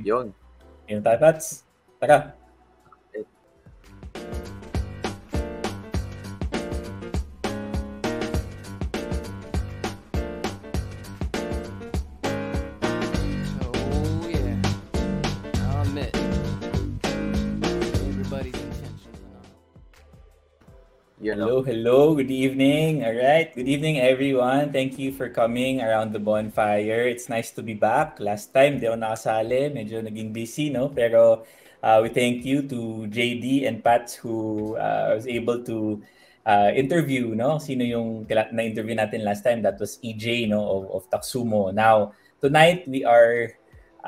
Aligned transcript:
Yun. 0.00 0.32
Yun 0.88 1.00
tayo, 1.04 1.18
Pats. 1.20 1.68
Tara. 2.00 2.39
Hello, 21.20 21.60
hello. 21.60 22.16
Good 22.16 22.32
evening. 22.32 23.04
All 23.04 23.12
right. 23.12 23.52
Good 23.52 23.68
evening, 23.68 24.00
everyone. 24.00 24.72
Thank 24.72 24.96
you 24.96 25.12
for 25.12 25.28
coming 25.28 25.84
around 25.84 26.16
the 26.16 26.18
bonfire. 26.18 27.04
It's 27.04 27.28
nice 27.28 27.52
to 27.60 27.62
be 27.62 27.76
back. 27.76 28.16
Last 28.16 28.56
time, 28.56 28.80
di 28.80 28.88
ako 28.88 29.04
nakasali. 29.04 29.68
Medyo 29.68 30.00
naging 30.00 30.32
busy, 30.32 30.72
no? 30.72 30.88
Pero 30.88 31.44
uh, 31.84 31.98
we 32.00 32.08
thank 32.08 32.48
you 32.48 32.64
to 32.72 33.04
JD 33.12 33.68
and 33.68 33.84
Pats 33.84 34.16
who 34.16 34.80
uh, 34.80 35.12
was 35.12 35.28
able 35.28 35.60
to 35.68 36.00
uh, 36.48 36.72
interview, 36.72 37.36
no? 37.36 37.60
Sino 37.60 37.84
yung 37.84 38.24
na-interview 38.24 38.96
natin 38.96 39.20
last 39.20 39.44
time? 39.44 39.60
That 39.60 39.76
was 39.76 40.00
EJ, 40.00 40.48
no? 40.48 40.64
Of, 40.64 40.82
of 40.88 41.02
Taksumo. 41.12 41.68
Now, 41.68 42.16
tonight, 42.40 42.88
we 42.88 43.04
are 43.04 43.52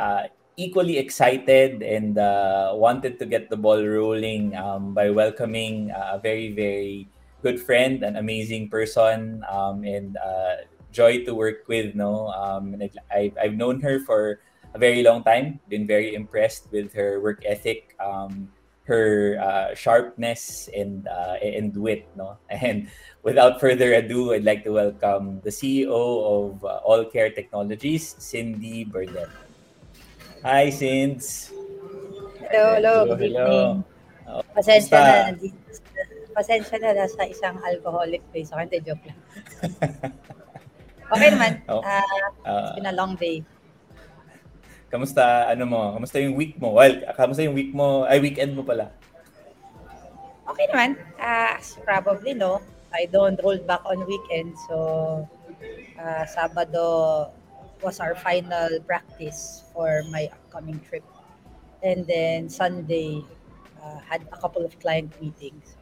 uh, 0.00 0.32
equally 0.56 0.98
excited 0.98 1.82
and 1.82 2.18
uh, 2.18 2.72
wanted 2.74 3.18
to 3.18 3.26
get 3.26 3.48
the 3.50 3.56
ball 3.56 3.82
rolling 3.84 4.54
um, 4.56 4.94
by 4.94 5.10
welcoming 5.10 5.90
uh, 5.90 6.16
a 6.16 6.18
very, 6.18 6.52
very 6.52 7.08
good 7.42 7.60
friend, 7.60 8.02
an 8.02 8.16
amazing 8.16 8.68
person, 8.68 9.42
um, 9.50 9.84
and 9.84 10.16
uh, 10.16 10.62
joy 10.92 11.24
to 11.24 11.34
work 11.34 11.66
with. 11.66 11.94
No, 11.94 12.28
um, 12.28 12.74
and 12.74 12.90
I, 13.10 13.32
I've 13.40 13.54
known 13.54 13.80
her 13.80 14.00
for 14.00 14.40
a 14.74 14.78
very 14.78 15.02
long 15.02 15.24
time. 15.24 15.60
Been 15.68 15.86
very 15.86 16.14
impressed 16.14 16.70
with 16.70 16.92
her 16.94 17.20
work 17.20 17.42
ethic, 17.44 17.96
um, 17.98 18.48
her 18.84 19.38
uh, 19.40 19.74
sharpness, 19.74 20.68
and 20.76 21.08
uh, 21.08 21.40
and 21.42 21.74
wit. 21.76 22.06
No, 22.14 22.36
and 22.50 22.88
without 23.22 23.58
further 23.58 23.94
ado, 23.94 24.32
I'd 24.32 24.44
like 24.44 24.64
to 24.64 24.72
welcome 24.72 25.40
the 25.42 25.50
CEO 25.50 25.90
of 25.90 26.64
uh, 26.64 26.84
All 26.84 27.04
Care 27.04 27.30
Technologies, 27.30 28.14
Cindy 28.18 28.84
Burnett. 28.84 29.28
Hi, 30.42 30.70
Cinds. 30.70 31.54
Hello, 32.42 32.74
hello, 32.74 32.94
Hello, 32.94 33.14
good 33.14 33.20
hello. 33.22 33.46
evening. 33.46 33.84
Oh, 34.26 34.42
Pasensya 34.54 34.98
na, 35.06 35.16
pasensya 36.34 36.76
na 36.82 36.90
nasa 36.98 37.22
isang 37.30 37.56
alcoholic 37.62 38.20
place. 38.34 38.50
Okay, 38.50 38.66
hindi, 38.66 38.78
joke 38.82 39.04
lang. 39.06 39.18
Okay 41.12 41.28
naman. 41.28 41.52
Oh. 41.68 41.84
Ah, 41.84 42.02
Ah, 42.42 42.58
it's 42.64 42.72
been 42.74 42.88
a 42.88 42.96
long 42.96 43.14
day. 43.20 43.44
kamusta, 44.92 45.48
ano 45.48 45.64
mo? 45.64 45.80
Kamusta 45.96 46.18
yung 46.20 46.36
week 46.36 46.58
mo? 46.60 46.74
Well, 46.76 47.00
kamusta 47.16 47.44
yung 47.46 47.56
week 47.56 47.72
mo? 47.72 48.04
Ay, 48.04 48.18
weekend 48.20 48.52
mo 48.56 48.64
pala. 48.66 48.92
Okay 50.48 50.66
naman. 50.72 50.98
Ah, 51.22 51.56
you 51.60 51.80
probably 51.86 52.34
know, 52.34 52.60
I 52.92 53.06
don't 53.08 53.38
hold 53.40 53.64
back 53.64 53.84
on 53.88 54.04
weekends. 54.04 54.58
So, 54.68 54.76
ah, 55.96 56.24
Sabado 56.28 57.30
was 57.82 58.00
our 58.00 58.14
final 58.14 58.80
practice 58.86 59.64
for 59.74 60.02
my 60.10 60.30
upcoming 60.32 60.80
trip. 60.80 61.04
And 61.82 62.06
then 62.06 62.48
Sunday, 62.48 63.26
ah, 63.82 63.98
had 64.06 64.22
a 64.30 64.38
couple 64.38 64.64
of 64.64 64.78
client 64.78 65.10
meetings. 65.20 65.74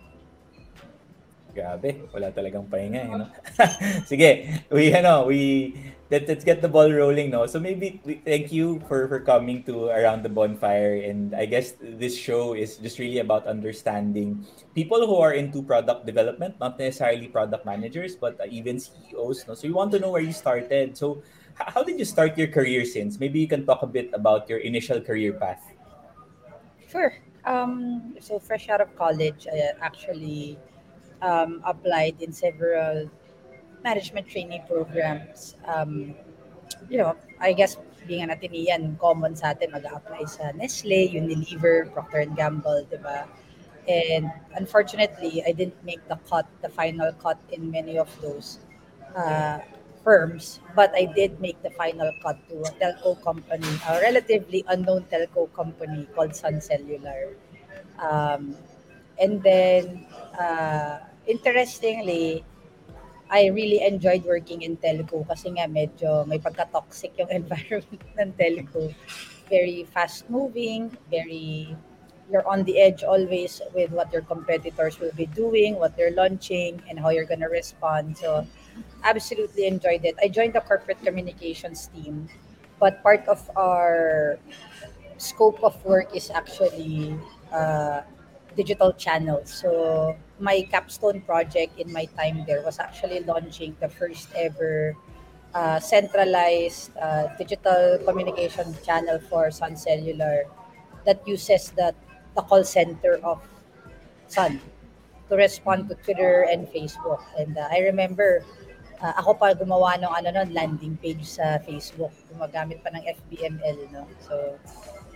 Grabe, 1.51 2.07
wala 2.15 2.31
talagang 2.31 2.71
pahinga, 2.71 3.03
eh? 3.05 3.27
Sige, 4.11 4.63
we, 4.71 4.95
ano, 4.95 5.27
we, 5.27 5.75
let, 6.07 6.27
let's 6.27 6.47
get 6.47 6.63
the 6.63 6.71
ball 6.71 6.91
rolling, 6.91 7.31
no? 7.31 7.47
So 7.47 7.59
maybe, 7.59 8.01
we, 8.07 8.23
thank 8.23 8.55
you 8.55 8.79
for, 8.87 9.09
for 9.11 9.19
coming 9.21 9.63
to 9.65 9.91
Around 9.91 10.23
the 10.23 10.31
Bonfire, 10.31 11.03
and 11.03 11.35
I 11.35 11.47
guess 11.47 11.75
this 11.83 12.17
show 12.17 12.55
is 12.55 12.79
just 12.79 12.99
really 12.99 13.19
about 13.19 13.47
understanding 13.47 14.47
people 14.75 15.07
who 15.07 15.17
are 15.19 15.35
into 15.35 15.63
product 15.63 16.07
development, 16.07 16.55
not 16.61 16.79
necessarily 16.79 17.27
product 17.27 17.67
managers, 17.67 18.15
but 18.15 18.41
uh, 18.41 18.47
even 18.49 18.79
CEOs, 18.79 19.47
no? 19.49 19.55
So 19.55 19.67
we 19.67 19.75
want 19.75 19.91
to 19.93 19.99
know 19.99 20.11
where 20.11 20.23
you 20.23 20.33
started. 20.33 20.97
So 20.97 21.23
how 21.69 21.83
did 21.83 21.99
you 21.99 22.05
start 22.05 22.39
your 22.39 22.49
career 22.49 22.85
since? 22.85 23.21
Maybe 23.21 23.41
you 23.41 23.49
can 23.49 23.67
talk 23.67 23.83
a 23.83 23.87
bit 23.87 24.11
about 24.13 24.49
your 24.49 24.59
initial 24.59 25.01
career 25.01 25.33
path. 25.33 25.63
Sure. 26.89 27.15
Um, 27.45 28.17
so 28.21 28.39
fresh 28.39 28.69
out 28.69 28.81
of 28.81 28.95
college, 28.97 29.47
I 29.51 29.73
actually 29.81 30.59
um, 31.23 31.63
applied 31.65 32.21
in 32.21 32.33
several 32.33 33.11
management 33.83 34.29
training 34.29 34.63
programs. 34.69 35.57
Um, 35.65 36.15
you 36.89 36.99
know, 36.99 37.17
I 37.41 37.53
guess 37.53 37.77
being 38.07 38.23
an 38.23 38.31
Atenean, 38.31 38.99
common 38.99 39.37
sa 39.37 39.53
atin 39.53 39.73
mag-apply 39.73 40.25
sa 40.25 40.53
Nestle, 40.53 41.09
Unilever, 41.13 41.93
Procter 41.93 42.25
& 42.31 42.37
Gamble, 42.37 42.87
di 42.91 42.97
ba? 42.97 43.29
And 43.89 44.31
unfortunately, 44.55 45.43
I 45.47 45.53
didn't 45.53 45.83
make 45.85 46.01
the 46.09 46.17
cut, 46.29 46.47
the 46.63 46.69
final 46.69 47.13
cut 47.13 47.39
in 47.51 47.71
many 47.71 47.99
of 47.99 48.09
those 48.21 48.61
uh, 49.17 49.59
firms, 50.05 50.61
but 50.75 50.93
I 50.95 51.05
did 51.05 51.41
make 51.41 51.63
the 51.63 51.71
final 51.71 52.13
cut 52.23 52.37
to 52.49 52.63
a 52.63 52.71
telco 52.81 53.21
company, 53.23 53.69
a 53.89 54.01
relatively 54.01 54.65
unknown 54.69 55.05
telco 55.13 55.53
company 55.53 56.07
called 56.15 56.35
Sun 56.35 56.61
Cellular. 56.61 57.37
Um, 57.99 58.57
and 59.21 59.43
then, 59.43 60.07
uh, 60.39 60.99
interestingly, 61.27 62.45
I 63.31 63.47
really 63.47 63.81
enjoyed 63.87 64.25
working 64.25 64.63
in 64.63 64.77
telco 64.77 65.23
kasi 65.29 65.55
nga 65.55 65.71
medyo 65.71 66.27
may 66.27 66.43
pagka-toxic 66.43 67.15
yung 67.21 67.31
environment 67.45 68.03
ng 68.19 68.33
telco. 68.35 68.91
Very 69.47 69.87
fast-moving, 69.87 70.97
very 71.11 71.77
you're 72.31 72.47
on 72.47 72.63
the 72.63 72.79
edge 72.79 73.03
always 73.03 73.61
with 73.75 73.91
what 73.91 74.13
your 74.13 74.23
competitors 74.23 74.99
will 75.03 75.15
be 75.19 75.27
doing, 75.27 75.75
what 75.75 75.97
they're 75.97 76.15
launching, 76.15 76.81
and 76.89 76.99
how 76.99 77.11
you're 77.11 77.27
gonna 77.27 77.51
respond. 77.51 78.17
So, 78.17 78.47
absolutely 79.05 79.67
enjoyed 79.67 80.05
it. 80.05 80.17
I 80.23 80.29
joined 80.29 80.55
the 80.55 80.61
corporate 80.61 81.03
communications 81.03 81.89
team, 81.89 82.29
but 82.79 83.03
part 83.03 83.27
of 83.29 83.41
our 83.57 84.39
scope 85.19 85.63
of 85.63 85.77
work 85.85 86.15
is 86.15 86.31
actually 86.31 87.17
uh, 87.53 88.03
digital 88.57 88.93
channels. 88.93 89.53
So 89.53 90.17
my 90.39 90.67
capstone 90.71 91.21
project 91.23 91.79
in 91.79 91.93
my 91.93 92.07
time 92.17 92.45
there 92.47 92.63
was 92.63 92.79
actually 92.79 93.21
launching 93.21 93.77
the 93.81 93.89
first 93.89 94.29
ever 94.35 94.97
uh, 95.55 95.81
centralized 95.81 96.97
uh, 96.97 97.29
digital 97.37 97.99
communication 98.07 98.75
channel 98.85 99.21
for 99.29 99.51
Sun 99.51 99.77
Cellular 99.77 100.45
that 101.07 101.27
uses 101.27 101.71
the, 101.73 101.95
the 102.37 102.43
call 102.43 102.65
center 102.65 103.19
of 103.25 103.41
Sun 104.29 104.61
to 105.29 105.37
respond 105.37 105.89
to 105.89 105.95
Twitter 105.97 106.47
and 106.51 106.67
Facebook. 106.69 107.23
And 107.39 107.57
uh, 107.57 107.69
I 107.71 107.81
remember 107.81 108.45
uh, 109.01 109.15
ako 109.17 109.37
pa 109.37 109.57
gumawa 109.57 109.97
ng 109.97 110.13
ano 110.13 110.29
nun, 110.31 110.49
landing 110.53 110.95
page 111.01 111.25
sa 111.25 111.59
Facebook. 111.65 112.13
Gumagamit 112.29 112.85
pa 112.85 112.93
ng 112.93 113.05
FBML, 113.05 113.79
no? 113.91 114.05
So, 114.25 114.35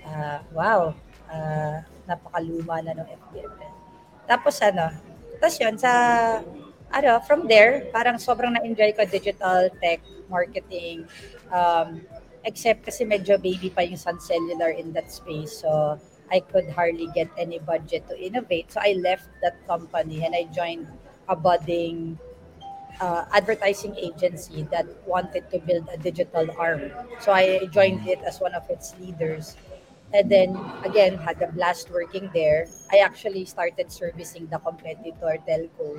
uh, 0.09 0.41
wow. 0.56 0.97
Uh, 1.28 1.81
napakaluma 2.05 2.84
na 2.84 2.93
ng 2.97 3.09
FBML. 3.09 3.73
Tapos 4.25 4.56
ano, 4.61 4.93
tapos 5.41 5.56
yun, 5.61 5.77
sa, 5.77 5.93
ano, 6.89 7.21
from 7.28 7.44
there, 7.44 7.89
parang 7.93 8.17
sobrang 8.17 8.56
na-enjoy 8.56 8.97
ko 8.97 9.05
digital 9.05 9.69
tech, 9.83 10.00
marketing, 10.31 11.05
um, 11.53 12.00
except 12.44 12.84
kasi 12.84 13.05
medyo 13.05 13.37
baby 13.37 13.69
pa 13.69 13.84
yung 13.84 14.00
Sun 14.00 14.21
Cellular 14.21 14.73
in 14.73 14.93
that 14.97 15.12
space. 15.12 15.61
So, 15.61 16.00
I 16.33 16.41
could 16.41 16.73
hardly 16.73 17.12
get 17.12 17.28
any 17.37 17.61
budget 17.61 18.09
to 18.09 18.17
innovate. 18.17 18.73
So, 18.73 18.81
I 18.81 18.97
left 18.97 19.28
that 19.44 19.61
company 19.69 20.25
and 20.25 20.33
I 20.33 20.49
joined 20.49 20.89
a 21.28 21.37
budding 21.37 22.17
uh, 23.00 23.25
advertising 23.32 23.94
agency 23.97 24.66
that 24.71 24.87
wanted 25.06 25.50
to 25.50 25.59
build 25.59 25.88
a 25.93 25.97
digital 25.97 26.47
arm. 26.59 26.91
So 27.21 27.32
I 27.32 27.66
joined 27.71 28.06
it 28.06 28.21
as 28.22 28.41
one 28.41 28.55
of 28.55 28.69
its 28.71 28.94
leaders. 29.00 29.56
And 30.12 30.31
then 30.31 30.55
again, 30.84 31.19
had 31.19 31.43
a 31.43 31.50
blast 31.50 31.91
working 31.91 32.31
there. 32.32 32.67
I 32.93 32.99
actually 32.99 33.44
started 33.46 33.91
servicing 33.91 34.46
the 34.46 34.58
competitor 34.58 35.38
telco. 35.43 35.99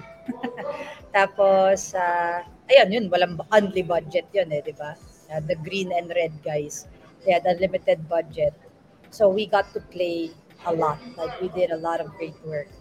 Tapos, 1.15 1.92
uh, 1.94 2.47
ayun, 2.71 2.94
yun, 2.94 3.06
walang 3.12 3.44
only 3.51 3.83
budget 3.83 4.27
yun 4.31 4.53
eh, 4.56 4.62
di 4.63 4.71
ba? 4.71 4.95
Uh, 5.27 5.42
the 5.44 5.56
green 5.68 5.92
and 5.92 6.07
red 6.15 6.31
guys, 6.45 6.88
they 7.25 7.33
had 7.33 7.44
a 7.45 7.59
limited 7.59 8.07
budget. 8.07 8.53
So 9.12 9.27
we 9.27 9.47
got 9.47 9.74
to 9.74 9.81
play 9.92 10.31
a 10.65 10.71
lot. 10.71 11.00
Like 11.18 11.36
we 11.42 11.50
did 11.51 11.71
a 11.71 11.77
lot 11.77 12.00
of 12.00 12.07
great 12.15 12.39
work. 12.45 12.71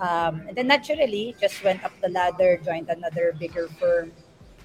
Um, 0.00 0.48
and 0.48 0.56
then 0.56 0.66
naturally, 0.68 1.34
just 1.40 1.62
went 1.62 1.84
up 1.84 1.92
the 2.00 2.08
ladder, 2.08 2.58
joined 2.64 2.88
another 2.88 3.34
bigger 3.38 3.68
firm. 3.78 4.12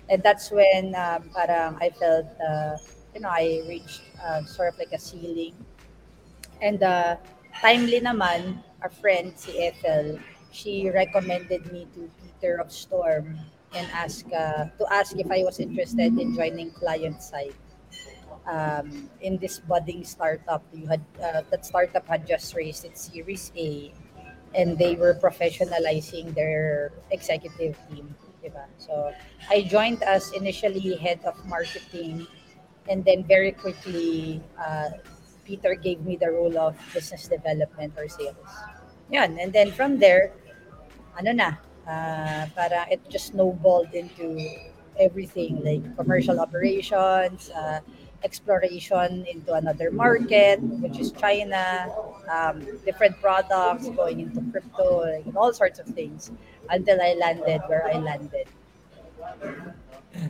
And 0.10 0.24
that's 0.24 0.52
when 0.52 0.96
um, 0.96 1.30
parang 1.36 1.78
I 1.82 1.90
felt, 1.90 2.28
uh, 2.42 2.78
you 3.14 3.22
know, 3.22 3.30
I 3.30 3.62
reached 3.68 4.02
uh, 4.24 4.44
sort 4.46 4.74
of 4.74 4.80
like 4.80 4.92
a 4.94 5.00
ceiling. 5.00 5.54
And 6.62 6.82
uh, 6.82 7.18
timely 7.62 8.00
naman, 8.02 8.64
a 8.82 8.90
friend, 8.90 9.34
si 9.36 9.60
Ethel, 9.68 10.20
she 10.52 10.90
recommended 10.90 11.72
me 11.72 11.88
to 11.94 12.10
Peter 12.24 12.58
of 12.58 12.72
Storm 12.72 13.38
and 13.76 13.88
ask 13.92 14.26
uh, 14.34 14.66
to 14.80 14.84
ask 14.92 15.18
if 15.20 15.30
I 15.30 15.44
was 15.44 15.60
interested 15.60 16.18
in 16.18 16.34
joining 16.34 16.72
client 16.72 17.22
side. 17.22 17.54
um, 18.48 19.10
in 19.22 19.38
this 19.38 19.60
budding 19.60 20.04
startup. 20.04 20.64
You 20.74 20.88
had 20.88 21.04
uh, 21.22 21.42
that 21.52 21.66
startup 21.66 22.08
had 22.08 22.26
just 22.26 22.56
raised 22.56 22.86
its 22.86 23.12
Series 23.12 23.52
A, 23.56 23.92
and 24.58 24.78
they 24.78 24.96
were 24.96 25.14
professionalizing 25.14 26.34
their 26.34 26.92
executive 27.12 27.78
team. 27.88 28.10
Diba? 28.44 28.66
So 28.82 29.14
I 29.50 29.62
joined 29.62 30.02
as 30.02 30.34
initially 30.34 30.98
head 30.98 31.22
of 31.24 31.38
marketing, 31.46 32.26
and 32.90 33.06
then 33.06 33.24
very 33.24 33.54
quickly, 33.54 34.42
uh, 34.58 34.98
Peter 35.46 35.76
gave 35.76 36.02
me 36.02 36.18
the 36.18 36.34
role 36.34 36.58
of 36.58 36.76
business 36.94 37.30
development 37.30 37.94
or 37.96 38.10
sales. 38.10 38.36
Yan. 39.14 39.38
And 39.40 39.54
then 39.54 39.72
from 39.72 40.02
there, 40.02 40.34
ano 41.18 41.32
na, 41.32 41.50
uh, 41.88 42.50
para 42.52 42.90
it 42.92 43.00
just 43.08 43.32
snowballed 43.32 43.94
into 43.94 44.42
everything 45.00 45.62
like 45.64 45.86
commercial 45.96 46.42
operations, 46.42 47.54
uh, 47.54 47.80
exploration 48.24 49.26
into 49.30 49.54
another 49.54 49.92
market, 49.92 50.62
which 50.82 51.00
is 51.00 51.12
China, 51.12 51.90
um, 52.32 52.66
different 52.86 53.20
products, 53.22 53.90
going 53.90 54.20
into 54.20 54.42
crypto, 54.52 55.06
like, 55.06 55.36
all 55.36 55.54
sorts 55.54 55.80
of 55.80 55.86
things 55.88 56.32
until 56.70 57.02
I 57.02 57.14
landed 57.14 57.62
where 57.68 57.88
I 57.88 57.98
landed. 57.98 58.48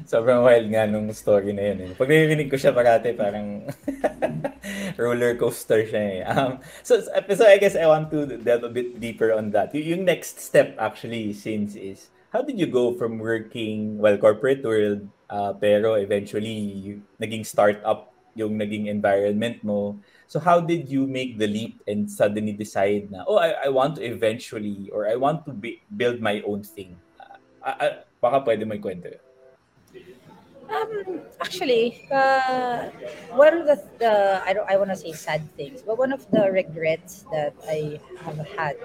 Sobrang 0.04 0.44
wild 0.44 0.68
nga 0.68 0.84
nung 0.84 1.08
story 1.16 1.56
na 1.56 1.72
yun. 1.72 1.78
Eh. 1.80 1.92
Pag 1.96 2.12
narinig 2.12 2.52
ko 2.52 2.60
siya 2.60 2.76
parati, 2.76 3.16
parang 3.16 3.64
roller 5.00 5.40
coaster 5.40 5.88
siya 5.88 6.04
eh. 6.04 6.20
Um, 6.28 6.60
so, 6.84 7.00
so 7.00 7.44
I 7.48 7.56
guess 7.56 7.78
I 7.80 7.88
want 7.88 8.12
to 8.12 8.36
delve 8.36 8.68
a 8.68 8.74
bit 8.74 9.00
deeper 9.00 9.32
on 9.32 9.52
that. 9.56 9.72
Y- 9.72 9.96
yung 9.96 10.04
next 10.04 10.44
step 10.44 10.76
actually 10.76 11.32
since 11.32 11.80
is, 11.80 12.12
how 12.36 12.44
did 12.44 12.60
you 12.60 12.68
go 12.68 12.92
from 13.00 13.20
working, 13.20 13.98
well, 13.98 14.18
corporate 14.18 14.64
world, 14.64 15.08
uh, 15.30 15.54
pero 15.56 15.96
eventually 15.96 17.00
naging 17.20 17.46
startup 17.46 18.14
yung 18.38 18.54
naging 18.54 18.86
environment 18.86 19.58
mo. 19.66 19.98
So 20.30 20.38
how 20.38 20.62
did 20.62 20.86
you 20.86 21.10
make 21.10 21.42
the 21.42 21.50
leap 21.50 21.82
and 21.90 22.06
suddenly 22.06 22.54
decide 22.54 23.10
na, 23.10 23.26
oh, 23.26 23.42
I, 23.42 23.66
I 23.66 23.70
want 23.74 23.98
to 23.98 24.06
eventually, 24.06 24.94
or 24.94 25.10
I 25.10 25.18
want 25.18 25.44
to 25.50 25.52
be, 25.52 25.82
build 25.90 26.22
my 26.22 26.46
own 26.46 26.62
thing? 26.62 26.94
Uh, 27.18 27.76
uh, 27.82 27.94
baka 28.22 28.46
pwede 28.46 28.64
may 28.70 28.78
kwento. 28.78 29.10
Um, 30.68 31.22
actually, 31.40 32.08
uh, 32.12 32.90
one 33.32 33.56
of 33.58 33.68
the, 33.68 33.78
the 34.00 34.42
I 34.44 34.52
don't 34.54 34.70
I 34.70 34.76
want 34.76 34.90
to 34.92 34.96
say 35.00 35.14
sad 35.14 35.42
things, 35.56 35.82
but 35.82 35.98
one 35.98 36.12
of 36.12 36.30
the 36.32 36.52
regrets 36.52 37.24
that 37.32 37.56
I 37.68 38.00
have 38.24 38.38
had 38.58 38.76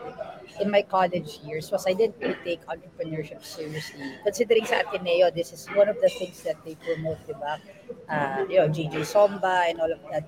in 0.60 0.70
my 0.70 0.82
college 0.82 1.40
years 1.42 1.70
was 1.70 1.86
I 1.86 1.92
didn't 1.94 2.16
really 2.20 2.38
take 2.44 2.62
entrepreneurship 2.66 3.42
seriously. 3.42 4.14
Considering 4.22 4.64
sa 4.66 4.86
Ateneo, 4.86 5.30
this 5.34 5.50
is 5.52 5.66
one 5.74 5.88
of 5.88 5.98
the 6.00 6.08
things 6.08 6.42
that 6.46 6.62
they 6.64 6.76
promote, 6.86 7.18
diba? 7.26 7.58
Uh, 8.08 8.46
you 8.48 8.62
know, 8.62 8.68
GG 8.70 9.02
Somba 9.02 9.66
and 9.66 9.80
all 9.80 9.90
of 9.90 9.98
that, 10.12 10.24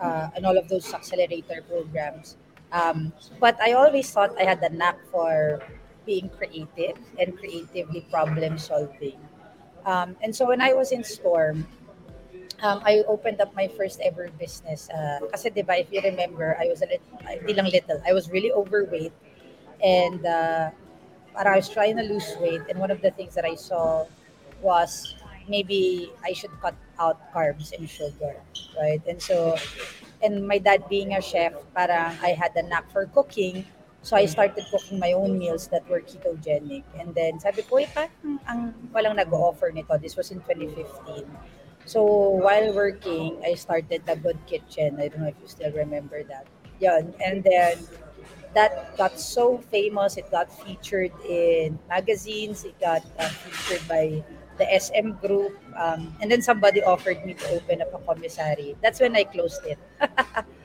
uh, 0.00 0.28
and 0.36 0.44
all 0.44 0.58
of 0.58 0.68
those 0.68 0.92
accelerator 0.92 1.64
programs. 1.64 2.36
Um, 2.72 3.12
but 3.40 3.56
I 3.60 3.72
always 3.72 4.10
thought 4.10 4.36
I 4.38 4.44
had 4.44 4.60
the 4.60 4.68
knack 4.70 4.98
for 5.10 5.62
being 6.04 6.28
creative 6.28 6.98
and 7.18 7.36
creatively 7.38 8.04
problem 8.10 8.58
solving. 8.58 9.18
Um, 9.86 10.16
and 10.22 10.34
so 10.34 10.46
when 10.46 10.60
I 10.60 10.72
was 10.72 10.92
in 10.92 11.04
Storm, 11.04 11.66
um, 12.62 12.82
I 12.84 13.02
opened 13.08 13.40
up 13.40 13.54
my 13.54 13.68
first 13.68 14.00
ever 14.00 14.28
business. 14.38 14.88
Uh, 14.90 15.20
kasi 15.32 15.50
diba, 15.50 15.80
if 15.80 15.88
you 15.92 16.00
remember, 16.02 16.56
I 16.60 16.66
was 16.68 16.82
a 16.82 16.86
little, 16.86 17.06
hindi 17.24 17.54
lang 17.54 17.70
little, 17.70 18.00
I 18.06 18.12
was 18.12 18.30
really 18.30 18.52
overweight. 18.52 19.12
And 19.82 20.24
uh, 20.26 20.70
I 21.36 21.56
was 21.56 21.68
trying 21.68 21.96
to 21.96 22.02
lose 22.02 22.36
weight. 22.40 22.60
And 22.68 22.78
one 22.78 22.90
of 22.90 23.00
the 23.00 23.10
things 23.12 23.34
that 23.34 23.44
I 23.44 23.54
saw 23.54 24.06
was 24.60 25.16
maybe 25.48 26.12
I 26.24 26.32
should 26.32 26.52
cut 26.60 26.74
out 26.98 27.32
carbs 27.32 27.72
and 27.72 27.88
sugar, 27.88 28.36
right? 28.78 29.00
And 29.08 29.20
so, 29.20 29.56
and 30.22 30.46
my 30.46 30.58
dad 30.58 30.84
being 30.88 31.14
a 31.14 31.22
chef, 31.22 31.54
parang 31.74 32.16
I 32.22 32.36
had 32.36 32.52
a 32.56 32.62
knack 32.62 32.90
for 32.92 33.06
cooking. 33.06 33.64
So 34.02 34.16
I 34.16 34.24
started 34.24 34.64
cooking 34.70 34.98
my 34.98 35.12
own 35.12 35.38
meals 35.38 35.68
that 35.68 35.88
were 35.88 36.00
ketogenic. 36.00 36.84
And 36.98 37.14
then 37.14 37.38
sabi 37.38 37.62
ko, 37.62 37.76
eh, 37.76 37.88
parang 37.92 38.40
ang 38.48 38.60
walang 38.96 39.16
nag-offer 39.16 39.70
nito. 39.72 39.92
This 40.00 40.16
was 40.16 40.32
in 40.32 40.40
2015. 40.48 41.28
So 41.84 42.04
while 42.40 42.72
working, 42.72 43.40
I 43.44 43.54
started 43.54 44.06
the 44.06 44.16
Good 44.16 44.40
Kitchen. 44.46 44.96
I 44.96 45.08
don't 45.08 45.20
know 45.20 45.28
if 45.28 45.36
you 45.40 45.48
still 45.48 45.72
remember 45.72 46.24
that. 46.32 46.48
Yun. 46.80 47.12
And 47.20 47.44
then 47.44 47.76
that 48.54 48.96
got 48.96 49.20
so 49.20 49.58
famous. 49.68 50.16
It 50.16 50.30
got 50.30 50.48
featured 50.48 51.12
in 51.28 51.78
magazines. 51.88 52.64
It 52.64 52.80
got 52.80 53.04
uh, 53.18 53.28
featured 53.28 53.84
by 53.84 54.24
the 54.56 54.64
SM 54.64 55.20
group. 55.20 55.60
Um, 55.76 56.16
and 56.20 56.30
then 56.30 56.40
somebody 56.40 56.82
offered 56.82 57.24
me 57.24 57.34
to 57.34 57.46
open 57.52 57.82
up 57.82 57.92
a 57.92 58.00
commissary. 58.00 58.76
That's 58.80 59.00
when 59.00 59.16
I 59.16 59.24
closed 59.24 59.60
it. 59.68 59.78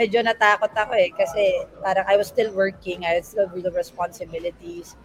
medyo 0.00 0.18
natakot 0.24 0.72
ako 0.72 0.92
eh 0.96 1.10
kasi 1.12 1.44
parang 1.84 2.06
I 2.08 2.16
was 2.20 2.28
still 2.32 2.50
working, 2.56 3.04
I 3.04 3.20
had 3.20 3.26
still 3.28 3.48
real 3.52 3.68
responsibilities. 3.82 4.96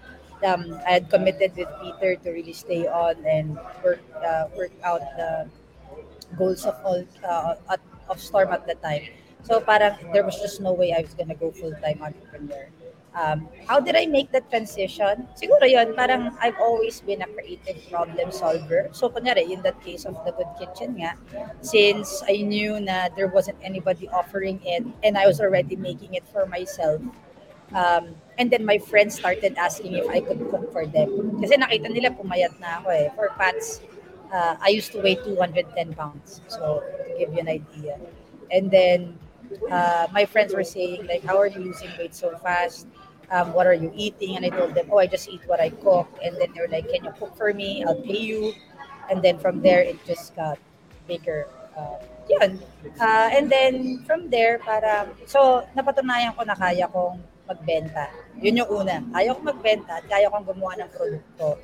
Um, 0.48 0.64
I 0.88 0.92
had 1.00 1.06
committed 1.16 1.52
with 1.60 1.72
Peter 1.82 2.12
to 2.24 2.28
really 2.38 2.56
stay 2.56 2.84
on 2.88 3.16
and 3.26 3.48
work 3.84 4.04
uh, 4.30 4.46
work 4.60 4.76
out 4.90 5.04
the 5.20 5.32
goals 6.40 6.64
of 6.66 6.76
all 6.88 7.02
uh, 7.24 7.56
at, 7.74 7.82
of 8.12 8.18
Storm 8.22 8.50
at 8.58 8.64
the 8.68 8.76
time. 8.88 9.04
So 9.48 9.60
parang 9.62 9.96
there 10.14 10.26
was 10.26 10.38
just 10.40 10.62
no 10.62 10.74
way 10.74 10.94
I 10.94 11.02
was 11.02 11.14
gonna 11.14 11.36
go 11.36 11.52
full-time 11.52 12.00
entrepreneur. 12.02 12.68
Um, 13.16 13.48
how 13.68 13.80
did 13.80 13.96
I 13.96 14.06
make 14.06 14.32
that 14.36 14.50
transition? 14.52 15.28
Siguro 15.40 15.64
yon 15.64 15.96
parang 15.96 16.36
I've 16.44 16.60
always 16.60 17.00
been 17.00 17.24
a 17.24 17.30
creative 17.32 17.80
problem 17.90 18.32
solver. 18.32 18.92
So 18.92 19.08
kunyari, 19.08 19.48
in 19.50 19.64
that 19.64 19.80
case 19.80 20.04
of 20.04 20.20
the 20.28 20.36
Good 20.36 20.52
Kitchen 20.60 21.00
nga, 21.00 21.16
since 21.64 22.22
I 22.28 22.44
knew 22.44 22.80
na 22.84 23.08
there 23.16 23.32
wasn't 23.32 23.56
anybody 23.64 24.12
offering 24.12 24.60
it 24.68 24.84
and 25.04 25.18
I 25.18 25.28
was 25.32 25.40
already 25.40 25.80
making 25.80 26.14
it 26.14 26.28
for 26.28 26.46
myself, 26.46 27.00
um, 27.72 28.20
and 28.38 28.52
then 28.52 28.66
my 28.66 28.78
friends 28.78 29.16
started 29.16 29.56
asking 29.56 29.96
if 29.96 30.08
I 30.12 30.20
could 30.20 30.52
cook 30.52 30.76
for 30.76 30.86
them. 30.86 31.40
Kasi 31.40 31.56
nakita 31.56 31.88
nila 31.88 32.12
pumayat 32.12 32.60
na 32.60 32.84
ako 32.84 32.90
eh. 32.92 33.08
For 33.16 33.32
Pats, 33.40 33.80
uh, 34.28 34.60
I 34.60 34.76
used 34.76 34.92
to 34.92 35.00
weigh 35.00 35.16
210 35.16 35.96
pounds. 35.96 36.44
So, 36.52 36.84
to 36.84 37.12
give 37.16 37.32
you 37.32 37.40
an 37.40 37.48
idea. 37.48 37.96
And 38.52 38.70
then, 38.70 39.18
uh, 39.72 40.08
my 40.12 40.26
friends 40.26 40.54
were 40.54 40.64
saying 40.64 41.08
like, 41.08 41.24
how 41.24 41.38
are 41.40 41.48
you 41.48 41.64
losing 41.64 41.90
weight 41.98 42.14
so 42.14 42.36
fast? 42.44 42.88
Um, 43.32 43.54
what 43.54 43.68
are 43.68 43.74
you 43.74 43.92
eating? 43.96 44.38
And 44.38 44.46
I 44.46 44.50
told 44.50 44.76
them, 44.76 44.88
oh, 44.92 45.00
I 45.00 45.08
just 45.08 45.30
eat 45.30 45.42
what 45.46 45.60
I 45.60 45.70
cook. 45.70 46.08
And 46.24 46.38
then 46.38 46.54
they're 46.54 46.68
like, 46.68 46.90
can 46.90 47.04
you 47.04 47.14
cook 47.18 47.36
for 47.36 47.54
me? 47.54 47.84
I'll 47.84 48.02
pay 48.02 48.20
you. 48.20 48.54
And 49.10 49.22
then 49.22 49.38
from 49.40 49.62
there, 49.62 49.82
it 49.82 49.98
just 50.06 50.36
got 50.36 50.58
bigger. 51.08 51.48
Uh, 51.78 52.00
yun. 52.30 52.60
Uh, 53.00 53.30
and 53.34 53.52
then 53.52 54.04
from 54.06 54.30
there, 54.30 54.60
para, 54.60 55.10
so 55.26 55.66
napatunayan 55.76 56.36
ko 56.36 56.44
na 56.44 56.56
kaya 56.56 56.88
kong 56.88 57.22
magbenta. 57.50 58.10
Yun 58.42 58.58
yung 58.58 58.70
una. 58.70 59.04
Kaya 59.14 59.34
kong 59.34 59.46
magbenta 59.46 60.02
at 60.02 60.06
kaya 60.10 60.30
kong 60.30 60.46
gumawa 60.46 60.80
ng 60.82 60.90
produkto. 60.90 61.58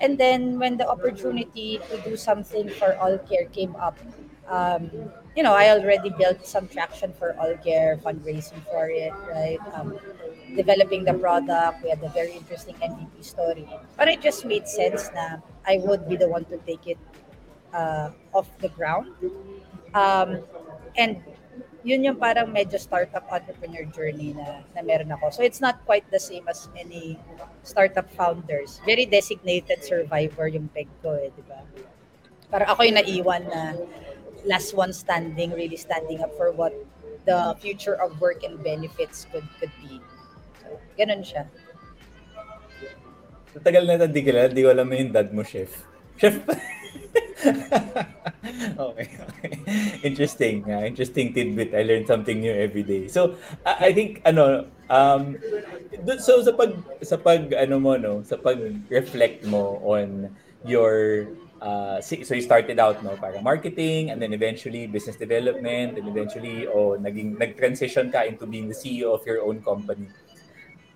And 0.00 0.14
then 0.16 0.58
when 0.58 0.76
the 0.76 0.86
opportunity 0.86 1.80
to 1.90 1.98
do 2.02 2.16
something 2.16 2.70
for 2.78 2.94
All 3.02 3.18
Care 3.18 3.50
came 3.50 3.74
up, 3.74 3.98
um, 4.46 4.90
you 5.34 5.42
know, 5.42 5.54
I 5.54 5.70
already 5.70 6.10
built 6.10 6.46
some 6.46 6.68
traction 6.68 7.12
for 7.12 7.34
All 7.38 7.54
Care, 7.58 7.98
fundraising 7.98 8.62
for 8.70 8.88
it, 8.88 9.12
right? 9.26 9.58
Um, 9.74 9.98
developing 10.56 11.04
the 11.04 11.14
product. 11.14 11.82
We 11.82 11.90
had 11.90 12.02
a 12.02 12.08
very 12.08 12.32
interesting 12.32 12.74
MVP 12.76 13.24
story. 13.24 13.68
But 13.96 14.08
it 14.08 14.20
just 14.20 14.44
made 14.44 14.68
sense 14.68 15.10
na 15.14 15.38
I 15.66 15.78
would 15.84 16.08
be 16.08 16.16
the 16.16 16.28
one 16.28 16.44
to 16.46 16.56
take 16.64 16.86
it 16.86 16.98
uh, 17.72 18.10
off 18.32 18.48
the 18.58 18.68
ground. 18.68 19.12
Um, 19.94 20.44
and 20.96 21.22
yun 21.84 22.04
yung 22.04 22.16
parang 22.16 22.50
medyo 22.52 22.78
startup 22.80 23.24
entrepreneur 23.30 23.84
journey 23.88 24.34
na, 24.34 24.66
na 24.74 24.82
meron 24.82 25.12
ako. 25.12 25.30
So 25.30 25.40
it's 25.42 25.60
not 25.60 25.84
quite 25.86 26.04
the 26.10 26.20
same 26.20 26.44
as 26.48 26.68
many 26.74 27.18
startup 27.62 28.10
founders. 28.12 28.80
Very 28.84 29.06
designated 29.06 29.84
survivor 29.84 30.48
yung 30.48 30.68
peg 30.74 30.88
ko 31.02 31.14
eh, 31.14 31.30
di 31.32 31.42
ba? 31.46 31.62
Parang 32.50 32.68
ako 32.72 32.80
yung 32.82 32.98
naiwan 32.98 33.44
na 33.48 33.76
last 34.44 34.74
one 34.74 34.92
standing, 34.92 35.52
really 35.52 35.76
standing 35.76 36.20
up 36.20 36.34
for 36.36 36.50
what 36.52 36.72
the 37.26 37.54
future 37.60 37.94
of 38.00 38.20
work 38.20 38.42
and 38.42 38.62
benefits 38.64 39.26
could 39.30 39.44
could 39.60 39.72
be. 39.84 40.00
So, 40.98 41.06
ganun 41.06 41.22
siya. 41.22 41.46
Tagal 43.62 43.86
na 43.86 44.02
hindi 44.02 44.22
kilala, 44.26 44.50
di 44.50 44.66
ko 44.66 44.74
alam 44.74 44.90
yung 44.90 45.14
dad 45.14 45.30
mo, 45.30 45.46
chef. 45.46 45.86
Chef 46.18 46.42
okay, 48.82 49.06
okay. 49.06 49.52
Interesting. 50.02 50.66
Uh, 50.66 50.82
interesting 50.82 51.30
tidbit. 51.30 51.70
I 51.70 51.86
learned 51.86 52.10
something 52.10 52.42
new 52.42 52.50
every 52.50 52.82
day. 52.82 53.06
So, 53.06 53.38
I, 53.62 53.94
I 53.94 53.94
think 53.94 54.26
ano 54.26 54.66
um 54.90 55.38
so 56.18 56.42
sa 56.42 56.50
pag 56.50 56.74
sa 57.06 57.14
pag 57.14 57.54
ano 57.54 57.78
mo 57.78 57.94
no, 57.94 58.26
sa 58.26 58.34
pag 58.34 58.58
reflect 58.90 59.46
mo 59.46 59.78
on 59.86 60.34
your 60.66 61.30
uh, 61.62 62.02
so 62.02 62.34
you 62.34 62.42
started 62.42 62.82
out 62.82 62.98
no 63.06 63.14
para 63.22 63.38
marketing 63.38 64.10
and 64.10 64.18
then 64.18 64.34
eventually 64.34 64.90
business 64.90 65.14
development 65.14 65.94
and 65.94 66.10
eventually 66.10 66.66
oh 66.66 66.98
naging 66.98 67.38
nag-transition 67.38 68.10
ka 68.10 68.26
into 68.26 68.50
being 68.50 68.66
the 68.66 68.74
CEO 68.74 69.14
of 69.14 69.22
your 69.22 69.46
own 69.46 69.62
company. 69.62 70.10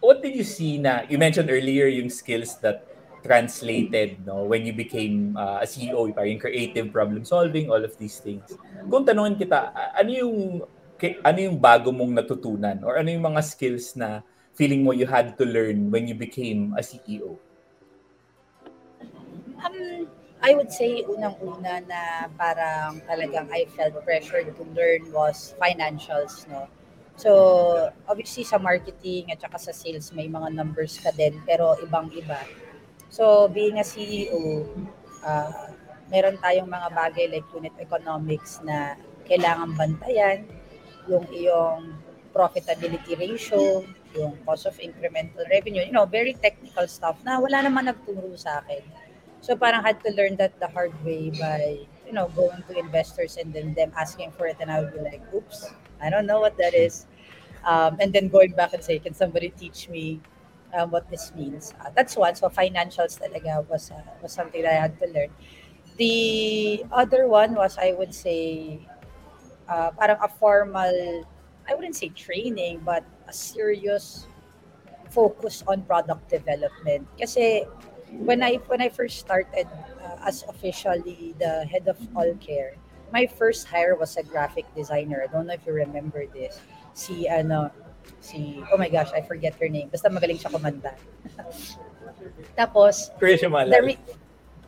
What 0.02 0.18
did 0.18 0.34
you 0.34 0.42
see 0.42 0.82
na 0.82 1.06
you 1.06 1.14
mentioned 1.14 1.46
earlier 1.46 1.86
yung 1.86 2.10
skills 2.10 2.58
that 2.66 2.82
translated 3.22 4.18
no 4.26 4.42
when 4.42 4.66
you 4.66 4.74
became 4.74 5.38
uh, 5.38 5.62
a 5.62 5.66
CEO, 5.66 6.10
parang 6.10 6.42
creative 6.42 6.90
problem 6.90 7.22
solving, 7.22 7.70
all 7.70 7.78
of 7.78 7.94
these 8.02 8.18
things. 8.18 8.50
Kung 8.90 9.06
tanungin 9.06 9.38
kita, 9.38 9.70
ano 9.94 10.10
yung 10.10 10.36
ano 11.22 11.38
yung 11.38 11.54
bago 11.58 11.94
mong 11.94 12.18
natutunan 12.18 12.82
or 12.82 12.98
ano 12.98 13.14
yung 13.14 13.22
mga 13.22 13.42
skills 13.46 13.94
na 13.94 14.26
feeling 14.58 14.82
mo 14.82 14.90
you 14.90 15.06
had 15.06 15.38
to 15.38 15.46
learn 15.46 15.86
when 15.94 16.10
you 16.10 16.18
became 16.18 16.74
a 16.74 16.82
CEO? 16.82 17.38
Um, 19.62 20.10
I 20.42 20.58
would 20.58 20.74
say 20.74 21.06
unang-una 21.06 21.86
na 21.86 22.26
parang 22.34 22.98
talagang 23.06 23.46
I 23.54 23.70
felt 23.78 23.94
pressured 24.02 24.50
to 24.58 24.64
learn 24.74 25.14
was 25.14 25.54
financials, 25.62 26.42
no? 26.50 26.66
So, 27.16 27.92
obviously 28.08 28.42
sa 28.42 28.56
marketing 28.56 29.30
at 29.30 29.40
saka 29.40 29.58
sa 29.60 29.72
sales 29.72 30.10
may 30.16 30.26
mga 30.26 30.52
numbers 30.56 30.96
ka 30.98 31.12
din 31.12 31.36
pero 31.44 31.76
ibang-iba. 31.84 32.40
So, 33.12 33.46
being 33.52 33.76
a 33.76 33.84
CEO, 33.84 34.64
uh, 35.20 35.68
meron 36.08 36.40
tayong 36.40 36.68
mga 36.68 36.88
bagay 36.92 37.26
like 37.28 37.48
unit 37.52 37.76
economics 37.76 38.60
na 38.64 38.96
kailangan 39.28 39.76
bantayan, 39.76 40.48
yung 41.08 41.24
iyong 41.32 41.96
profitability 42.32 43.16
ratio, 43.16 43.84
yung 44.16 44.36
cost 44.44 44.68
of 44.68 44.76
incremental 44.80 45.44
revenue, 45.48 45.84
you 45.84 45.92
know, 45.92 46.08
very 46.08 46.36
technical 46.36 46.88
stuff 46.88 47.20
na 47.24 47.40
wala 47.40 47.64
naman 47.64 47.88
nagturo 47.88 48.32
sa 48.36 48.60
akin. 48.64 48.82
So 49.42 49.58
parang 49.58 49.82
had 49.82 49.98
to 50.06 50.10
learn 50.14 50.38
that 50.38 50.54
the 50.60 50.68
hard 50.70 50.94
way 51.02 51.34
by, 51.34 51.82
you 52.06 52.12
know, 52.12 52.30
going 52.32 52.62
to 52.70 52.72
investors 52.78 53.36
and 53.36 53.50
then 53.52 53.74
them 53.74 53.90
asking 53.98 54.30
for 54.36 54.46
it 54.46 54.56
and 54.60 54.70
I 54.70 54.80
would 54.80 54.94
be 54.94 55.02
like, 55.02 55.22
oops, 55.34 55.72
I 56.02 56.10
don't 56.10 56.26
know 56.26 56.40
what 56.40 56.56
that 56.58 56.74
is. 56.74 57.06
Um, 57.64 57.96
and 58.00 58.12
then 58.12 58.28
going 58.28 58.52
back 58.52 58.74
and 58.74 58.82
say, 58.82 58.98
can 58.98 59.14
somebody 59.14 59.50
teach 59.50 59.88
me 59.88 60.20
um, 60.74 60.90
what 60.90 61.08
this 61.10 61.32
means? 61.34 61.74
Uh, 61.80 61.90
that's 61.94 62.16
one. 62.16 62.34
So 62.34 62.48
financials 62.48 63.20
talaga 63.20 63.66
was, 63.68 63.90
uh, 63.90 64.02
was 64.20 64.32
something 64.32 64.62
that 64.62 64.72
I 64.72 64.80
had 64.80 64.98
to 64.98 65.06
learn. 65.06 65.30
The 65.96 66.84
other 66.90 67.28
one 67.28 67.54
was, 67.54 67.78
I 67.78 67.92
would 67.92 68.14
say, 68.14 68.80
uh, 69.68 69.90
parang 69.92 70.18
a 70.22 70.28
formal, 70.28 71.24
I 71.68 71.74
wouldn't 71.74 71.96
say 71.96 72.08
training, 72.08 72.82
but 72.84 73.04
a 73.28 73.32
serious 73.32 74.26
focus 75.10 75.62
on 75.68 75.82
product 75.82 76.28
development. 76.28 77.06
Kasi 77.20 77.64
when 78.24 78.42
I 78.42 78.56
when 78.66 78.80
I 78.80 78.88
first 78.88 79.20
started 79.20 79.68
uh, 80.00 80.16
as 80.28 80.44
officially 80.48 81.36
the 81.38 81.64
head 81.64 81.88
of 81.88 82.00
all 82.16 82.32
care, 82.40 82.74
my 83.12 83.26
first 83.28 83.68
hire 83.68 83.94
was 83.94 84.16
a 84.16 84.24
graphic 84.24 84.64
designer. 84.74 85.22
I 85.22 85.28
don't 85.28 85.46
know 85.46 85.54
if 85.54 85.64
you 85.66 85.72
remember 85.76 86.24
this. 86.32 86.58
Si 86.96 87.28
ano, 87.28 87.70
si 88.20 88.64
oh 88.72 88.78
my 88.80 88.88
gosh, 88.88 89.12
I 89.12 89.20
forget 89.20 89.54
her 89.60 89.68
name. 89.68 89.92
Basta 89.92 90.08
magaling 90.08 90.40
siya 90.40 90.50
kumanta. 90.50 90.96
Tapos 92.58 93.12
Kuya 93.20 93.36
siya 93.36 93.48
the 93.68 93.80
re- 93.92 94.04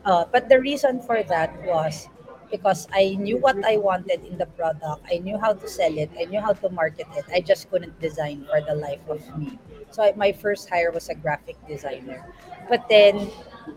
uh, 0.05 0.23
but 0.29 0.47
the 0.47 0.61
reason 0.61 1.01
for 1.01 1.25
that 1.25 1.49
was 1.65 2.07
because 2.51 2.87
I 2.93 3.17
knew 3.17 3.37
what 3.37 3.57
I 3.65 3.77
wanted 3.77 4.23
in 4.23 4.37
the 4.37 4.45
product. 4.45 5.01
I 5.09 5.17
knew 5.17 5.37
how 5.37 5.53
to 5.53 5.67
sell 5.67 5.97
it. 5.97 6.11
I 6.13 6.25
knew 6.25 6.39
how 6.39 6.53
to 6.53 6.69
market 6.69 7.07
it. 7.17 7.25
I 7.33 7.41
just 7.41 7.69
couldn't 7.69 7.97
design 7.99 8.45
for 8.49 8.61
the 8.61 8.75
life 8.75 9.01
of 9.09 9.21
me. 9.37 9.57
So 9.89 10.03
I, 10.03 10.13
my 10.15 10.31
first 10.31 10.69
hire 10.69 10.91
was 10.91 11.09
a 11.09 11.15
graphic 11.15 11.57
designer. 11.67 12.21
But 12.69 12.87
then, 12.89 13.29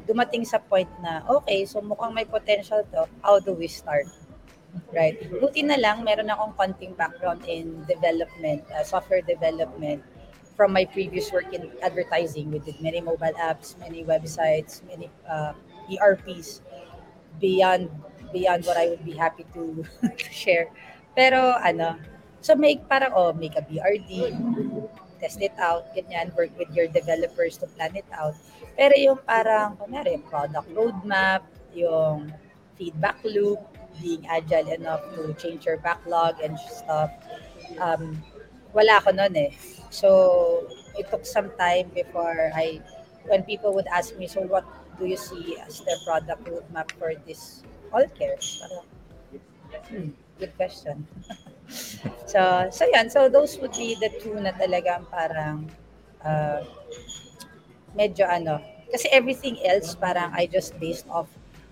dumating 0.07 0.47
sa 0.47 0.59
point 0.59 0.89
na, 1.01 1.25
okay, 1.29 1.65
so 1.65 1.81
mukhang 1.81 2.13
may 2.13 2.25
potential 2.25 2.85
to. 2.93 3.09
How 3.25 3.41
do 3.41 3.53
we 3.53 3.69
start? 3.69 4.07
Right. 4.93 5.19
Buti 5.41 5.63
na 5.63 5.77
lang, 5.77 6.03
meron 6.03 6.31
akong 6.31 6.55
konting 6.57 6.97
background 6.97 7.45
in 7.47 7.85
development, 7.87 8.65
uh, 8.73 8.83
software 8.83 9.23
development 9.23 10.03
from 10.59 10.75
my 10.75 10.85
previous 10.85 11.31
work 11.31 11.47
in 11.55 11.71
advertising. 11.83 12.51
We 12.51 12.59
did 12.59 12.83
many 12.83 13.01
mobile 13.01 13.37
apps, 13.39 13.79
many 13.79 14.03
websites, 14.03 14.83
many 14.91 15.07
uh, 15.23 15.55
ERPs 15.87 16.63
beyond 17.39 17.87
beyond 18.35 18.67
what 18.67 18.77
I 18.77 18.91
would 18.91 19.05
be 19.07 19.15
happy 19.15 19.47
to, 19.55 19.87
to 20.03 20.29
share. 20.35 20.69
Pero 21.15 21.55
ano, 21.63 21.97
so 22.43 22.59
make 22.59 22.83
parang 22.91 23.15
oh, 23.15 23.33
make 23.33 23.55
a 23.55 23.63
BRD, 23.63 24.35
test 25.23 25.43
it 25.43 25.55
out, 25.59 25.91
ganyan, 25.95 26.35
work 26.35 26.51
with 26.59 26.71
your 26.75 26.87
developers 26.87 27.59
to 27.59 27.67
plan 27.79 27.95
it 27.95 28.07
out. 28.15 28.35
Pero 28.79 28.95
yung 28.95 29.19
parang, 29.27 29.75
kunyari, 29.79 30.19
product 30.27 30.71
roadmap, 30.75 31.43
yung 31.75 32.31
feedback 32.79 33.19
loop, 33.27 33.59
being 34.01 34.27
agile 34.27 34.69
enough 34.73 35.03
to 35.15 35.35
change 35.35 35.67
your 35.67 35.79
backlog 35.79 36.41
and 36.41 36.59
stuff, 36.59 37.11
um, 37.81 38.23
wala 38.73 38.99
ako 39.01 39.11
nun 39.13 39.35
eh. 39.37 39.53
So, 39.91 40.69
it 40.99 41.09
took 41.11 41.25
some 41.25 41.51
time 41.57 41.91
before 41.95 42.53
I, 42.55 42.81
when 43.25 43.43
people 43.43 43.73
would 43.75 43.89
ask 43.89 44.17
me, 44.17 44.27
so 44.27 44.43
what 44.43 44.65
do 44.99 45.07
you 45.07 45.17
see 45.17 45.57
as 45.59 45.81
the 45.81 45.97
product 46.05 46.45
roadmap 46.45 46.93
for 46.99 47.15
this 47.27 47.63
all 47.93 48.05
care? 48.13 48.37
Parang, 48.37 48.87
hmm, 49.89 50.09
good 50.39 50.53
question. 50.57 51.07
so, 52.27 52.69
so 52.71 52.83
yan. 52.93 53.09
So, 53.09 53.29
those 53.29 53.57
would 53.59 53.73
be 53.73 53.97
the 53.97 54.13
two 54.21 54.37
na 54.37 54.53
talagang 54.53 55.09
parang 55.09 55.71
uh, 56.21 56.61
medyo 57.97 58.29
ano, 58.29 58.61
kasi 58.93 59.09
everything 59.13 59.57
else 59.65 59.95
parang 59.95 60.33
I 60.33 60.49
just 60.49 60.77
based 60.81 61.09
off 61.09 61.29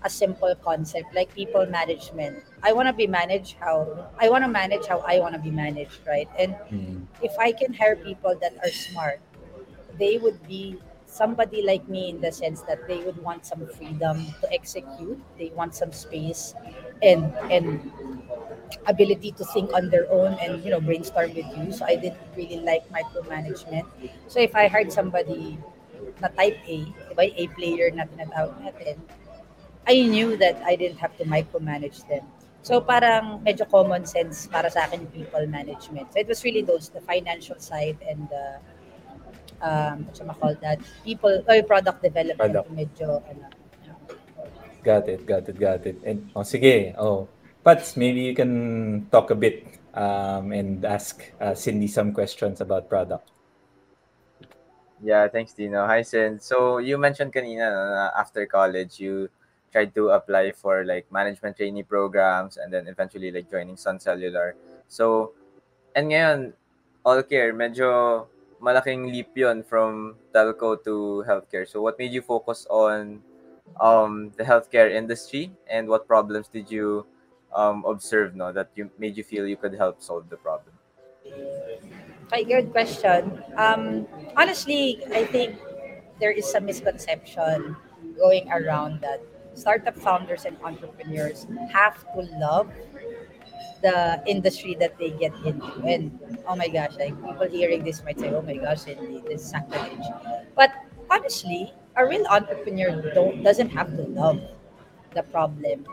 a 0.07 0.09
simple 0.09 0.55
concept 0.63 1.11
like 1.13 1.27
people 1.35 1.67
management. 1.67 2.39
I 2.63 2.71
want 2.71 2.87
to 2.87 2.95
be 2.95 3.07
managed 3.07 3.59
how 3.59 4.07
I 4.17 4.31
want 4.31 4.47
to 4.47 4.51
manage 4.51 4.87
how 4.87 5.03
I 5.03 5.19
want 5.19 5.35
to 5.35 5.41
be 5.43 5.51
managed, 5.51 5.99
right? 6.07 6.29
And 6.39 6.55
Mm. 6.71 7.05
if 7.21 7.35
I 7.37 7.51
can 7.51 7.75
hire 7.75 7.99
people 7.99 8.33
that 8.39 8.55
are 8.63 8.71
smart, 8.71 9.19
they 9.99 10.17
would 10.17 10.39
be 10.47 10.79
somebody 11.07 11.63
like 11.63 11.87
me 11.87 12.09
in 12.11 12.19
the 12.21 12.31
sense 12.31 12.61
that 12.67 12.83
they 12.87 12.99
would 13.03 13.19
want 13.23 13.45
some 13.47 13.65
freedom 13.75 14.27
to 14.41 14.45
execute. 14.53 15.19
They 15.39 15.49
want 15.55 15.75
some 15.75 15.91
space 15.91 16.55
and 17.03 17.31
and 17.51 17.91
ability 18.87 19.31
to 19.35 19.43
think 19.53 19.73
on 19.73 19.89
their 19.89 20.07
own 20.11 20.33
and 20.39 20.63
you 20.63 20.71
know 20.71 20.79
brainstorm 20.79 21.33
with 21.33 21.47
you. 21.57 21.71
So 21.71 21.85
I 21.85 21.95
didn't 21.95 22.19
really 22.35 22.59
like 22.61 22.87
micromanagement. 22.91 23.85
So 24.27 24.39
if 24.39 24.55
I 24.55 24.67
hired 24.67 24.91
somebody 24.91 25.57
na 26.21 26.29
type 26.33 26.57
A, 26.67 26.77
yung 27.13 27.33
A 27.37 27.43
player 27.53 27.87
na 27.93 28.05
tinatawag 28.09 28.55
natin, 28.63 28.97
I 29.87 30.03
knew 30.03 30.35
that 30.37 30.59
I 30.65 30.75
didn't 30.75 30.99
have 30.99 31.15
to 31.17 31.23
micromanage 31.23 32.03
them. 32.07 32.27
So 32.61 32.83
parang 32.83 33.39
medyo 33.47 33.63
common 33.63 34.03
sense 34.03 34.51
para 34.51 34.67
sa 34.67 34.83
akin 34.83 35.07
yung 35.07 35.13
people 35.23 35.47
management. 35.47 36.11
So 36.11 36.19
it 36.19 36.27
was 36.27 36.43
really 36.43 36.61
those, 36.61 36.91
the 36.91 36.99
financial 36.99 37.55
side 37.63 37.95
and 38.03 38.27
the, 38.27 38.45
um, 39.63 40.03
what 40.03 40.19
you 40.19 40.27
call 40.27 40.55
that, 40.59 40.83
people, 41.07 41.31
or 41.47 41.63
product 41.63 42.03
development, 42.03 42.51
Product. 42.51 42.67
medyo, 42.75 43.23
ano, 43.23 43.47
Got 44.83 45.09
it, 45.09 45.25
got 45.25 45.47
it, 45.49 45.59
got 45.59 45.83
it. 45.83 45.99
And, 46.05 46.31
oh, 46.35 46.47
sige. 46.47 46.95
Oh, 46.97 47.27
Pats, 47.63 47.97
maybe 47.97 48.21
you 48.21 48.35
can 48.35 49.07
talk 49.11 49.31
a 49.31 49.35
bit 49.35 49.67
um, 49.93 50.51
and 50.51 50.85
ask 50.85 51.19
uh, 51.41 51.53
Cindy 51.53 51.87
some 51.87 52.13
questions 52.13 52.61
about 52.61 52.87
product. 52.87 53.27
Yeah, 55.03 55.27
thanks, 55.27 55.51
Dino. 55.51 55.85
Hi, 55.85 56.01
Sin. 56.03 56.39
So, 56.39 56.77
you 56.77 56.97
mentioned 56.97 57.33
kanina 57.33 57.67
no, 57.67 57.83
na 57.91 58.09
after 58.15 58.45
college, 58.45 58.99
you 58.99 59.27
tried 59.71 59.93
to 59.95 60.09
apply 60.09 60.51
for 60.51 60.85
like 60.85 61.11
management 61.11 61.57
trainee 61.57 61.83
programs 61.83 62.57
and 62.57 62.71
then 62.71 62.87
eventually 62.87 63.31
like 63.31 63.49
joining 63.51 63.77
Sun 63.77 63.99
Cellular. 63.99 64.55
So, 64.87 65.33
and 65.95 66.11
ngayon, 66.11 66.53
all 67.05 67.21
care, 67.23 67.53
medyo 67.53 68.27
malaking 68.61 69.11
leap 69.11 69.31
yun 69.35 69.63
from 69.63 70.15
telco 70.33 70.81
to 70.83 71.23
healthcare. 71.27 71.67
So, 71.67 71.81
what 71.81 71.99
made 71.99 72.11
you 72.11 72.21
focus 72.21 72.65
on 72.69 73.21
um, 73.79 74.31
the 74.37 74.43
healthcare 74.43 74.91
industry 74.91 75.51
and 75.69 75.87
what 75.87 76.07
problems 76.07 76.47
did 76.47 76.71
you 76.71 77.05
um, 77.53 77.83
observe 77.85 78.35
no, 78.35 78.51
that 78.51 78.69
you 78.75 78.89
made 78.97 79.17
you 79.17 79.23
feel 79.23 79.47
you 79.47 79.57
could 79.57 79.73
help 79.73 80.01
solve 80.01 80.29
the 80.29 80.37
problem? 80.37 80.73
Okay, 82.27 82.43
good 82.43 82.71
question. 82.71 83.43
Um, 83.55 84.07
honestly, 84.35 84.99
I 85.13 85.23
think 85.25 85.55
there 86.19 86.31
is 86.31 86.49
some 86.49 86.65
misconception 86.65 87.75
going 88.17 88.51
around 88.51 89.01
that 89.01 89.21
startup 89.57 89.97
founders 89.97 90.45
and 90.45 90.55
entrepreneurs 90.63 91.47
have 91.73 91.97
to 92.13 92.21
love 92.37 92.69
the 93.81 94.21
industry 94.25 94.75
that 94.79 94.97
they 94.97 95.11
get 95.11 95.33
into. 95.45 95.81
And 95.85 96.19
oh 96.47 96.55
my 96.55 96.67
gosh, 96.67 96.95
like 96.97 97.15
people 97.15 97.47
hearing 97.47 97.83
this 97.83 98.03
might 98.03 98.19
say, 98.19 98.29
"Oh 98.33 98.41
my 98.41 98.57
gosh, 98.57 98.83
this 98.85 98.97
is 99.29 99.41
sacrilege." 99.43 100.07
But 100.55 100.71
honestly, 101.09 101.73
a 101.95 102.05
real 102.05 102.25
entrepreneur 102.27 103.01
don't 103.13 103.43
doesn't 103.43 103.69
have 103.69 103.89
to 103.95 104.03
love 104.13 104.41
the 105.13 105.23
problem 105.23 105.85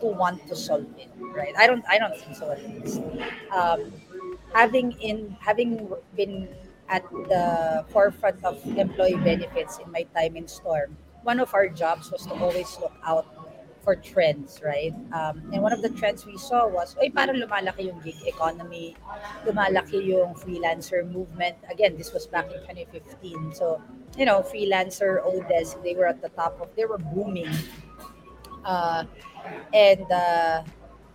to 0.00 0.06
want 0.06 0.46
to 0.48 0.56
solve 0.56 0.86
it, 0.98 1.08
right? 1.36 1.54
I 1.56 1.66
don't. 1.66 1.84
I 1.88 1.98
don't 1.98 2.16
think 2.16 2.36
so. 2.36 2.50
At 2.52 2.62
least. 2.64 3.00
Um, 3.52 3.92
having 4.52 4.92
in 5.00 5.36
having 5.40 5.88
been 6.16 6.48
at 6.88 7.04
the 7.28 7.84
forefront 7.88 8.44
of 8.44 8.60
employee 8.76 9.16
benefits 9.20 9.78
in 9.78 9.90
my 9.92 10.04
time 10.16 10.36
in 10.36 10.48
Storm, 10.48 10.96
one 11.22 11.40
of 11.40 11.54
our 11.54 11.68
jobs 11.68 12.10
was 12.10 12.26
to 12.26 12.34
always 12.34 12.78
look 12.80 12.94
out 13.06 13.26
for 13.82 13.96
trends, 13.96 14.60
right? 14.64 14.94
Um, 15.12 15.42
and 15.52 15.62
one 15.62 15.72
of 15.72 15.82
the 15.82 15.90
trends 15.90 16.24
we 16.24 16.38
saw 16.38 16.68
was, 16.68 16.94
ay, 17.02 17.10
parang 17.10 17.42
lumalaki 17.42 17.90
yung 17.90 17.98
gig 18.00 18.18
economy, 18.26 18.96
lumalaki 19.44 20.06
yung 20.06 20.34
freelancer 20.34 21.02
movement. 21.02 21.56
Again, 21.70 21.96
this 21.98 22.12
was 22.12 22.26
back 22.26 22.46
in 22.46 22.62
2015. 22.62 23.54
So, 23.54 23.82
you 24.16 24.24
know, 24.24 24.42
freelancer, 24.42 25.18
Odesk, 25.26 25.82
they 25.82 25.94
were 25.94 26.06
at 26.06 26.22
the 26.22 26.30
top 26.30 26.60
of, 26.60 26.70
they 26.76 26.86
were 26.86 26.98
booming. 26.98 27.50
Uh, 28.64 29.04
and 29.74 30.06
uh, 30.12 30.62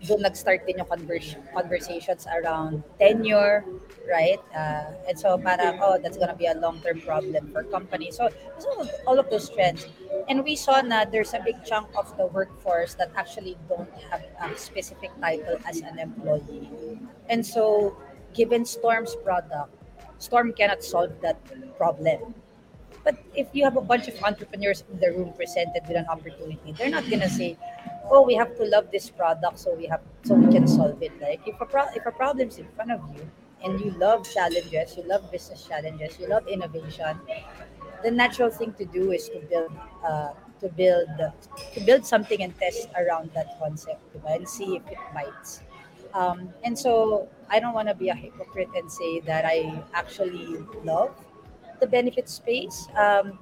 doon 0.05 0.21
nag-start 0.21 0.65
din 0.69 0.77
yung 0.77 0.89
convers- 0.89 1.37
conversations 1.53 2.29
around 2.29 2.83
tenure, 3.01 3.65
right? 4.05 4.37
Uh, 4.53 4.93
and 5.09 5.17
so 5.17 5.37
parang, 5.37 5.81
oh, 5.81 5.97
that's 5.97 6.17
gonna 6.17 6.37
be 6.37 6.45
a 6.45 6.53
long-term 6.53 7.01
problem 7.01 7.49
for 7.49 7.63
companies. 7.65 8.17
So, 8.17 8.29
so 8.61 8.85
all 9.09 9.17
of 9.17 9.29
those 9.29 9.49
trends. 9.49 9.87
And 10.29 10.43
we 10.43 10.55
saw 10.55 10.81
na 10.81 11.05
there's 11.05 11.33
a 11.33 11.41
big 11.41 11.57
chunk 11.65 11.89
of 11.97 12.13
the 12.17 12.27
workforce 12.29 12.93
that 13.01 13.09
actually 13.15 13.57
don't 13.67 13.89
have 14.11 14.21
a 14.37 14.53
specific 14.57 15.09
title 15.19 15.57
as 15.65 15.81
an 15.81 15.97
employee. 15.97 16.69
And 17.29 17.41
so, 17.45 17.97
given 18.33 18.65
Storm's 18.65 19.17
product, 19.25 19.73
Storm 20.19 20.53
cannot 20.53 20.83
solve 20.83 21.13
that 21.21 21.37
problem. 21.77 22.33
But 23.03 23.15
if 23.35 23.47
you 23.53 23.63
have 23.63 23.77
a 23.77 23.81
bunch 23.81 24.07
of 24.07 24.21
entrepreneurs 24.23 24.83
in 24.91 24.99
the 24.99 25.11
room 25.11 25.33
presented 25.33 25.83
with 25.87 25.97
an 25.97 26.07
opportunity, 26.07 26.73
they're 26.77 26.89
not 26.89 27.09
gonna 27.09 27.29
say, 27.29 27.57
"Oh, 28.11 28.21
we 28.21 28.35
have 28.35 28.55
to 28.57 28.65
love 28.65 28.91
this 28.91 29.09
product, 29.09 29.59
so 29.59 29.73
we 29.73 29.85
have 29.87 30.01
so 30.23 30.35
we 30.35 30.51
can 30.51 30.67
solve 30.67 31.01
it." 31.01 31.13
Like 31.21 31.41
if 31.47 31.59
a 31.61 31.65
pro- 31.65 31.91
if 31.95 32.05
a 32.05 32.11
problem's 32.11 32.57
in 32.57 32.67
front 32.75 32.91
of 32.91 33.01
you 33.15 33.29
and 33.63 33.79
you 33.79 33.91
love 33.91 34.27
challenges, 34.29 34.97
you 34.97 35.03
love 35.03 35.31
business 35.31 35.63
challenges, 35.65 36.19
you 36.19 36.27
love 36.27 36.47
innovation, 36.47 37.19
the 38.03 38.11
natural 38.11 38.49
thing 38.49 38.73
to 38.73 38.85
do 38.85 39.11
is 39.11 39.29
to 39.29 39.39
build 39.49 39.71
uh, 40.03 40.33
to 40.61 40.69
build 40.69 41.09
to 41.73 41.79
build 41.81 42.05
something 42.05 42.41
and 42.41 42.57
test 42.59 42.89
around 42.97 43.31
that 43.33 43.57
concept 43.59 44.01
and 44.27 44.47
see 44.47 44.75
if 44.77 44.83
it 44.91 44.97
bites. 45.13 45.61
Um, 46.13 46.53
and 46.63 46.77
so 46.77 47.27
I 47.49 47.59
don't 47.59 47.73
want 47.73 47.87
to 47.89 47.95
be 47.95 48.09
a 48.09 48.15
hypocrite 48.15 48.69
and 48.75 48.91
say 48.91 49.19
that 49.21 49.45
I 49.45 49.83
actually 49.93 50.57
love 50.83 51.13
the 51.79 51.87
benefit 51.87 52.29
space, 52.29 52.87
um, 52.97 53.39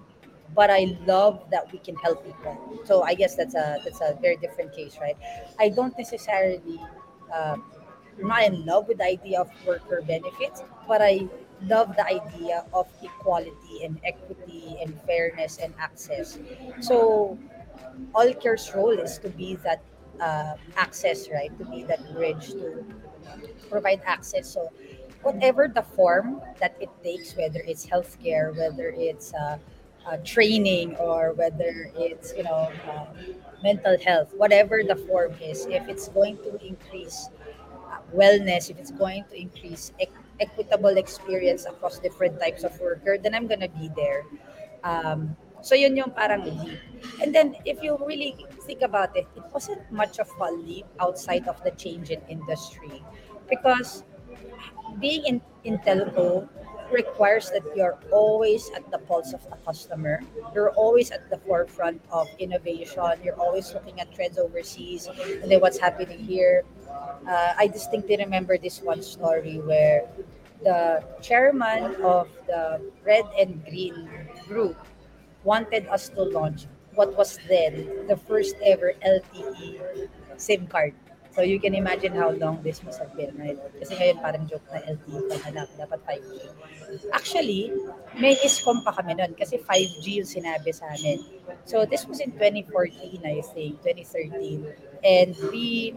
but 0.56 0.70
I 0.70 0.98
love 1.06 1.44
that 1.51 1.72
we 1.72 1.80
can 1.80 1.96
help 1.98 2.25
people. 2.25 2.80
So 2.86 3.04
I 3.04 3.13
guess 3.13 3.36
that's 3.36 3.56
a 3.56 3.80
that's 3.84 4.01
a 4.01 4.18
very 4.22 4.38
different 4.38 4.74
case, 4.74 4.98
right? 5.01 5.18
I 5.60 5.70
don't 5.70 5.98
necessarily 5.98 6.80
I'm 8.22 8.27
not 8.27 8.44
in 8.44 8.65
love 8.65 8.88
with 8.88 8.98
the 9.00 9.06
idea 9.06 9.42
of 9.42 9.50
worker 9.65 10.01
benefits, 10.01 10.63
but 10.88 11.01
I 11.01 11.27
love 11.63 11.96
the 11.96 12.06
idea 12.06 12.65
of 12.74 12.88
equality 13.01 13.84
and 13.84 14.00
equity 14.04 14.77
and 14.82 15.00
fairness 15.06 15.58
and 15.58 15.74
access. 15.80 16.39
So 16.80 17.38
all 18.13 18.34
care's 18.34 18.74
role 18.74 18.98
is 18.98 19.18
to 19.20 19.30
be 19.30 19.56
that 19.58 19.82
uh, 20.20 20.56
access, 20.77 21.30
right? 21.30 21.58
To 21.60 21.65
be 21.65 21.84
that 21.84 22.13
bridge 22.13 22.51
to 22.51 22.86
provide 23.70 24.01
access. 24.06 24.48
So 24.50 24.72
whatever 25.25 25.67
the 25.67 25.82
form 25.82 26.39
that 26.62 26.77
it 26.79 26.89
takes, 27.03 27.36
whether 27.36 27.60
it's 27.65 27.86
healthcare, 27.86 28.53
whether 28.53 28.94
it's 28.94 29.34
uh, 29.34 29.58
uh, 30.05 30.17
training, 30.24 30.96
or 30.98 31.34
whether 31.34 31.89
it's 31.98 32.32
you 32.38 32.44
know 32.44 32.70
uh, 32.86 33.10
mental 33.63 33.98
health, 33.98 34.29
whatever 34.38 34.86
the 34.86 34.96
form 34.96 35.34
is, 35.41 35.65
if 35.65 35.82
it's 35.89 36.08
going 36.10 36.38
to 36.46 36.53
increase 36.62 37.29
uh, 37.89 37.98
wellness, 38.13 38.70
if 38.70 38.77
it's 38.77 38.94
going 38.94 39.25
to 39.34 39.36
increase 39.36 39.91
equ- 40.00 40.22
equitable 40.39 40.96
experience 40.96 41.65
across 41.65 41.98
different 41.98 42.39
types 42.39 42.63
of 42.63 42.79
worker, 42.79 43.17
then 43.17 43.34
I'm 43.34 43.48
gonna 43.48 43.70
be 43.70 43.89
there. 43.98 44.24
Um, 44.86 45.36
so 45.65 45.74
yun 45.74 45.98
yung 45.98 46.13
parang 46.13 46.46
leap. 46.46 46.77
And 47.17 47.34
then 47.34 47.58
if 47.65 47.82
you 47.82 47.98
really 47.98 48.38
think 48.70 48.86
about 48.86 49.17
it, 49.17 49.25
it 49.34 49.41
wasn't 49.50 49.82
much 49.89 50.22
of 50.22 50.29
a 50.38 50.53
leap 50.53 50.86
outside 51.01 51.50
of 51.50 51.58
the 51.65 51.72
change 51.74 52.13
in 52.13 52.22
industry 52.29 53.01
because 53.50 54.05
being 55.00 55.25
in, 55.25 55.42
in 55.64 55.78
telco 55.80 56.48
requires 56.92 57.50
that 57.50 57.64
you're 57.75 57.98
always 58.12 58.70
at 58.75 58.90
the 58.92 59.00
pulse 59.00 59.34
of 59.34 59.42
the 59.50 59.58
customer. 59.66 60.22
You're 60.54 60.72
always 60.72 61.12
at 61.12 61.30
the 61.30 61.38
forefront 61.38 62.02
of 62.12 62.28
innovation. 62.40 63.04
You're 63.24 63.40
always 63.40 63.74
looking 63.74 64.00
at 64.00 64.14
trends 64.14 64.38
overseas 64.38 65.08
and 65.08 65.52
then 65.52 65.60
what's 65.62 65.80
happening 65.80 66.20
here. 66.20 66.64
Uh, 67.28 67.54
I 67.58 67.68
distinctly 67.68 68.18
remember 68.18 68.58
this 68.58 68.82
one 68.82 69.02
story 69.02 69.58
where 69.60 70.06
the 70.64 71.04
chairman 71.22 71.96
of 72.02 72.30
the 72.48 72.82
Red 73.04 73.25
and 73.38 73.64
Green 73.66 74.10
group 74.48 74.77
wanted 75.44 75.88
us 75.88 76.10
to 76.10 76.24
launch 76.24 76.66
what 76.94 77.16
was 77.18 77.40
then 77.48 78.08
the 78.08 78.16
first 78.16 78.55
ever 78.64 78.94
LTE 79.05 80.08
SIM 80.38 80.68
card. 80.68 80.94
So 81.36 81.44
you 81.44 81.60
can 81.60 81.76
imagine 81.76 82.16
how 82.16 82.32
long 82.32 82.64
this 82.64 82.80
must 82.80 83.04
have 83.04 83.12
been, 83.12 83.36
right? 83.36 83.60
Kasi 83.76 84.00
ngayon 84.00 84.24
parang 84.24 84.48
joke 84.48 84.64
na 84.72 84.80
LTE 84.88 85.20
pa 85.28 85.52
dapat 85.52 86.00
5G. 86.08 86.32
Actually, 87.12 87.76
may 88.16 88.40
iscom 88.40 88.80
pa 88.88 88.96
kami 88.96 89.20
nun 89.20 89.36
kasi 89.36 89.60
5G 89.60 90.24
yung 90.24 90.30
sinabi 90.32 90.72
sa 90.72 90.88
amin. 90.96 91.20
So 91.68 91.84
this 91.84 92.08
was 92.08 92.24
in 92.24 92.32
2014, 92.40 93.20
I 93.28 93.44
think, 93.52 93.84
2013. 93.84 94.64
And 95.04 95.36
we, 95.52 95.92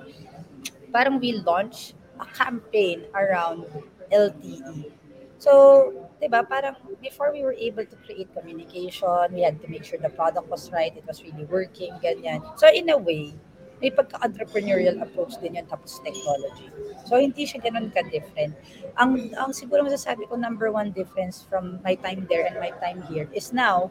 parang 0.90 1.22
we 1.22 1.38
launched 1.38 1.94
a 2.18 2.27
campaign 2.35 3.07
around 3.14 3.62
LTE. 4.11 4.90
So, 5.38 5.94
'di 6.18 6.27
ba, 6.27 6.42
parang 6.42 6.74
before 6.98 7.31
we 7.31 7.46
were 7.46 7.55
able 7.55 7.87
to 7.87 7.96
create 8.03 8.27
communication, 8.35 9.31
we 9.31 9.46
had 9.46 9.62
to 9.62 9.70
make 9.70 9.87
sure 9.87 10.03
the 10.03 10.11
product 10.11 10.51
was 10.51 10.66
right, 10.74 10.90
it 10.90 11.07
was 11.07 11.22
really 11.22 11.46
working, 11.46 11.94
ganyan. 12.03 12.42
So, 12.59 12.66
in 12.66 12.90
a 12.90 12.98
way, 12.98 13.38
may 13.78 13.90
pagka-entrepreneurial 13.90 14.98
approach 15.02 15.38
din 15.38 15.54
yun 15.58 15.66
tapos 15.70 16.02
technology. 16.02 16.66
So, 17.06 17.16
hindi 17.18 17.46
siya 17.46 17.62
ganun 17.62 17.94
ka-different. 17.94 18.58
Ang, 18.98 19.32
ang 19.38 19.54
siguro 19.54 19.86
masasabi 19.86 20.26
ko 20.26 20.34
number 20.34 20.70
one 20.74 20.90
difference 20.90 21.46
from 21.46 21.78
my 21.86 21.94
time 21.94 22.26
there 22.26 22.46
and 22.46 22.58
my 22.58 22.74
time 22.82 23.02
here 23.06 23.30
is 23.30 23.54
now, 23.54 23.90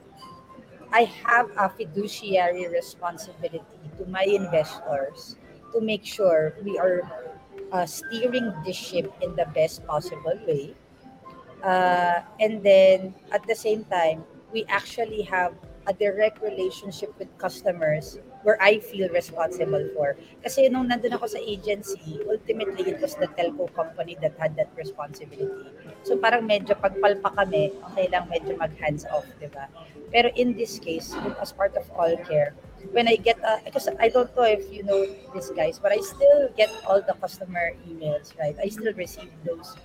I 0.92 1.08
have 1.24 1.52
a 1.60 1.68
fiduciary 1.68 2.68
responsibility 2.68 3.64
to 4.00 4.04
my 4.08 4.24
investors 4.24 5.36
to 5.76 5.84
make 5.84 6.04
sure 6.06 6.56
we 6.64 6.80
are 6.80 7.04
uh, 7.72 7.86
steering 7.86 8.54
the 8.64 8.72
ship 8.72 9.12
in 9.22 9.36
the 9.36 9.48
best 9.52 9.86
possible 9.88 10.40
way. 10.48 10.76
Uh, 11.64 12.24
and 12.40 12.64
then 12.64 13.16
at 13.32 13.44
the 13.48 13.56
same 13.56 13.84
time, 13.86 14.24
we 14.54 14.64
actually 14.70 15.24
have 15.24 15.54
a 15.88 15.94
direct 15.94 16.42
relationship 16.42 17.12
with 17.20 17.28
customers 17.38 18.20
where 18.48 18.56
I 18.64 18.80
feel 18.80 19.12
responsible 19.12 19.84
for. 19.92 20.16
Kasi 20.40 20.72
nung 20.72 20.88
nandun 20.88 21.20
ako 21.20 21.36
sa 21.36 21.40
agency, 21.44 22.16
ultimately 22.24 22.96
it 22.96 23.04
was 23.04 23.20
the 23.20 23.28
telco 23.36 23.68
company 23.76 24.16
that 24.24 24.40
had 24.40 24.56
that 24.56 24.72
responsibility. 24.80 25.68
So 26.08 26.16
parang 26.16 26.48
medyo 26.48 26.80
pagpalpa 26.80 27.36
kami, 27.36 27.76
okay 27.92 28.08
lang 28.08 28.32
medyo 28.32 28.56
mag-hands 28.56 29.04
off, 29.12 29.28
di 29.44 29.52
ba? 29.52 29.68
Pero 30.16 30.32
in 30.40 30.56
this 30.56 30.80
case, 30.80 31.12
as 31.44 31.52
part 31.52 31.76
of 31.76 31.84
all 31.92 32.16
care, 32.24 32.56
when 32.96 33.12
I 33.12 33.20
get, 33.20 33.36
uh, 33.44 33.60
I 34.00 34.08
don't 34.08 34.32
know 34.32 34.48
if 34.48 34.64
you 34.72 34.88
know 34.88 35.04
this 35.36 35.52
guys, 35.52 35.76
but 35.76 35.92
I 35.92 36.00
still 36.00 36.48
get 36.56 36.72
all 36.88 37.04
the 37.04 37.20
customer 37.20 37.76
emails, 37.84 38.32
right? 38.40 38.56
I 38.64 38.72
still 38.72 38.96
receive 38.96 39.28
those 39.44 39.76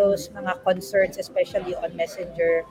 those 0.00 0.32
mga 0.32 0.64
concerns, 0.64 1.20
especially 1.20 1.76
on 1.76 1.92
Messenger. 2.00 2.64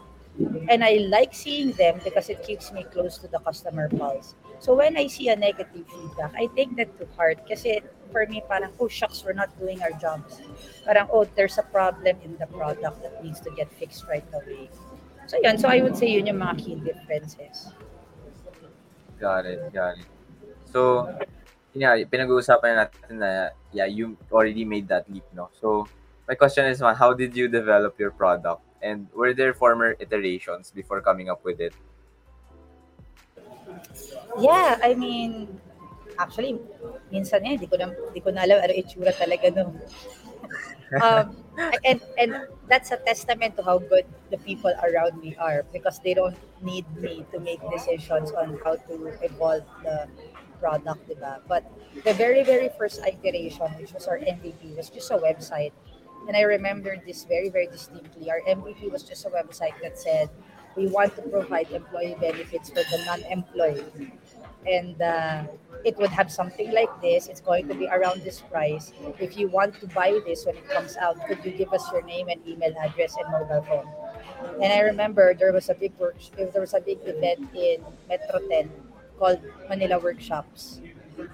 And 0.72 0.82
I 0.82 1.06
like 1.12 1.36
seeing 1.36 1.78
them 1.78 2.00
because 2.02 2.34
it 2.34 2.42
keeps 2.42 2.72
me 2.72 2.88
close 2.90 3.22
to 3.22 3.28
the 3.28 3.38
customer 3.44 3.92
pulse. 3.92 4.34
So 4.60 4.76
when 4.76 4.98
I 4.98 5.08
see 5.08 5.30
a 5.30 5.36
negative 5.36 5.88
feedback, 5.88 6.36
I 6.36 6.48
take 6.56 6.76
that 6.76 6.92
to 7.00 7.08
heart 7.16 7.48
kasi 7.48 7.80
for 8.12 8.26
me 8.28 8.44
parang, 8.48 8.72
oh 8.80 8.88
shucks, 8.88 9.24
we're 9.24 9.34
not 9.34 9.52
doing 9.60 9.82
our 9.82 9.92
jobs. 9.96 10.42
Parang, 10.86 11.08
oh, 11.12 11.24
there's 11.36 11.58
a 11.58 11.64
problem 11.64 12.18
in 12.24 12.36
the 12.38 12.48
product 12.48 13.02
that 13.02 13.24
needs 13.24 13.40
to 13.42 13.52
get 13.56 13.72
fixed 13.72 14.06
right 14.08 14.26
away. 14.34 14.70
So 15.28 15.38
yun, 15.42 15.58
so 15.58 15.70
I 15.70 15.82
would 15.82 15.96
say 15.96 16.12
yun 16.12 16.28
yung 16.28 16.40
mga 16.44 16.58
key 16.60 16.76
differences. 16.76 17.72
Got 19.20 19.46
it, 19.46 19.72
got 19.72 20.00
it. 20.00 20.08
So, 20.66 21.08
yeah, 21.74 21.96
pinag-uusapan 22.04 22.88
natin 22.88 23.20
na, 23.20 23.50
yeah, 23.72 23.86
you 23.86 24.18
already 24.32 24.66
made 24.66 24.88
that 24.88 25.10
leap, 25.12 25.24
no? 25.36 25.50
So, 25.60 25.88
my 26.28 26.36
question 26.36 26.66
is, 26.66 26.82
how 26.82 27.14
did 27.14 27.36
you 27.36 27.48
develop 27.48 28.00
your 28.00 28.12
product? 28.12 28.62
And 28.82 29.08
were 29.14 29.34
there 29.34 29.54
former 29.54 29.96
iterations 30.00 30.72
before 30.72 31.02
coming 31.02 31.30
up 31.30 31.44
with 31.44 31.60
it? 31.60 31.74
Yeah, 34.40 34.80
I 34.84 34.94
mean, 34.94 35.60
actually, 36.18 36.60
minsan 37.12 37.46
eh, 37.46 37.58
di 37.58 37.68
ko 37.68 37.76
na, 37.78 37.92
di 38.14 38.20
ko 38.20 38.30
na 38.32 38.44
alam 38.44 38.60
ano 38.64 38.74
itsura 38.74 39.12
talaga 39.16 39.52
no. 39.56 39.76
um, 41.06 41.38
and 41.86 42.02
and 42.18 42.32
that's 42.66 42.90
a 42.90 42.98
testament 42.98 43.54
to 43.54 43.62
how 43.62 43.78
good 43.78 44.08
the 44.32 44.40
people 44.42 44.74
around 44.82 45.22
me 45.22 45.38
are 45.38 45.62
because 45.70 46.00
they 46.02 46.18
don't 46.18 46.38
need 46.66 46.88
me 46.98 47.26
to 47.30 47.38
make 47.40 47.62
decisions 47.70 48.32
on 48.34 48.58
how 48.64 48.74
to 48.90 49.14
evolve 49.22 49.66
the 49.84 50.10
product, 50.60 51.08
diba? 51.08 51.40
But 51.48 51.64
the 52.04 52.14
very, 52.14 52.44
very 52.44 52.70
first 52.78 53.00
iteration, 53.02 53.72
which 53.80 53.94
was 53.94 54.08
our 54.08 54.20
MVP, 54.20 54.76
was 54.76 54.90
just 54.90 55.10
a 55.12 55.18
website. 55.18 55.72
And 56.28 56.36
I 56.36 56.42
remember 56.42 57.00
this 57.08 57.24
very, 57.24 57.50
very 57.50 57.68
distinctly. 57.68 58.30
Our 58.30 58.42
MVP 58.46 58.92
was 58.92 59.04
just 59.04 59.26
a 59.26 59.30
website 59.30 59.74
that 59.82 59.98
said, 59.98 60.30
we 60.76 60.88
want 60.88 61.16
to 61.16 61.24
provide 61.24 61.72
employee 61.72 62.16
benefits 62.20 62.70
for 62.70 62.84
the 62.84 63.02
non-employed. 63.06 64.12
And 64.66 65.02
uh, 65.02 65.44
it 65.86 65.98
would 65.98 66.10
have 66.10 66.32
something 66.32 66.72
like 66.72 66.90
this. 67.02 67.28
It's 67.28 67.42
going 67.42 67.68
to 67.68 67.74
be 67.74 67.88
around 67.88 68.22
this 68.22 68.42
price. 68.42 68.92
If 69.20 69.38
you 69.38 69.48
want 69.48 69.80
to 69.80 69.88
buy 69.88 70.20
this 70.26 70.46
when 70.46 70.58
it 70.58 70.70
comes 70.70 70.98
out, 70.98 71.16
could 71.28 71.44
you 71.44 71.52
give 71.52 71.72
us 71.74 71.84
your 71.92 72.04
name 72.04 72.28
and 72.28 72.40
email 72.48 72.74
address 72.78 73.16
and 73.18 73.32
mobile 73.32 73.64
phone? 73.64 73.88
And 74.62 74.72
I 74.74 74.80
remember 74.82 75.34
there 75.34 75.54
was 75.54 75.70
a 75.70 75.76
big 75.76 75.94
work, 75.98 76.16
there 76.36 76.62
was 76.62 76.74
a 76.74 76.82
big 76.82 77.00
event 77.04 77.50
in 77.56 77.84
Metro 78.08 78.40
10 78.50 78.70
called 79.18 79.40
Manila 79.70 80.00
Workshops 80.00 80.82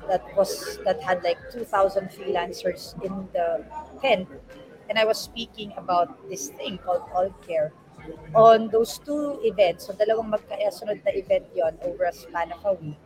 that 0.08 0.24
was 0.36 0.80
that 0.86 1.02
had 1.02 1.24
like 1.24 1.38
2,000 1.52 2.10
freelancers 2.10 2.98
in 3.04 3.28
the 3.34 3.64
tent, 4.02 4.28
and 4.90 4.98
I 4.98 5.06
was 5.06 5.20
speaking 5.20 5.74
about 5.78 6.10
this 6.30 6.50
thing 6.50 6.78
called 6.78 7.04
All 7.14 7.30
Care. 7.46 7.72
On 8.36 8.70
those 8.70 9.02
two 9.02 9.42
events, 9.42 9.90
so 9.90 9.94
dalawang 9.94 10.30
magkasunod 10.30 11.02
na 11.02 11.12
event 11.18 11.46
yon 11.58 11.74
over 11.82 12.06
a 12.06 12.14
span 12.14 12.54
of 12.54 12.62
a 12.62 12.74
week, 12.78 13.02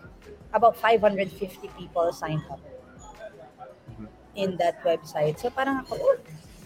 about 0.54 0.78
550 0.78 1.70
people 1.78 2.12
signed 2.12 2.44
up 2.50 2.60
in 4.36 4.58
that 4.58 4.84
website. 4.84 5.40
So 5.40 5.50
parang 5.50 5.84
ako, 5.86 5.98
oh, 6.00 6.18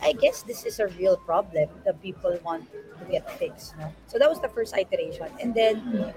I 0.01 0.13
guess 0.13 0.43
this 0.43 0.65
is 0.65 0.79
a 0.79 0.87
real 0.99 1.17
problem 1.17 1.69
that 1.85 2.01
people 2.01 2.37
want 2.43 2.67
to 2.71 3.05
get 3.09 3.29
fixed. 3.39 3.77
No? 3.79 3.91
So 4.07 4.19
that 4.19 4.29
was 4.29 4.39
the 4.39 4.49
first 4.49 4.75
iteration. 4.75 5.31
And 5.39 5.55
then 5.55 6.13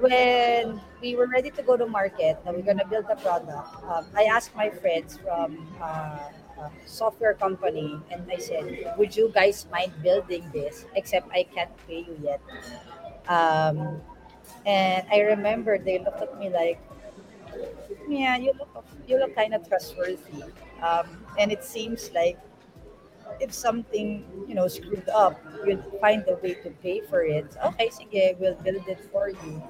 when 0.00 0.80
we 1.00 1.14
were 1.16 1.26
ready 1.26 1.50
to 1.50 1.62
go 1.62 1.76
to 1.76 1.86
market, 1.86 2.38
that 2.44 2.54
we're 2.54 2.66
gonna 2.66 2.86
build 2.86 3.06
the 3.08 3.16
product, 3.16 3.68
um, 3.86 4.06
I 4.14 4.24
asked 4.24 4.54
my 4.54 4.70
friends 4.70 5.18
from 5.18 5.66
uh, 5.80 6.18
a 6.58 6.70
software 6.86 7.34
company, 7.34 7.98
and 8.10 8.26
I 8.30 8.38
said, 8.38 8.94
"Would 8.98 9.14
you 9.14 9.30
guys 9.30 9.66
mind 9.70 9.94
building 10.02 10.50
this? 10.52 10.86
Except 10.94 11.30
I 11.30 11.46
can't 11.46 11.70
pay 11.86 12.06
you 12.06 12.18
yet." 12.22 12.42
Um, 13.30 14.02
and 14.66 15.06
I 15.12 15.20
remember 15.20 15.78
they 15.78 15.98
looked 15.98 16.22
at 16.22 16.38
me 16.38 16.50
like, 16.50 16.80
"Yeah, 18.08 18.36
you 18.36 18.52
look 18.58 18.84
you 19.06 19.18
look 19.18 19.34
kind 19.34 19.54
of 19.54 19.66
trustworthy," 19.68 20.42
um, 20.82 21.06
and 21.38 21.52
it 21.52 21.64
seems 21.64 22.10
like 22.12 22.38
if 23.40 23.52
something, 23.52 24.24
you 24.48 24.54
know, 24.54 24.66
screwed 24.68 25.08
up, 25.10 25.38
you'd 25.66 25.84
find 26.00 26.24
a 26.28 26.34
way 26.36 26.54
to 26.54 26.70
pay 26.82 27.00
for 27.00 27.22
it. 27.22 27.46
Okay, 27.64 27.88
sige, 27.88 28.36
we'll 28.38 28.54
build 28.56 28.82
it 28.88 28.98
for 29.12 29.28
you. 29.30 29.62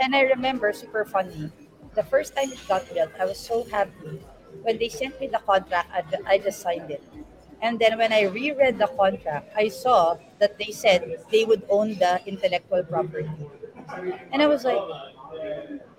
And 0.00 0.14
I 0.16 0.22
remember, 0.22 0.72
super 0.72 1.04
funny, 1.04 1.50
the 1.94 2.02
first 2.04 2.34
time 2.34 2.50
it 2.52 2.60
got 2.68 2.88
built, 2.94 3.10
I 3.20 3.26
was 3.26 3.38
so 3.38 3.64
happy. 3.64 4.20
When 4.62 4.78
they 4.78 4.88
sent 4.88 5.20
me 5.20 5.26
the 5.26 5.38
contract, 5.44 5.90
I, 5.92 6.04
I 6.26 6.38
just 6.38 6.60
signed 6.60 6.90
it. 6.90 7.02
And 7.60 7.78
then 7.78 7.98
when 7.98 8.12
I 8.12 8.22
reread 8.22 8.78
the 8.78 8.88
contract, 8.88 9.52
I 9.56 9.68
saw 9.68 10.18
that 10.38 10.58
they 10.58 10.72
said 10.72 11.18
they 11.30 11.44
would 11.44 11.62
own 11.68 11.94
the 11.98 12.20
intellectual 12.26 12.82
property. 12.84 13.30
And 14.32 14.42
I 14.42 14.46
was 14.46 14.64
like, 14.64 14.80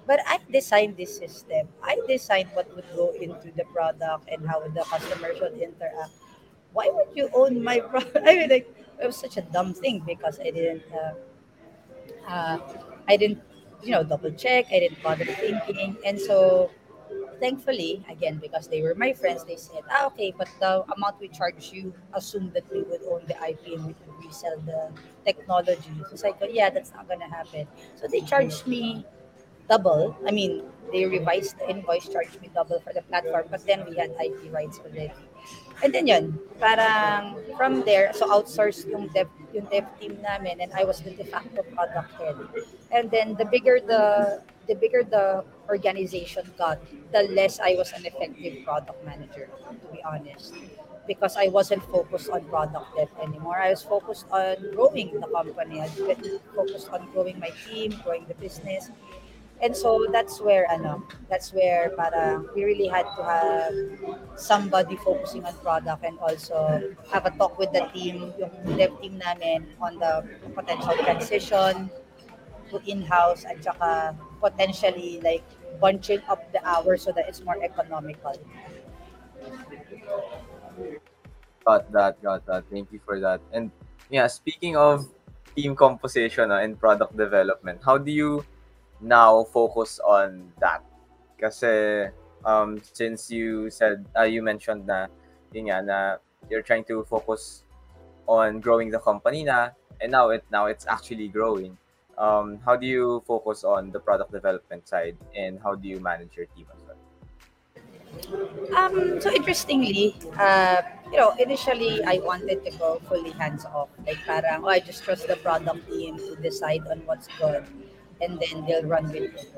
but 0.08 0.20
I 0.28 0.40
designed 0.52 0.98
this 0.98 1.18
system. 1.18 1.68
I 1.84 2.00
designed 2.08 2.50
what 2.54 2.74
would 2.76 2.86
go 2.96 3.12
into 3.20 3.52
the 3.56 3.64
product 3.74 4.28
and 4.32 4.48
how 4.48 4.60
the 4.68 4.84
customer 4.84 5.36
should 5.36 5.54
interact 5.60 6.12
why 6.74 6.90
would 6.92 7.08
you 7.16 7.30
own 7.34 7.64
my 7.64 7.80
product? 7.90 8.18
I 8.26 8.36
mean, 8.36 8.50
like, 8.50 8.68
it 9.02 9.06
was 9.06 9.16
such 9.16 9.38
a 9.38 9.42
dumb 9.42 9.74
thing 9.74 10.02
because 10.06 10.40
I 10.40 10.52
didn't, 10.52 10.84
uh, 10.94 11.14
uh, 12.28 12.58
I 13.08 13.18
didn't, 13.18 13.42
you 13.84 13.92
know, 13.92 14.04
double 14.04 14.32
check. 14.32 14.66
I 14.72 14.80
didn't 14.80 15.02
bother 15.04 15.26
thinking, 15.26 15.98
and 16.06 16.20
so 16.20 16.72
thankfully, 17.40 18.06
again, 18.10 18.40
because 18.42 18.68
they 18.68 18.82
were 18.82 18.96
my 18.96 19.14
friends, 19.14 19.44
they 19.44 19.56
said, 19.58 19.84
ah, 19.92 20.08
okay, 20.08 20.34
but 20.38 20.48
the 20.60 20.84
amount 20.96 21.20
we 21.20 21.28
charge 21.28 21.72
you, 21.74 21.94
assume 22.14 22.52
that 22.54 22.64
we 22.72 22.84
would 22.84 23.02
own 23.10 23.22
the 23.28 23.36
IP 23.48 23.76
and 23.78 23.86
we 23.88 23.94
could 23.94 24.26
resell 24.26 24.60
the 24.66 24.90
technology. 25.26 25.92
So 26.08 26.14
it's 26.14 26.24
like, 26.24 26.38
oh, 26.42 26.48
yeah, 26.50 26.70
that's 26.70 26.94
not 26.94 27.08
gonna 27.10 27.30
happen. 27.30 27.68
So 27.96 28.08
they 28.08 28.22
charged 28.22 28.68
me 28.68 29.06
double. 29.70 30.16
I 30.28 30.32
mean, 30.32 30.64
they 30.92 31.06
revised 31.06 31.58
the 31.60 31.70
invoice, 31.70 32.08
charged 32.08 32.40
me 32.42 32.50
double 32.54 32.80
for 32.80 32.94
the 32.94 33.02
platform, 33.02 33.46
but 33.50 33.66
then 33.66 33.86
we 33.90 33.96
had 33.96 34.12
IP 34.22 34.54
rights 34.54 34.80
already. 34.80 35.12
And 35.84 35.92
then 35.92 36.08
yun, 36.08 36.40
parang 36.60 37.36
from 37.58 37.82
there, 37.84 38.14
so 38.14 38.30
outsourced 38.30 38.88
yung 38.88 39.10
dev, 39.10 39.28
yung 39.52 39.66
dev 39.68 39.84
team 40.00 40.16
namin 40.22 40.62
and 40.62 40.72
I 40.72 40.86
was 40.86 41.02
the 41.02 41.12
de 41.12 41.26
facto 41.26 41.64
product 41.76 42.14
head. 42.16 42.38
And 42.92 43.12
then 43.12 43.36
the 43.36 43.44
bigger 43.44 43.82
the 43.82 44.40
the 44.68 44.76
bigger 44.76 45.04
the 45.04 45.44
organization 45.68 46.48
got, 46.58 46.80
the 47.12 47.24
less 47.36 47.60
I 47.60 47.76
was 47.76 47.92
an 47.92 48.06
effective 48.06 48.64
product 48.64 49.04
manager, 49.04 49.50
to 49.50 49.88
be 49.92 50.00
honest. 50.04 50.54
Because 51.06 51.36
I 51.36 51.48
wasn't 51.48 51.84
focused 51.92 52.30
on 52.30 52.46
product 52.48 52.96
dev 52.96 53.10
anymore. 53.22 53.60
I 53.60 53.72
was 53.72 53.84
focused 53.84 54.26
on 54.32 54.56
growing 54.72 55.20
the 55.20 55.28
company. 55.28 55.82
I 55.82 55.92
was 55.92 56.40
focused 56.56 56.90
on 56.96 57.12
growing 57.12 57.40
my 57.40 57.52
team, 57.68 57.92
growing 58.06 58.24
the 58.30 58.36
business. 58.36 58.88
And 59.64 59.72
so 59.72 60.12
that's 60.12 60.44
where 60.44 60.68
ano, 60.68 61.08
that's 61.32 61.56
where 61.56 61.96
para 61.96 62.44
we 62.52 62.68
really 62.68 62.92
had 62.92 63.08
to 63.16 63.24
have 63.24 63.72
somebody 64.36 65.00
focusing 65.00 65.48
on 65.48 65.56
product 65.64 66.04
and 66.04 66.20
also 66.20 66.92
have 67.08 67.24
a 67.24 67.32
talk 67.40 67.56
with 67.56 67.72
the 67.72 67.88
team, 67.96 68.36
yung 68.36 68.52
dev 68.76 68.92
team 69.00 69.16
namin 69.24 69.72
on 69.80 70.04
the 70.04 70.28
potential 70.52 70.92
transition 71.00 71.88
to 72.68 72.76
in-house 72.84 73.48
at 73.48 73.64
saka 73.64 74.12
potentially 74.44 75.24
like 75.24 75.48
bunching 75.80 76.20
up 76.28 76.44
the 76.52 76.60
hours 76.68 77.08
so 77.08 77.16
that 77.16 77.24
it's 77.32 77.40
more 77.40 77.56
economical. 77.64 78.36
Got 81.64 81.88
that, 81.96 82.20
got 82.20 82.44
that. 82.52 82.68
Thank 82.68 82.92
you 82.92 83.00
for 83.08 83.16
that. 83.24 83.40
And 83.56 83.72
yeah, 84.12 84.28
speaking 84.28 84.76
of 84.76 85.08
team 85.56 85.72
composition 85.80 86.52
uh, 86.52 86.60
and 86.60 86.76
product 86.76 87.16
development, 87.16 87.80
how 87.80 87.96
do 87.96 88.12
you 88.12 88.44
now 89.04 89.44
focus 89.44 90.00
on 90.00 90.52
that? 90.60 90.82
Kasi 91.38 92.08
um, 92.46 92.82
since 92.82 93.30
you 93.30 93.70
said, 93.70 94.06
uh, 94.18 94.24
you 94.24 94.42
mentioned 94.42 94.88
na, 94.88 95.08
yun 95.52 95.68
nga, 95.68 95.82
na 95.84 95.98
you're 96.50 96.64
trying 96.64 96.84
to 96.86 97.04
focus 97.04 97.64
on 98.28 98.60
growing 98.60 98.90
the 98.90 99.00
company 99.00 99.44
na, 99.44 99.70
and 100.02 100.12
now 100.12 100.30
it 100.30 100.44
now 100.52 100.66
it's 100.66 100.88
actually 100.88 101.28
growing. 101.28 101.78
Um, 102.18 102.60
how 102.64 102.76
do 102.76 102.86
you 102.86 103.24
focus 103.28 103.64
on 103.64 103.92
the 103.92 104.00
product 104.00 104.32
development 104.32 104.88
side, 104.88 105.18
and 105.36 105.60
how 105.60 105.76
do 105.76 105.88
you 105.88 106.00
manage 106.00 106.38
your 106.38 106.46
team 106.56 106.66
as 106.72 106.82
well? 106.88 107.00
Um, 108.78 109.20
so 109.20 109.34
interestingly, 109.34 110.16
uh, 110.38 110.82
you 111.12 111.18
know, 111.18 111.34
initially 111.40 112.04
I 112.06 112.22
wanted 112.24 112.64
to 112.64 112.72
go 112.78 113.02
fully 113.10 113.32
hands 113.32 113.66
off. 113.66 113.90
Like 114.06 114.22
parang, 114.26 114.64
oh, 114.64 114.70
I 114.70 114.80
just 114.80 115.04
trust 115.04 115.28
the 115.28 115.36
product 115.38 115.90
team 115.90 116.18
to 116.18 116.36
decide 116.38 116.86
on 116.88 117.02
what's 117.06 117.28
good 117.40 117.66
and 118.22 118.40
then 118.40 118.66
they'll 118.66 118.86
run 118.86 119.08
with 119.12 119.34
it. 119.34 119.50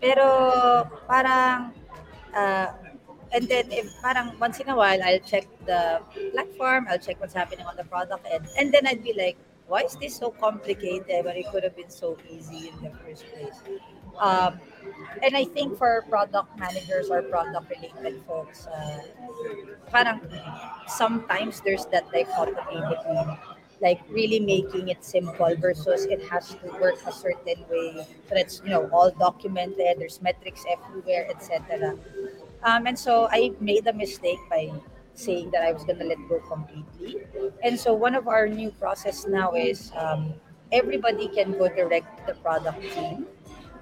Pero 0.00 0.88
parang, 1.06 1.72
uh, 2.34 2.68
and 3.32 3.48
then 3.48 3.70
if 3.72 3.88
parang 4.02 4.38
once 4.38 4.60
in 4.60 4.68
a 4.68 4.76
while, 4.76 5.02
I'll 5.02 5.24
check 5.24 5.46
the 5.66 6.02
platform, 6.32 6.86
I'll 6.88 6.98
check 6.98 7.20
what's 7.20 7.34
happening 7.34 7.66
on 7.66 7.76
the 7.76 7.84
product 7.84 8.26
end, 8.30 8.46
and 8.58 8.72
then 8.72 8.86
I'd 8.86 9.02
be 9.02 9.14
like, 9.14 9.36
why 9.66 9.80
is 9.80 9.96
this 9.96 10.16
so 10.16 10.30
complicated 10.30 11.24
when 11.24 11.36
it 11.36 11.50
could 11.50 11.64
have 11.64 11.76
been 11.76 11.90
so 11.90 12.18
easy 12.28 12.68
in 12.68 12.76
the 12.84 12.90
first 13.00 13.24
place? 13.32 13.58
Um, 14.20 14.60
and 15.22 15.36
I 15.36 15.44
think 15.44 15.76
for 15.76 16.04
product 16.08 16.58
managers 16.58 17.10
or 17.10 17.22
product 17.22 17.70
related 17.70 18.22
folks, 18.28 18.66
uh, 18.66 19.00
parang 19.90 20.20
sometimes 20.86 21.60
there's 21.62 21.86
that 21.86 22.10
dichotomy 22.12 22.78
between 22.78 23.36
like 23.80 24.00
really 24.08 24.40
making 24.40 24.88
it 24.88 25.04
simple 25.04 25.54
versus 25.56 26.04
it 26.06 26.22
has 26.28 26.54
to 26.54 26.66
work 26.80 26.96
a 27.06 27.12
certain 27.12 27.64
way. 27.70 28.06
So 28.28 28.34
that's 28.34 28.62
you 28.64 28.70
know 28.70 28.88
all 28.92 29.10
documented 29.10 29.98
there's 29.98 30.20
metrics 30.22 30.64
everywhere 30.70 31.28
etc 31.30 31.96
um, 32.62 32.86
and 32.86 32.98
so 32.98 33.28
i 33.30 33.52
made 33.60 33.86
a 33.86 33.92
mistake 33.92 34.38
by 34.50 34.72
saying 35.14 35.50
that 35.52 35.62
i 35.62 35.72
was 35.72 35.84
going 35.84 35.98
to 35.98 36.04
let 36.04 36.18
go 36.28 36.40
completely. 36.40 37.22
And 37.62 37.78
so 37.78 37.94
one 37.94 38.14
of 38.14 38.26
our 38.26 38.48
new 38.48 38.70
process 38.72 39.26
now 39.26 39.52
is 39.54 39.92
um, 39.94 40.34
everybody 40.72 41.28
can 41.28 41.52
go 41.52 41.68
direct 41.68 42.18
to 42.18 42.34
the 42.34 42.40
product 42.40 42.82
team 42.82 43.26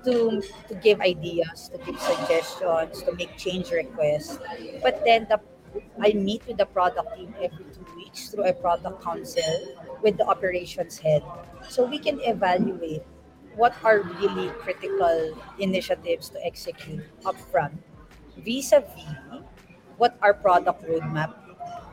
to, 0.05 0.43
to 0.69 0.75
give 0.83 1.01
ideas 1.01 1.71
to 1.73 1.79
give 1.87 1.99
suggestions 2.01 3.03
to 3.03 3.13
make 3.15 3.37
change 3.39 3.71
requests. 3.71 4.39
But 4.83 5.03
then 5.05 5.27
the 5.31 5.41
I 6.01 6.13
meet 6.13 6.47
with 6.47 6.57
the 6.59 6.67
product 6.67 7.17
team 7.17 7.35
every 7.41 7.65
two 7.73 7.87
weeks 7.97 8.29
through 8.29 8.45
a 8.45 8.53
product 8.53 9.03
council 9.03 9.77
with 10.03 10.17
the 10.17 10.27
operations 10.27 10.99
head. 10.99 11.23
So 11.69 11.85
we 11.85 11.99
can 11.99 12.21
evaluate 12.21 13.03
what 13.57 13.75
are 13.85 14.01
really 14.01 14.49
critical 14.61 15.37
initiatives 15.59 16.31
to 16.31 16.45
execute 16.45 17.05
upfront 17.25 17.77
vis-a-vis 18.39 19.45
what 19.99 20.17
our 20.23 20.35
product 20.35 20.83
roadmap 20.89 21.35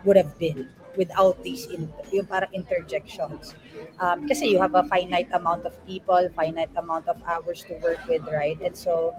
would 0.06 0.16
have 0.16 0.40
been 0.40 0.70
without 0.96 1.44
these 1.44 1.68
in, 1.68 1.92
yung 2.12 2.26
parang 2.26 2.50
interjections. 2.54 3.54
Um, 4.00 4.28
kasi 4.28 4.48
you 4.48 4.60
have 4.62 4.76
a 4.76 4.84
finite 4.84 5.30
amount 5.34 5.66
of 5.66 5.74
people, 5.86 6.30
finite 6.36 6.72
amount 6.76 7.08
of 7.08 7.22
hours 7.28 7.64
to 7.68 7.74
work 7.84 8.00
with, 8.08 8.24
right? 8.32 8.60
And 8.62 8.76
so 8.76 9.16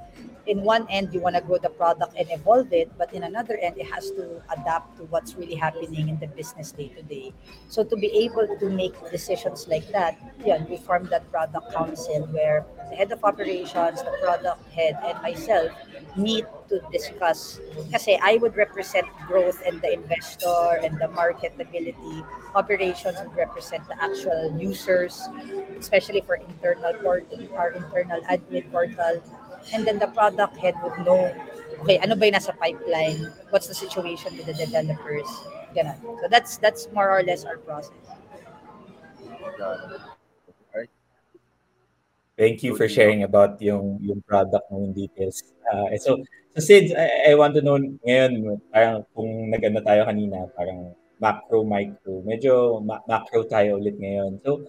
in 0.46 0.62
one 0.62 0.86
end 0.88 1.12
you 1.12 1.20
want 1.20 1.36
to 1.36 1.42
grow 1.42 1.58
the 1.58 1.68
product 1.68 2.14
and 2.18 2.26
evolve 2.30 2.72
it 2.72 2.90
but 2.96 3.12
in 3.12 3.24
another 3.24 3.56
end 3.58 3.76
it 3.76 3.86
has 3.86 4.10
to 4.12 4.42
adapt 4.56 4.96
to 4.96 5.04
what's 5.04 5.34
really 5.34 5.54
happening 5.54 6.08
in 6.08 6.18
the 6.18 6.26
business 6.28 6.72
day 6.72 6.88
to 6.88 7.02
day. 7.02 7.32
So 7.68 7.84
to 7.84 7.96
be 7.96 8.08
able 8.24 8.48
to 8.58 8.66
make 8.70 8.94
decisions 9.10 9.68
like 9.68 9.86
that 9.92 10.18
yeah 10.44 10.64
we 10.64 10.76
formed 10.78 11.10
that 11.10 11.30
product 11.30 11.72
council 11.72 12.26
where 12.32 12.64
the 12.88 12.96
head 12.96 13.12
of 13.12 13.22
operations 13.22 14.02
the 14.02 14.16
product 14.22 14.64
head 14.72 14.96
and 15.04 15.20
myself 15.22 15.70
meet 16.16 16.46
to 16.70 16.80
discuss. 16.90 17.60
Kasi 17.92 18.16
I 18.22 18.38
would 18.38 18.56
represent 18.56 19.06
growth 19.26 19.60
and 19.66 19.82
the 19.82 19.92
investor 19.92 20.80
and 20.82 20.96
the 20.98 21.10
marketability. 21.10 22.24
Operations 22.54 23.18
would 23.18 23.36
represent 23.36 23.86
the 23.88 23.98
actual 24.00 24.39
users 24.57 25.29
especially 25.76 26.24
for 26.24 26.40
internal 26.40 26.94
portal 27.05 27.40
our 27.59 27.76
internal 27.76 28.20
admin 28.33 28.64
portal 28.72 29.20
and 29.72 29.87
then 29.87 29.98
the 29.98 30.09
product 30.09 30.57
head 30.57 30.74
would 30.83 30.96
know, 31.05 31.33
okay, 31.81 31.98
ano 32.00 32.16
ba 32.16 32.26
yung 32.29 32.37
nasa 32.37 32.57
pipeline? 32.57 33.29
What's 33.50 33.68
the 33.68 33.76
situation 33.76 34.37
with 34.37 34.46
the 34.46 34.57
developers? 34.57 35.29
Ganun. 35.76 35.96
So 36.20 36.26
that's 36.29 36.57
that's 36.59 36.88
more 36.92 37.11
or 37.11 37.22
less 37.22 37.44
our 37.44 37.59
process. 37.62 37.94
Alright. 39.61 40.90
Thank 42.37 42.64
you 42.64 42.74
for 42.74 42.88
sharing 42.88 43.22
about 43.22 43.61
yung 43.61 44.00
yung 44.00 44.24
product 44.24 44.64
mo 44.72 44.83
in 44.83 44.92
details. 44.96 45.44
Uh, 45.68 45.94
so, 46.00 46.24
so 46.57 46.59
Sid, 46.59 46.96
I, 46.96 47.33
I 47.33 47.35
want 47.37 47.55
to 47.55 47.62
know 47.62 47.79
ngayon, 47.79 48.59
parang 48.72 49.05
kung 49.14 49.53
naganda 49.53 49.85
tayo 49.85 50.09
kanina, 50.09 50.48
parang 50.57 50.96
macro, 51.20 51.62
micro. 51.62 52.24
Medyo 52.24 52.80
ma- 52.80 53.04
macro 53.04 53.44
tayo 53.44 53.76
ulit 53.76 54.00
ngayon. 54.00 54.40
So, 54.40 54.64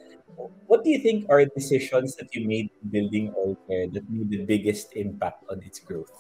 what 0.68 0.84
do 0.84 0.92
you 0.92 1.00
think 1.00 1.32
are 1.32 1.48
decisions 1.48 2.20
that 2.20 2.36
you 2.36 2.44
made 2.44 2.70
building 2.92 3.32
Allcare 3.34 3.88
that 3.96 4.04
made 4.12 4.30
the 4.30 4.44
biggest 4.44 4.94
impact 5.00 5.48
on 5.48 5.64
its 5.64 5.80
growth? 5.80 6.12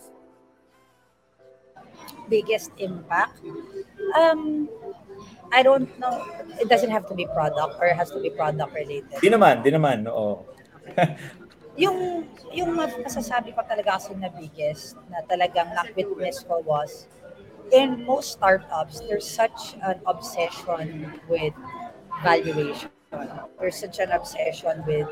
Biggest 2.32 2.72
impact? 2.80 3.44
Um, 4.15 4.72
I 5.52 5.62
don't 5.62 5.91
know. 6.00 6.24
It 6.58 6.72
doesn't 6.72 6.89
have 6.89 7.06
to 7.12 7.15
be 7.15 7.28
product 7.28 7.76
or 7.78 7.91
it 7.91 8.00
has 8.00 8.10
to 8.15 8.24
be 8.24 8.32
product 8.32 8.72
related. 8.72 9.20
Di 9.20 9.28
naman, 9.28 9.62
di 9.62 9.70
naman, 9.76 10.08
oo. 10.08 10.48
yung 11.80 12.28
yung 12.52 12.76
masasabi 12.76 13.56
ko 13.56 13.63
talaga 13.63 13.96
kasi 13.96 14.12
na 14.20 14.28
biggest 14.28 15.00
na 15.08 15.24
talagang 15.24 15.72
na-witness 15.72 16.44
ko 16.44 16.60
was 16.67 17.08
in 17.72 18.06
most 18.06 18.34
startups 18.34 19.00
there's 19.02 19.28
such 19.28 19.76
an 19.84 20.00
obsession 20.06 21.20
with 21.28 21.54
valuation. 22.24 22.90
There's 23.60 23.76
such 23.76 24.00
an 24.00 24.12
obsession 24.12 24.84
with 24.86 25.08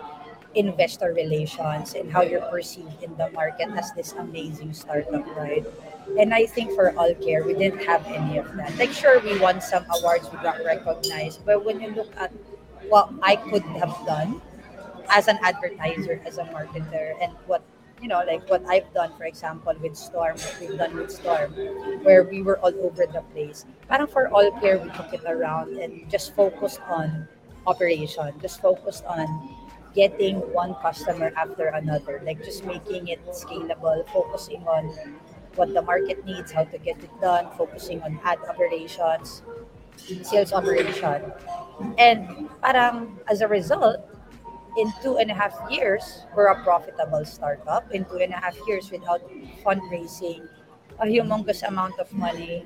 investor 0.56 1.13
relations 1.13 1.93
and 1.93 2.12
how 2.12 2.22
you're 2.22 2.41
perceived 2.50 3.04
in 3.04 3.15
the 3.17 3.30
market 3.32 3.69
as 3.78 3.91
this 3.93 4.13
amazing 4.13 4.74
startup 4.74 5.26
right? 5.36 5.65
And 6.17 6.34
I 6.34 6.45
think 6.45 6.72
for 6.74 6.98
all 6.98 7.13
care 7.15 7.43
we 7.43 7.54
didn't 7.54 7.84
have 7.86 8.06
any 8.08 8.38
of 8.38 8.56
that. 8.56 8.76
Like 8.78 8.91
sure 8.91 9.19
we 9.19 9.38
won 9.39 9.62
some 9.62 9.86
awards 10.00 10.30
we 10.32 10.39
got 10.39 10.63
recognized 10.65 11.45
but 11.45 11.63
when 11.63 11.80
you 11.80 11.91
look 11.91 12.12
at 12.17 12.32
what 12.89 13.12
I 13.22 13.36
could 13.36 13.63
have 13.63 13.95
done 14.06 14.41
as 15.10 15.28
an 15.28 15.38
advertiser, 15.41 16.22
as 16.26 16.38
a 16.38 16.43
marketer, 16.45 17.13
and 17.22 17.34
what 17.48 17.62
you 18.01 18.07
know, 18.07 18.23
like 18.25 18.49
what 18.49 18.63
I've 18.67 18.91
done, 18.93 19.12
for 19.17 19.25
example, 19.25 19.73
with 19.81 19.95
Storm, 19.95 20.38
what 20.38 20.57
we've 20.59 20.77
done 20.77 20.95
with 20.95 21.12
Storm, 21.12 21.51
where 22.03 22.23
we 22.23 22.41
were 22.41 22.59
all 22.59 22.73
over 22.83 23.05
the 23.05 23.23
place. 23.33 23.65
Parang 23.88 24.07
for 24.07 24.29
all 24.29 24.51
care, 24.59 24.77
we 24.77 24.89
took 24.91 25.13
it 25.13 25.23
around 25.27 25.77
and 25.77 26.09
just 26.09 26.35
focused 26.35 26.79
on 26.88 27.27
operation, 27.67 28.33
just 28.41 28.62
focused 28.62 29.03
on 29.05 29.27
getting 29.93 30.38
one 30.53 30.75
customer 30.75 31.31
after 31.35 31.67
another, 31.67 32.21
like 32.25 32.43
just 32.43 32.63
making 32.65 33.07
it 33.07 33.19
scalable, 33.31 34.07
focusing 34.09 34.62
on 34.67 34.85
what 35.55 35.73
the 35.73 35.81
market 35.81 36.23
needs, 36.25 36.51
how 36.51 36.63
to 36.63 36.77
get 36.77 36.97
it 37.03 37.12
done, 37.21 37.49
focusing 37.57 38.01
on 38.03 38.19
ad 38.23 38.38
operations, 38.47 39.41
sales 40.23 40.53
operation. 40.53 41.33
And 41.97 42.49
parang 42.62 43.19
as 43.27 43.41
a 43.41 43.47
result, 43.47 43.97
in 44.77 44.93
two 45.01 45.17
and 45.17 45.32
a 45.32 45.34
half 45.34 45.55
years, 45.69 46.25
we're 46.36 46.47
a 46.47 46.63
profitable 46.63 47.25
startup. 47.25 47.91
In 47.91 48.05
two 48.05 48.17
and 48.17 48.34
a 48.34 48.38
half 48.38 48.58
years, 48.67 48.91
without 48.91 49.21
fundraising 49.63 50.47
a 50.99 51.05
humongous 51.05 51.63
amount 51.67 51.99
of 51.99 52.12
money, 52.13 52.65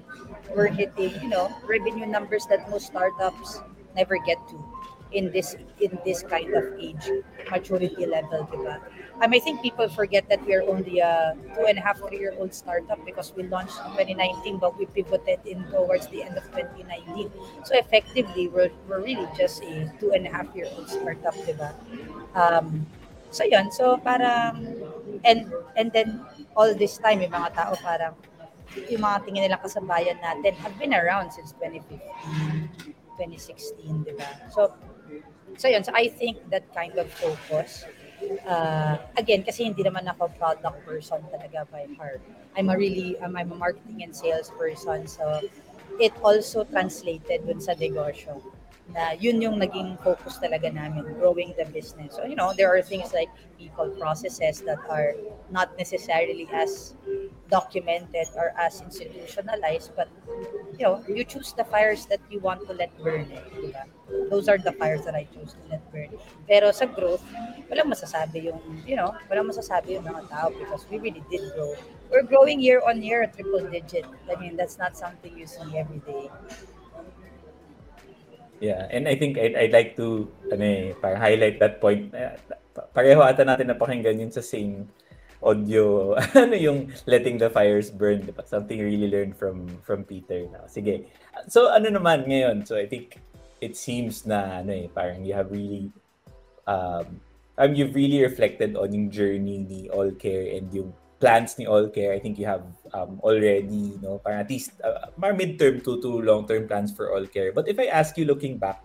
we're 0.55 0.67
hitting, 0.67 1.13
you 1.21 1.29
know, 1.29 1.53
revenue 1.65 2.05
numbers 2.05 2.45
that 2.47 2.69
most 2.69 2.87
startups 2.87 3.61
never 3.95 4.17
get 4.25 4.37
to 4.49 4.57
in 5.13 5.31
this 5.31 5.55
in 5.79 5.97
this 6.03 6.23
kind 6.23 6.53
of 6.53 6.73
age 6.79 7.05
maturity 7.51 8.05
level, 8.05 8.49
diba? 8.51 8.81
Um, 9.23 9.31
I 9.31 9.39
think 9.39 9.61
people 9.61 9.87
forget 9.87 10.27
that 10.27 10.45
we 10.45 10.53
are 10.53 10.67
only 10.67 10.99
a 10.99 11.31
two 11.55 11.63
and 11.63 11.79
a 11.79 11.81
half, 11.81 11.97
three 11.97 12.19
year 12.19 12.35
old 12.37 12.53
startup 12.53 12.99
because 13.05 13.31
we 13.31 13.43
launched 13.47 13.79
in 13.79 14.19
2019, 14.19 14.57
but 14.59 14.77
we 14.77 14.85
pivoted 14.85 15.39
in 15.45 15.63
towards 15.71 16.07
the 16.07 16.23
end 16.23 16.35
of 16.35 16.43
2019. 16.51 17.31
So 17.63 17.79
effectively, 17.79 18.49
we're, 18.49 18.69
we're 18.85 18.99
really 18.99 19.27
just 19.37 19.63
a 19.63 19.87
two 19.97 20.11
and 20.11 20.27
a 20.27 20.29
half 20.29 20.53
year 20.53 20.67
old 20.75 20.89
startup, 20.89 21.33
diba? 21.47 21.71
Um, 22.35 22.85
so 23.31 23.45
yun, 23.45 23.71
so 23.71 23.95
parang, 23.95 24.75
and, 25.23 25.53
and 25.77 25.93
then 25.93 26.19
all 26.57 26.75
this 26.75 26.97
time, 26.97 27.21
yung 27.21 27.31
mga 27.31 27.55
tao 27.55 27.75
parang, 27.79 28.15
yung 28.91 29.07
mga 29.07 29.23
tingin 29.23 29.47
nilang 29.47 29.63
kasabayan 29.63 30.19
natin 30.19 30.51
have 30.59 30.75
been 30.75 30.93
around 30.93 31.31
since 31.31 31.55
2015, 31.63 31.95
2016, 33.15 34.03
di 34.03 34.11
ba? 34.19 34.27
So, 34.51 34.75
so 35.55 35.71
yun, 35.71 35.79
so 35.79 35.95
I 35.95 36.11
think 36.11 36.43
that 36.51 36.67
kind 36.75 36.99
of 36.99 37.07
focus, 37.07 37.87
uh, 38.47 38.97
again, 39.17 39.43
kasi 39.43 39.65
hindi 39.65 39.83
naman 39.83 40.07
ako 40.09 40.29
product 40.37 40.77
person 40.85 41.21
talaga 41.31 41.67
by 41.71 41.87
heart. 41.97 42.21
I'm 42.57 42.69
a 42.69 42.77
really, 42.77 43.17
um, 43.19 43.35
I'm 43.35 43.51
a 43.51 43.57
marketing 43.57 44.03
and 44.03 44.15
sales 44.15 44.51
person, 44.55 45.07
so 45.07 45.41
it 45.99 46.13
also 46.23 46.63
translated 46.63 47.45
dun 47.45 47.61
sa 47.61 47.73
negosyo 47.73 48.41
na 48.91 49.15
yun 49.15 49.39
yung 49.39 49.57
naging 49.57 49.95
focus 50.03 50.37
talaga 50.43 50.67
namin, 50.67 51.07
growing 51.15 51.55
the 51.55 51.65
business. 51.71 52.13
So, 52.15 52.25
you 52.27 52.35
know, 52.35 52.51
there 52.51 52.67
are 52.67 52.81
things 52.81 53.13
like 53.13 53.31
people 53.57 53.89
processes 53.95 54.59
that 54.67 54.81
are 54.91 55.15
not 55.49 55.71
necessarily 55.79 56.49
as 56.51 56.93
documented 57.49 58.27
or 58.35 58.53
as 58.57 58.81
institutionalized, 58.81 59.91
but, 59.95 60.07
you 60.77 60.85
know, 60.85 61.03
you 61.07 61.23
choose 61.23 61.53
the 61.53 61.63
fires 61.63 62.05
that 62.07 62.19
you 62.29 62.39
want 62.39 62.65
to 62.67 62.73
let 62.73 62.89
burn. 63.03 63.27
Eh, 63.31 63.41
diba? 63.59 63.83
Those 64.29 64.47
are 64.47 64.57
the 64.57 64.71
fires 64.73 65.05
that 65.05 65.15
I 65.15 65.27
choose 65.31 65.53
to 65.53 65.63
let 65.69 65.83
burn. 65.91 66.09
Pero 66.47 66.71
sa 66.71 66.85
growth, 66.85 67.23
walang 67.69 67.91
masasabi 67.91 68.49
yung, 68.49 68.59
you 68.87 68.95
know, 68.95 69.13
walang 69.29 69.51
masasabi 69.51 69.99
yung 69.99 70.07
mga 70.07 70.29
tao 70.29 70.49
because 70.55 70.85
we 70.89 70.97
really 70.97 71.23
did 71.29 71.43
grow. 71.53 71.75
We're 72.09 72.25
growing 72.25 72.61
year 72.61 72.81
on 72.85 73.01
year, 73.01 73.25
triple 73.27 73.65
digit. 73.69 74.05
I 74.29 74.39
mean, 74.39 74.55
that's 74.55 74.77
not 74.77 74.97
something 74.97 75.33
you 75.37 75.45
see 75.45 75.77
every 75.77 76.01
day. 76.05 76.29
Yeah, 78.63 78.87
and 78.87 79.11
I 79.11 79.19
think 79.19 79.35
I'd, 79.35 79.59
I'd 79.59 79.73
like 79.75 79.99
to 79.99 80.31
ano 80.47 80.63
eh, 80.63 80.95
parang 80.95 81.19
highlight 81.19 81.59
that 81.59 81.83
point. 81.83 82.15
Eh, 82.15 82.31
Pareho 82.73 83.21
ata 83.21 83.45
natin 83.45 83.69
napakinggan 83.69 84.17
yun 84.17 84.31
sa 84.33 84.41
same 84.41 84.89
audio. 85.43 86.15
ano 86.39 86.55
yung 86.55 86.89
letting 87.05 87.37
the 87.37 87.51
fires 87.51 87.91
burn, 87.91 88.23
diba? 88.23 88.47
Something 88.47 88.79
really 88.79 89.11
learned 89.11 89.35
from 89.35 89.67
from 89.83 90.07
Peter. 90.07 90.47
Now. 90.49 90.65
Sige. 90.71 91.05
So 91.51 91.69
ano 91.69 91.91
naman 91.91 92.25
ngayon? 92.25 92.63
So 92.63 92.79
I 92.79 92.87
think 92.87 93.19
it 93.59 93.75
seems 93.75 94.23
na 94.23 94.63
ano 94.63 94.71
eh, 94.71 94.87
parang 94.87 95.23
you 95.27 95.35
have 95.35 95.51
really 95.51 95.91
um, 96.67 97.19
um 97.59 97.71
you've 97.75 97.95
really 97.95 98.23
reflected 98.23 98.75
on 98.79 98.95
yung 98.95 99.11
journey 99.11 99.61
ni 99.61 99.91
All 99.91 100.11
Care 100.15 100.55
and 100.55 100.71
yung 100.71 100.95
plans 101.23 101.55
ni 101.55 101.63
All 101.63 101.87
Care, 101.87 102.11
I 102.11 102.19
think 102.19 102.35
you 102.35 102.43
have 102.43 102.67
um, 102.91 103.23
already, 103.23 103.95
you 103.95 103.99
know, 104.03 104.19
parang 104.19 104.43
at 104.43 104.51
least 104.51 104.75
uh, 104.83 105.07
mid-term 105.15 105.79
to, 105.87 106.03
to 106.03 106.19
long-term 106.19 106.67
plans 106.67 106.91
for 106.91 107.15
All 107.15 107.23
Care. 107.23 107.55
But 107.55 107.71
if 107.71 107.79
I 107.79 107.87
ask 107.87 108.19
you 108.19 108.27
looking 108.27 108.59
back, 108.59 108.83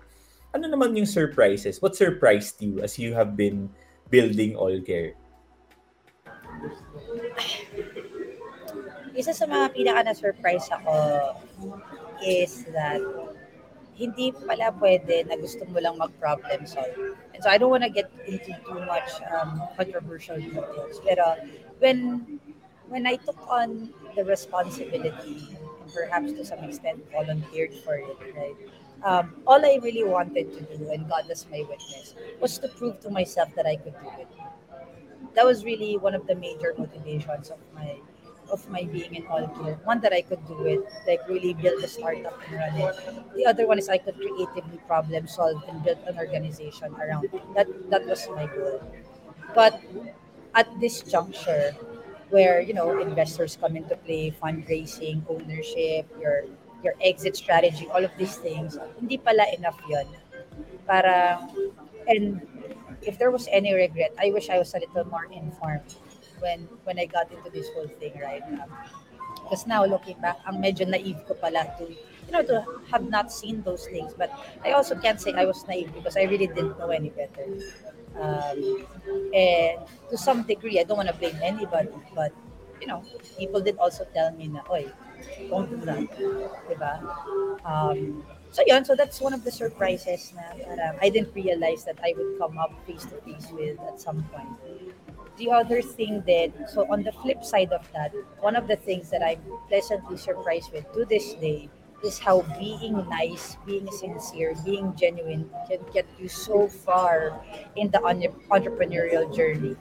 ano 0.55 0.71
naman 0.71 0.94
yung 0.94 1.11
surprises? 1.11 1.83
What 1.83 1.99
surprised 1.99 2.62
you 2.62 2.79
as 2.79 2.94
you 2.94 3.18
have 3.18 3.35
been 3.35 3.75
building 4.07 4.55
All 4.55 4.79
Care? 4.87 5.18
Isa 9.18 9.35
sa 9.35 9.47
mga 9.51 9.75
pinaka 9.75 10.01
na-surprise 10.07 10.71
ako 10.71 10.94
is 12.23 12.62
that 12.71 13.03
hindi 13.99 14.31
pala 14.31 14.71
pwede 14.79 15.27
na 15.27 15.35
gusto 15.35 15.66
mo 15.66 15.83
lang 15.83 15.99
mag-problem 15.99 16.62
solve. 16.71 16.94
And 17.35 17.42
so 17.42 17.51
I 17.51 17.59
don't 17.59 17.71
want 17.71 17.83
to 17.83 17.90
get 17.90 18.07
into 18.31 18.55
too 18.62 18.81
much 18.87 19.11
um, 19.35 19.59
controversial 19.75 20.38
details. 20.38 21.03
Pero 21.03 21.35
when 21.83 22.23
when 22.87 23.11
I 23.11 23.18
took 23.18 23.37
on 23.51 23.90
the 24.14 24.23
responsibility 24.23 25.59
and 25.59 25.90
perhaps 25.90 26.31
to 26.38 26.47
some 26.47 26.62
extent 26.62 27.03
volunteered 27.11 27.75
for 27.83 27.99
it, 27.99 28.18
right? 28.38 28.59
Um, 29.03 29.42
all 29.47 29.62
I 29.62 29.79
really 29.83 30.07
wanted 30.07 30.51
to 30.59 30.62
do, 30.79 30.90
and 30.90 31.07
God 31.11 31.27
was 31.29 31.47
my 31.51 31.62
witness, 31.66 32.14
was 32.40 32.59
to 32.59 32.68
prove 32.68 32.99
to 33.03 33.11
myself 33.11 33.51
that 33.55 33.66
I 33.66 33.77
could 33.77 33.94
do 33.99 34.11
it. 34.18 34.31
That 35.38 35.46
was 35.46 35.62
really 35.62 35.94
one 35.94 36.18
of 36.18 36.27
the 36.27 36.35
major 36.35 36.74
motivations 36.74 37.55
of 37.55 37.62
my 37.70 37.94
of 38.51 38.66
my 38.74 38.83
being 38.90 39.14
in 39.14 39.22
all 39.31 39.46
care. 39.62 39.79
One 39.87 40.01
that 40.01 40.11
I 40.12 40.22
could 40.22 40.42
do 40.51 40.66
it, 40.66 40.83
like 41.07 41.22
really 41.29 41.55
build 41.55 41.79
a 41.85 41.87
startup 41.87 42.35
and 42.48 42.59
run 42.59 42.74
it. 42.74 42.96
The 43.37 43.46
other 43.46 43.62
one 43.70 43.79
is 43.79 43.87
I 43.88 43.98
could 44.03 44.18
creatively 44.18 44.83
problem 44.90 45.29
solve 45.29 45.62
and 45.68 45.79
build 45.85 46.03
an 46.11 46.18
organization 46.18 46.90
around 46.98 47.31
it. 47.31 47.38
That 47.55 47.70
that 47.94 48.03
was 48.11 48.27
my 48.35 48.51
goal. 48.51 48.83
But 49.55 49.79
at 50.59 50.66
this 50.83 51.07
juncture, 51.07 51.70
where 52.35 52.59
you 52.59 52.74
know 52.74 52.98
investors 52.98 53.55
come 53.55 53.79
into 53.79 53.94
play, 53.94 54.35
fundraising, 54.42 55.22
ownership, 55.31 56.11
your 56.18 56.51
your 56.83 56.98
exit 56.98 57.38
strategy, 57.38 57.87
all 57.94 58.03
of 58.03 58.11
these 58.18 58.35
things. 58.42 58.74
Hindi 58.98 59.22
pala 59.22 59.46
enough 59.55 59.79
'yon. 59.87 60.11
Para 60.83 61.46
and 62.11 62.42
if 63.02 63.18
there 63.18 63.30
was 63.30 63.48
any 63.50 63.74
regret, 63.74 64.14
I 64.18 64.30
wish 64.30 64.50
I 64.50 64.58
was 64.58 64.74
a 64.74 64.80
little 64.80 65.06
more 65.06 65.26
informed 65.30 65.94
when 66.40 66.68
when 66.84 66.98
I 66.98 67.06
got 67.06 67.30
into 67.32 67.50
this 67.50 67.68
whole 67.74 67.88
thing, 68.00 68.14
right? 68.20 68.42
Um, 68.42 68.70
because 69.42 69.66
now 69.66 69.84
looking 69.84 70.18
back, 70.20 70.38
ang 70.46 70.61
medyo 70.61 70.88
naive 70.88 71.20
ko 71.26 71.34
pala 71.34 71.64
to 71.78 71.84
you 71.88 72.32
know 72.32 72.42
to 72.42 72.64
have 72.90 73.08
not 73.08 73.32
seen 73.32 73.62
those 73.62 73.87
things. 73.87 74.12
But 74.16 74.30
I 74.64 74.72
also 74.72 74.94
can't 74.96 75.20
say 75.20 75.32
I 75.32 75.46
was 75.46 75.64
naive 75.68 75.94
because 75.94 76.16
I 76.16 76.24
really 76.28 76.48
didn't 76.48 76.78
know 76.78 76.90
any 76.90 77.11
better. 77.11 77.46
Um, 78.18 78.87
and 79.32 79.78
to 80.11 80.16
some 80.18 80.42
degree, 80.42 80.80
I 80.80 80.84
don't 80.84 80.96
want 80.98 81.08
to 81.08 81.16
blame 81.16 81.38
anybody, 81.42 81.94
but 82.14 82.32
you 82.80 82.87
know, 82.87 83.02
people 83.38 83.61
did 83.61 83.78
also 83.78 84.06
tell 84.14 84.32
me 84.32 84.48
na, 84.48 84.62
oy, 84.70 84.90
don't 85.50 85.70
do 85.70 85.78
that. 85.87 86.06
Diba? 86.66 86.94
Um, 87.64 88.24
so 88.50 88.62
yun, 88.66 88.84
so 88.84 88.94
that's 88.94 89.20
one 89.20 89.34
of 89.34 89.44
the 89.44 89.52
surprises 89.52 90.32
na 90.34 90.42
parang 90.56 90.96
I 91.00 91.08
didn't 91.11 91.34
realize 91.34 91.84
that 91.84 91.98
I 92.02 92.14
would 92.16 92.38
come 92.38 92.58
up 92.58 92.72
face 92.87 93.04
to 93.12 93.16
face 93.22 93.48
with 93.52 93.78
at 93.84 94.00
some 94.00 94.24
point. 94.32 94.48
The 95.37 95.50
other 95.52 95.82
thing 95.82 96.22
that, 96.26 96.50
so 96.70 96.84
on 96.90 97.04
the 97.04 97.12
flip 97.12 97.44
side 97.44 97.72
of 97.72 97.87
that, 97.94 98.11
one 98.40 98.56
of 98.56 98.66
the 98.66 98.76
things 98.76 99.11
that 99.11 99.22
I'm 99.22 99.40
pleasantly 99.68 100.16
surprised 100.18 100.72
with 100.72 100.90
to 100.94 101.04
this 101.04 101.34
day 101.34 101.68
is 102.04 102.18
how 102.18 102.42
being 102.58 103.06
nice, 103.08 103.56
being 103.66 103.87
sincere, 103.90 104.54
being 104.64 104.94
genuine 104.96 105.50
can 105.68 105.78
get 105.94 106.06
you 106.18 106.28
so 106.28 106.66
far 106.68 107.38
in 107.76 107.90
the 107.90 108.02
entre- 108.02 108.34
entrepreneurial 108.50 109.30
journey. 109.34 109.76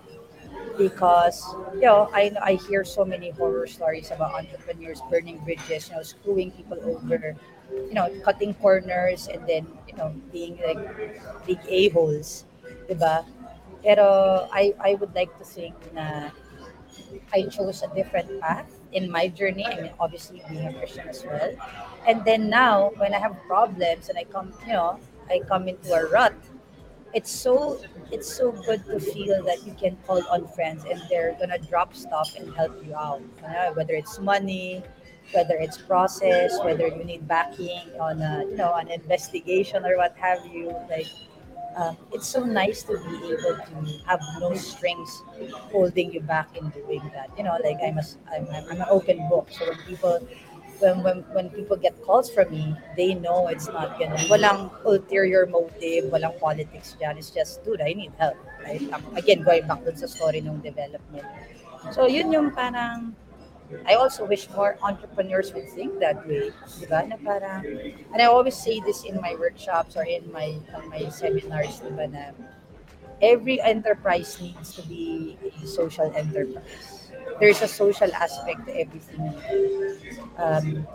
Because 0.78 1.42
you 1.76 1.90
know, 1.90 2.10
I 2.14 2.32
I 2.42 2.54
hear 2.70 2.86
so 2.86 3.04
many 3.04 3.32
horror 3.32 3.66
stories 3.66 4.12
about 4.12 4.34
entrepreneurs 4.38 5.02
burning 5.10 5.40
bridges, 5.42 5.90
you 5.90 5.96
know, 5.98 6.04
screwing 6.04 6.52
people 6.52 6.78
over, 6.86 7.34
you 7.72 7.94
know, 7.94 8.10
cutting 8.24 8.54
corners, 8.56 9.28
and 9.28 9.46
then 9.48 9.68
you 9.88 9.96
know, 9.98 10.14
being 10.32 10.60
like 10.66 10.82
big 11.46 11.60
a 11.68 11.90
holes, 11.90 12.46
diba? 12.90 13.26
Pero 13.84 14.48
I 14.52 14.74
I 14.80 14.96
would 14.96 15.14
like 15.16 15.32
to 15.40 15.46
think 15.46 15.76
na 15.94 16.32
I 17.34 17.44
chose 17.48 17.84
a 17.84 17.90
different 17.94 18.40
path 18.42 18.68
in 18.92 19.12
my 19.12 19.28
journey. 19.28 19.66
I 19.66 19.82
mean, 19.82 19.92
obviously 20.00 20.42
being 20.50 20.68
a 20.68 20.74
Christian 20.74 21.08
as 21.08 21.24
well. 21.24 21.54
And 22.08 22.24
then 22.26 22.50
now, 22.50 22.92
when 22.98 23.14
I 23.14 23.20
have 23.20 23.36
problems 23.48 24.10
and 24.10 24.18
I 24.18 24.24
come, 24.24 24.54
you 24.66 24.74
know, 24.74 25.00
I 25.30 25.40
come 25.48 25.68
into 25.68 25.94
a 25.94 26.08
rut. 26.10 26.34
It's 27.14 27.32
so 27.32 27.80
it's 28.12 28.28
so 28.28 28.52
good 28.52 28.86
to 28.86 29.00
feel 29.00 29.44
that 29.44 29.66
you 29.66 29.74
can 29.74 29.98
call 30.06 30.22
on 30.28 30.48
friends 30.50 30.84
and 30.86 31.02
they're 31.10 31.36
gonna 31.40 31.58
drop 31.58 31.96
stuff 31.96 32.36
and 32.36 32.54
help 32.56 32.76
you 32.86 32.96
out. 32.96 33.24
Uh, 33.44 33.72
whether 33.74 33.94
it's 33.94 34.20
money, 34.20 34.84
whether 35.34 35.56
it's 35.56 35.78
process, 35.78 36.58
whether 36.64 36.88
you 36.88 37.04
need 37.04 37.28
backing 37.28 37.92
on 38.00 38.22
a, 38.22 38.46
you 38.48 38.56
know 38.56 38.74
an 38.76 38.90
investigation 38.90 39.86
or 39.86 39.98
what 39.98 40.16
have 40.18 40.46
you. 40.46 40.74
Like 40.90 41.08
um, 41.76 41.98
it's 42.12 42.28
so 42.28 42.44
nice 42.44 42.84
to 42.84 42.98
be 42.98 43.16
able 43.28 43.60
to 43.60 44.00
have 44.08 44.20
no 44.40 44.56
strings 44.56 45.22
holding 45.72 46.12
you 46.12 46.22
back 46.22 46.56
in 46.58 46.70
doing 46.70 47.04
that. 47.14 47.30
You 47.38 47.44
know, 47.44 47.58
like 47.64 47.78
I'm 47.84 47.98
a, 47.98 48.06
I'm, 48.32 48.48
I'm 48.50 48.82
an 48.82 48.88
open 48.90 49.28
book. 49.30 49.50
So 49.52 49.68
when 49.70 49.78
people 49.86 50.28
when, 50.80 51.02
when 51.04 51.18
when 51.34 51.50
people 51.50 51.78
get 51.78 51.94
calls 52.04 52.30
from 52.30 52.52
me, 52.52 52.76
they 52.96 53.14
know 53.14 53.48
it's 53.48 53.68
not 53.68 54.00
gonna 54.00 54.18
walang 54.30 54.72
ulterior 54.86 55.46
motive, 55.46 56.10
walang 56.10 56.40
politics 56.40 56.96
dyan. 57.00 57.18
It's 57.18 57.32
just, 57.32 57.64
dude, 57.66 57.82
I 57.82 57.94
need 57.94 58.12
help. 58.18 58.38
Right? 58.64 58.82
Again, 59.16 59.44
going 59.44 59.68
back 59.68 59.84
dun 59.86 59.96
sa 59.98 60.06
story 60.06 60.42
ng 60.42 60.62
development. 60.62 61.26
So 61.92 62.06
yun 62.06 62.34
yung 62.34 62.52
parang 62.52 63.16
I 63.86 63.96
also 63.96 64.26
wish 64.26 64.50
more 64.52 64.78
entrepreneurs 64.82 65.54
would 65.54 65.70
think 65.70 66.00
that 66.00 66.28
way, 66.28 66.52
di 66.80 66.86
ba? 66.88 67.04
Na 67.04 67.20
parang, 67.20 67.68
and 68.14 68.20
I 68.22 68.26
always 68.32 68.56
say 68.56 68.80
this 68.80 69.04
in 69.04 69.20
my 69.20 69.36
workshops 69.36 69.96
or 70.00 70.08
in 70.08 70.32
my 70.32 70.56
on 70.72 70.88
my 70.88 71.10
seminars, 71.12 71.84
di 71.84 71.92
na 71.92 72.32
every 73.22 73.60
enterprise 73.62 74.40
needs 74.40 74.72
to 74.76 74.82
be 74.88 75.38
a 75.64 75.68
social 75.68 76.12
enterprise. 76.16 76.97
There's 77.40 77.62
a 77.62 77.68
social 77.68 78.12
aspect 78.14 78.66
to 78.68 78.80
everything. 78.80 79.22
Um, 80.38 80.88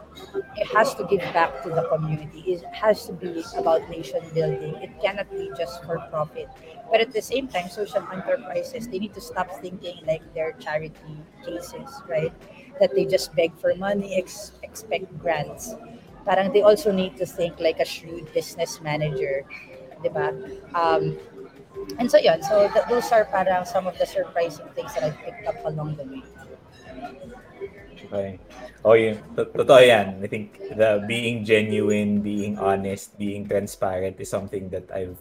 it 0.56 0.66
has 0.74 0.94
to 0.94 1.04
give 1.04 1.20
back 1.32 1.62
to 1.62 1.68
the 1.70 1.82
community. 1.88 2.40
It 2.46 2.64
has 2.74 3.06
to 3.06 3.12
be 3.12 3.44
about 3.56 3.88
nation 3.90 4.22
building. 4.34 4.74
It 4.82 4.90
cannot 5.00 5.30
be 5.30 5.50
just 5.56 5.84
for 5.84 5.98
profit. 6.10 6.48
But 6.90 7.00
at 7.00 7.12
the 7.12 7.22
same 7.22 7.48
time, 7.48 7.68
social 7.70 8.04
enterprises, 8.12 8.88
they 8.88 8.98
need 8.98 9.14
to 9.14 9.20
stop 9.20 9.50
thinking 9.60 10.04
like 10.06 10.22
they're 10.34 10.52
charity 10.58 11.16
cases, 11.44 11.88
right? 12.08 12.32
That 12.80 12.94
they 12.94 13.04
just 13.04 13.34
beg 13.34 13.56
for 13.56 13.74
money, 13.74 14.16
ex- 14.16 14.52
expect 14.62 15.06
grants. 15.18 15.74
Parang 16.24 16.52
they 16.52 16.62
also 16.62 16.92
need 16.92 17.16
to 17.16 17.26
think 17.26 17.58
like 17.58 17.80
a 17.80 17.84
shrewd 17.84 18.32
business 18.32 18.80
manager, 18.80 19.44
di 20.02 20.08
ba? 20.10 20.34
Um, 20.74 21.18
and 21.98 22.10
so 22.10 22.18
yun, 22.18 22.42
so 22.42 22.68
th- 22.68 22.86
those 22.88 23.10
are 23.12 23.24
parang 23.24 23.64
some 23.64 23.86
of 23.86 23.96
the 23.98 24.06
surprising 24.06 24.66
things 24.74 24.94
that 24.94 25.04
I 25.04 25.10
picked 25.10 25.46
up 25.46 25.58
along 25.64 25.96
the 25.96 26.04
way. 26.04 26.22
Okay. 28.12 28.38
Oh, 28.84 28.92
yun. 28.92 29.16
To- 29.36 29.48
Totoo 29.48 29.80
yan. 29.80 30.20
I 30.20 30.26
think 30.28 30.58
the 30.76 31.00
being 31.08 31.44
genuine, 31.46 32.20
being 32.20 32.58
honest, 32.58 33.16
being 33.16 33.48
transparent 33.48 34.20
is 34.20 34.28
something 34.28 34.68
that 34.70 34.90
I've 34.92 35.16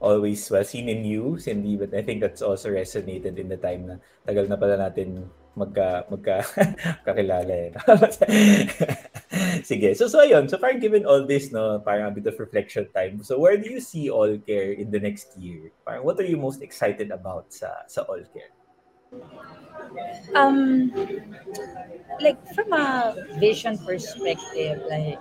always 0.00 0.42
well 0.50 0.64
seen 0.64 0.88
in 0.88 1.04
you, 1.04 1.38
Cindy, 1.38 1.76
but 1.76 1.94
I 1.94 2.02
think 2.02 2.20
that's 2.20 2.42
also 2.42 2.70
resonated 2.74 3.38
in 3.38 3.48
the 3.48 3.56
time 3.60 3.86
na 3.86 3.96
tagal 4.26 4.48
na 4.50 4.58
pala 4.58 4.76
natin 4.76 5.30
magka 5.54 6.04
magka 6.10 6.42
kakilala 7.06 7.54
eh. 7.54 7.70
Sige. 9.66 9.96
So 9.96 10.06
so 10.06 10.22
ayun. 10.22 10.46
So 10.46 10.58
parang 10.58 10.78
given 10.78 11.06
all 11.06 11.26
this 11.26 11.50
no, 11.50 11.82
parang 11.82 12.06
a 12.06 12.14
bit 12.14 12.26
of 12.26 12.38
reflection 12.38 12.86
time. 12.94 13.22
So 13.22 13.38
where 13.38 13.56
do 13.56 13.70
you 13.70 13.80
see 13.80 14.10
All 14.10 14.30
Care 14.38 14.72
in 14.72 14.90
the 14.90 15.00
next 15.00 15.34
year? 15.38 15.72
Parang 15.82 16.04
what 16.04 16.20
are 16.20 16.28
you 16.28 16.38
most 16.38 16.62
excited 16.62 17.10
about 17.10 17.50
sa 17.50 17.82
sa 17.90 18.06
All 18.06 18.22
Care? 18.30 18.52
Um, 20.34 20.90
like 22.20 22.38
from 22.54 22.72
a 22.72 23.14
vision 23.38 23.78
perspective, 23.78 24.82
like 24.90 25.18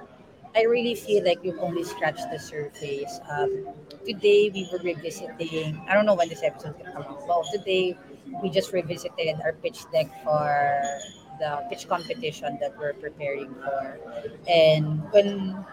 I 0.56 0.64
really 0.66 0.96
feel 0.96 1.26
like 1.26 1.42
we've 1.42 1.58
only 1.58 1.84
scratched 1.84 2.30
the 2.30 2.38
surface. 2.38 3.20
Um, 3.30 3.70
today 4.06 4.50
we 4.54 4.70
were 4.72 4.82
revisiting. 4.82 5.82
I 5.90 5.94
don't 5.94 6.06
know 6.06 6.14
when 6.14 6.30
this 6.30 6.44
episode 6.44 6.78
will 6.78 6.90
come 6.94 7.06
out, 7.06 7.26
but 7.28 7.46
today 7.54 7.98
we 8.42 8.50
just 8.50 8.74
revisited 8.74 9.42
our 9.42 9.54
pitch 9.54 9.86
deck 9.92 10.10
for 10.24 10.82
the 11.40 11.64
pitch 11.70 11.88
competition 11.88 12.58
that 12.62 12.78
we're 12.78 12.94
preparing 12.94 13.54
for. 13.56 14.00
And 14.48 15.02
when 15.12 15.66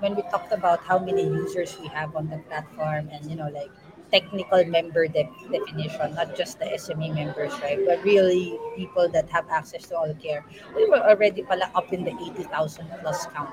when 0.00 0.14
we 0.14 0.22
talked 0.30 0.52
about 0.52 0.80
how 0.84 0.98
many 0.98 1.24
users 1.24 1.76
we 1.80 1.88
have 1.88 2.14
on 2.14 2.28
the 2.30 2.38
platform, 2.48 3.10
and 3.12 3.28
you 3.28 3.36
know, 3.36 3.48
like 3.50 3.70
technical 4.10 4.64
member 4.64 5.06
de- 5.06 5.28
definition, 5.50 6.14
not 6.14 6.36
just 6.36 6.58
the 6.58 6.66
SME 6.66 7.14
members, 7.14 7.52
right? 7.60 7.78
But 7.84 8.02
really 8.04 8.58
people 8.76 9.08
that 9.10 9.28
have 9.30 9.48
access 9.50 9.88
to 9.88 9.96
all 9.98 10.14
care. 10.14 10.44
We 10.74 10.88
were 10.88 11.02
already 11.02 11.42
pala 11.42 11.70
up 11.74 11.92
in 11.92 12.04
the 12.04 12.12
80,000 12.12 12.88
plus 13.00 13.26
count. 13.26 13.50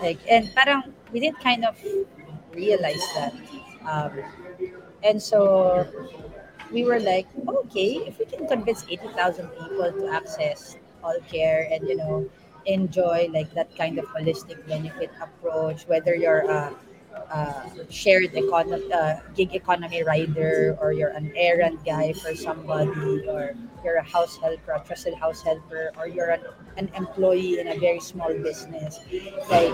Like, 0.00 0.18
and 0.30 0.52
parang 0.54 0.94
we 1.12 1.20
didn't 1.20 1.40
kind 1.40 1.64
of 1.64 1.76
realize 2.54 3.02
that. 3.14 3.34
Um, 3.86 4.12
and 5.02 5.22
so 5.22 5.86
we 6.72 6.84
were 6.84 7.00
like, 7.00 7.26
okay, 7.48 8.02
if 8.06 8.18
we 8.18 8.24
can 8.26 8.46
convince 8.46 8.84
80,000 8.88 9.48
people 9.48 9.92
to 9.92 10.08
access 10.08 10.76
all 11.02 11.18
care 11.30 11.68
and, 11.70 11.86
you 11.88 11.96
know, 11.96 12.28
enjoy 12.66 13.28
like 13.32 13.52
that 13.54 13.74
kind 13.76 13.98
of 13.98 14.04
holistic 14.06 14.66
benefit 14.66 15.10
approach, 15.20 15.86
whether 15.86 16.14
you're 16.14 16.50
a, 16.50 16.74
a 17.14 17.70
shared 17.90 18.34
economy, 18.34 18.92
uh, 18.92 19.20
gig 19.34 19.54
economy 19.54 20.02
rider 20.02 20.76
or 20.80 20.92
you're 20.92 21.14
an 21.14 21.32
errand 21.36 21.78
guy 21.84 22.12
for 22.12 22.34
somebody 22.34 23.26
or 23.28 23.54
you're 23.84 23.96
a 23.96 24.02
house 24.02 24.36
helper, 24.36 24.72
a 24.72 24.80
trusted 24.84 25.14
house 25.14 25.42
helper, 25.42 25.92
or 25.96 26.08
you're 26.08 26.30
an, 26.30 26.40
an 26.76 26.90
employee 26.96 27.60
in 27.60 27.68
a 27.68 27.78
very 27.78 28.00
small 28.00 28.32
business, 28.34 28.98
like 29.48 29.72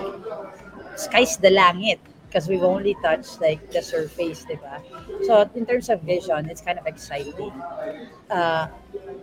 sky's 0.96 1.38
the 1.38 1.48
langit 1.48 1.98
because 2.33 2.49
we've 2.49 2.64
only 2.64 2.97
touched 3.05 3.42
like 3.42 3.61
the 3.71 3.83
surface, 3.83 4.47
diba? 4.49 4.81
So 5.29 5.45
in 5.55 5.66
terms 5.66 5.90
of 5.90 6.01
vision, 6.01 6.49
it's 6.49 6.62
kind 6.62 6.79
of 6.79 6.87
exciting. 6.87 7.53
Uh, 8.31 8.68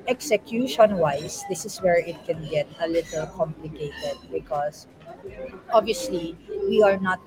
execution 0.07 0.97
wise, 0.97 1.41
this 1.49 1.65
is 1.65 1.81
where 1.81 1.97
it 1.97 2.23
can 2.25 2.47
get 2.49 2.69
a 2.81 2.87
little 2.87 3.25
complicated 3.33 4.13
because 4.31 4.85
obviously 5.73 6.37
we 6.69 6.83
are 6.83 6.97
not 6.97 7.19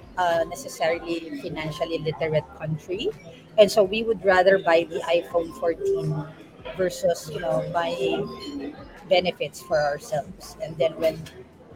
necessarily 0.47 1.35
financially 1.43 1.99
literate 1.99 2.45
country 2.59 3.09
and 3.59 3.71
so 3.71 3.83
we 3.83 4.03
would 4.03 4.25
rather 4.25 4.59
buy 4.59 4.87
the 4.89 5.01
iphone 5.21 5.53
14 5.61 6.25
versus 6.77 7.31
you 7.33 7.41
know 7.41 7.63
buying 7.73 8.75
benefits 9.09 9.61
for 9.61 9.81
ourselves 9.81 10.57
and 10.63 10.77
then 10.79 10.93
when 10.97 11.21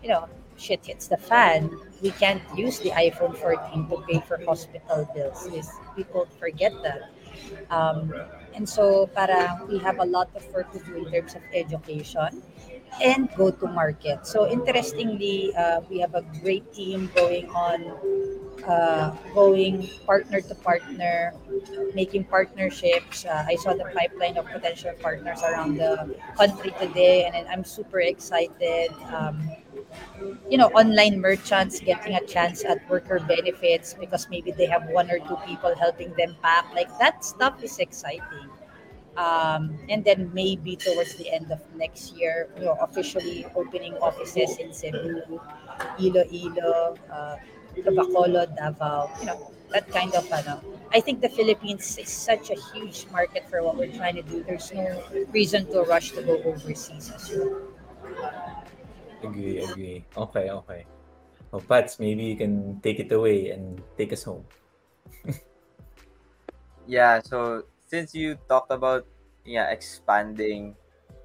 you 0.03 0.09
know 0.09 0.29
shit 0.57 0.85
hits 0.85 1.09
the 1.09 1.17
fan, 1.17 1.71
we 2.03 2.11
can't 2.11 2.43
use 2.57 2.79
the 2.81 2.91
iPhone 2.91 3.37
14 3.37 3.89
to 3.89 4.03
pay 4.09 4.21
for 4.21 4.39
hospital 4.45 5.09
bills. 5.15 5.47
Is 5.47 5.71
people 5.95 6.27
forget 6.39 6.73
that. 6.83 7.11
Um, 7.71 8.13
and 8.55 8.69
so 8.69 9.07
para 9.09 9.61
we 9.69 9.79
have 9.79 9.99
a 9.99 10.05
lot 10.05 10.31
of 10.35 10.43
work 10.53 10.73
to 10.73 10.79
do 10.81 10.97
in 10.97 11.13
terms 11.13 11.35
of 11.35 11.43
education 11.53 12.43
and 13.03 13.29
go 13.37 13.51
to 13.51 13.67
market. 13.67 14.27
So 14.27 14.49
interestingly, 14.49 15.55
uh, 15.55 15.81
we 15.91 15.99
have 16.01 16.15
a 16.15 16.23
great 16.43 16.73
team 16.73 17.11
going 17.15 17.49
on, 17.51 17.93
uh, 18.67 19.15
going 19.35 19.89
partner 20.07 20.41
to 20.41 20.55
partner, 20.55 21.35
making 21.95 22.25
partnerships. 22.25 23.25
Uh, 23.25 23.45
I 23.47 23.57
saw 23.57 23.75
the 23.75 23.85
pipeline 23.95 24.37
of 24.39 24.47
potential 24.47 24.95
partners 25.01 25.43
around 25.43 25.77
the 25.77 26.17
country 26.37 26.73
today, 26.81 27.31
and 27.33 27.47
I'm 27.49 27.65
super 27.65 28.01
excited. 28.01 28.91
Um, 29.13 29.51
you 30.49 30.59
know, 30.59 30.69
online 30.69 31.21
merchants 31.21 31.81
getting 31.81 32.15
a 32.15 32.25
chance 32.27 32.65
at 32.65 32.79
worker 32.89 33.21
benefits 33.21 33.95
because 33.95 34.29
maybe 34.31 34.53
they 34.53 34.67
have 34.67 34.85
one 34.91 35.11
or 35.11 35.19
two 35.19 35.37
people 35.47 35.75
helping 35.77 36.13
them 36.15 36.37
pack. 36.43 36.65
Like 36.75 36.89
that 36.99 37.25
stuff 37.25 37.63
is 37.63 37.79
exciting. 37.79 38.49
Um, 39.17 39.79
and 39.89 40.05
then 40.05 40.31
maybe 40.35 40.77
towards 40.77 41.15
the 41.17 41.33
end 41.33 41.51
of 41.51 41.61
next 41.77 42.13
year, 42.17 42.49
you 42.59 42.65
know, 42.67 42.77
officially 42.81 43.47
opening 43.57 43.95
offices 43.99 44.59
in 44.59 44.73
Cebu, 44.73 45.41
Iloilo, 45.99 46.97
uh, 47.11 47.37
Bacolod, 47.85 48.57
Davao, 48.57 49.11
you 49.21 49.27
know, 49.27 49.51
that 49.73 49.89
kind 49.91 50.15
of, 50.15 50.31
ano. 50.33 50.61
I 50.93 51.01
think 51.01 51.21
the 51.21 51.29
Philippines 51.29 51.99
is 51.99 52.09
such 52.09 52.51
a 52.51 52.57
huge 52.73 53.07
market 53.11 53.49
for 53.51 53.63
what 53.63 53.77
we're 53.77 53.93
trying 53.93 54.17
to 54.17 54.23
do. 54.23 54.45
There's 54.45 54.73
no 54.73 55.03
reason 55.33 55.67
to 55.73 55.83
rush 55.83 56.13
to 56.13 56.23
go 56.23 56.37
overseas 56.45 57.11
as 57.11 57.31
well. 57.33 57.73
Agree, 59.23 59.59
agree. 59.59 60.05
Okay, 60.17 60.51
okay. 60.51 60.87
Oh, 61.53 61.61
Pats, 61.61 61.99
maybe 61.99 62.25
you 62.25 62.37
can 62.37 62.81
take 62.81 63.01
it 63.01 63.11
away 63.13 63.51
and 63.51 63.83
take 63.97 64.13
us 64.13 64.25
home. 64.25 64.45
Yeah, 66.87 67.21
so 67.21 67.65
since 67.87 68.15
you 68.15 68.37
talked 68.49 68.71
about 68.71 69.07
yeah 69.45 69.71
expanding 69.71 70.75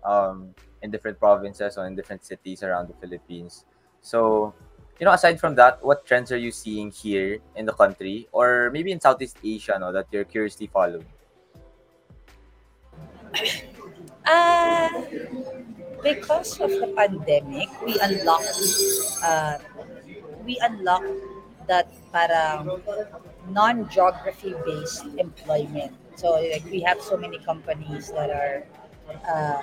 um 0.06 0.54
in 0.82 0.90
different 0.90 1.20
provinces 1.20 1.78
or 1.78 1.86
in 1.86 1.96
different 1.96 2.26
cities 2.26 2.64
around 2.64 2.88
the 2.90 2.94
Philippines. 2.98 3.66
So, 4.02 4.54
you 5.00 5.06
know, 5.06 5.14
aside 5.14 5.40
from 5.40 5.54
that, 5.56 5.84
what 5.86 6.06
trends 6.06 6.32
are 6.32 6.38
you 6.38 6.52
seeing 6.52 6.90
here 6.90 7.38
in 7.56 7.66
the 7.66 7.74
country 7.74 8.28
or 8.32 8.72
maybe 8.74 8.92
in 8.92 9.00
Southeast 9.00 9.38
Asia 9.44 9.78
no, 9.80 9.92
that 9.92 10.08
you're 10.12 10.26
curiously 10.26 10.68
following? 10.68 11.06
Uh, 14.22 14.88
because 16.04 16.62
of 16.62 16.70
the 16.70 16.94
pandemic, 16.96 17.70
we 17.82 17.98
unlocked 18.00 18.54
uh, 19.26 19.58
we 20.46 20.60
unlocked 20.62 21.10
that 21.68 21.90
para 22.14 22.62
non-geography 23.50 24.54
based 24.64 25.06
employment. 25.18 25.98
So 26.22 26.38
like 26.38 26.66
we 26.70 26.82
have 26.82 27.02
so 27.02 27.18
many 27.18 27.40
companies 27.40 28.12
that 28.14 28.30
are 28.30 28.64
uh, 29.28 29.62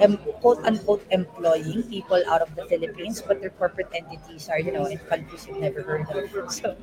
em- 0.00 0.18
quote 0.40 0.58
unquote 0.64 1.04
employing 1.10 1.82
people 1.90 2.22
out 2.28 2.42
of 2.42 2.54
the 2.54 2.64
Philippines, 2.66 3.22
but 3.26 3.40
their 3.40 3.50
corporate 3.50 3.90
entities 3.94 4.48
are 4.48 4.60
you 4.60 4.72
know 4.72 4.86
in 4.86 4.98
countries 5.10 5.46
you've 5.48 5.60
never 5.60 5.82
heard 5.82 6.06
of. 6.10 6.30
So, 6.60 6.76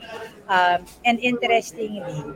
um, 0.49 0.85
and 1.05 1.19
interestingly, 1.19 2.35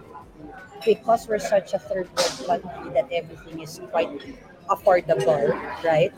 because 0.86 1.28
we're 1.28 1.39
such 1.39 1.74
a 1.74 1.80
third 1.80 2.09
world 2.15 2.61
country 2.63 2.89
that 2.93 3.07
everything 3.11 3.61
is 3.61 3.80
quite 3.91 4.09
affordable, 4.69 5.51
right? 5.84 6.11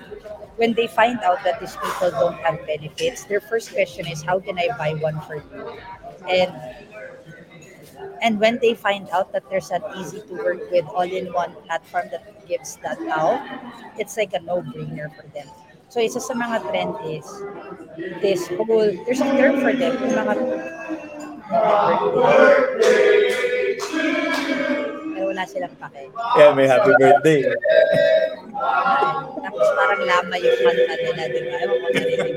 When 0.58 0.74
they 0.74 0.88
find 0.88 1.20
out 1.22 1.43
that 1.43 1.60
these 1.60 1.76
people 1.76 2.12
don't 2.12 2.38
have 2.45 2.66
benefits, 2.68 3.26
their 3.26 3.41
first 3.41 3.74
question 3.74 4.08
is, 4.08 4.22
"How 4.24 4.39
can 4.39 4.58
I 4.60 4.70
buy 4.78 4.93
one 5.01 5.20
for 5.26 5.38
you?" 5.41 5.80
And 6.30 6.51
and 8.24 8.40
when 8.40 8.58
they 8.64 8.74
find 8.74 9.10
out 9.12 9.34
that 9.34 9.44
there's 9.52 9.70
an 9.70 9.84
easy 10.00 10.22
to 10.22 10.34
work 10.40 10.72
with 10.72 10.86
all-in-one 10.96 11.52
platform 11.68 12.08
that 12.10 12.24
gives 12.48 12.78
that 12.78 12.98
out, 13.12 13.44
it's 14.00 14.16
like 14.16 14.34
a 14.34 14.40
no-brainer 14.40 15.14
for 15.14 15.28
them. 15.36 15.48
So 15.92 16.00
isa 16.00 16.24
sa 16.24 16.34
mga 16.34 16.64
trend 16.72 16.96
is 17.06 17.28
this 18.24 18.48
whole, 18.48 18.90
there's 19.04 19.20
a 19.20 19.28
term 19.36 19.60
for 19.60 19.76
them, 19.76 19.94
yung 20.00 20.16
mga, 20.16 20.34
pero 25.14 25.26
wala 25.28 25.44
silang 25.44 25.76
pake. 25.76 26.10
Yeah, 26.40 26.56
may 26.56 26.66
happy 26.66 26.96
birthday. 26.96 27.44
Tapos 29.44 29.68
parang 29.76 30.02
lama 30.08 30.36
yung 30.40 30.58
kanta 30.64 30.96
nila, 30.96 31.24
di 31.28 31.40
ba? 31.44 31.56
Ewan 31.60 31.78
ko 31.78 31.88
narinig. 31.92 32.36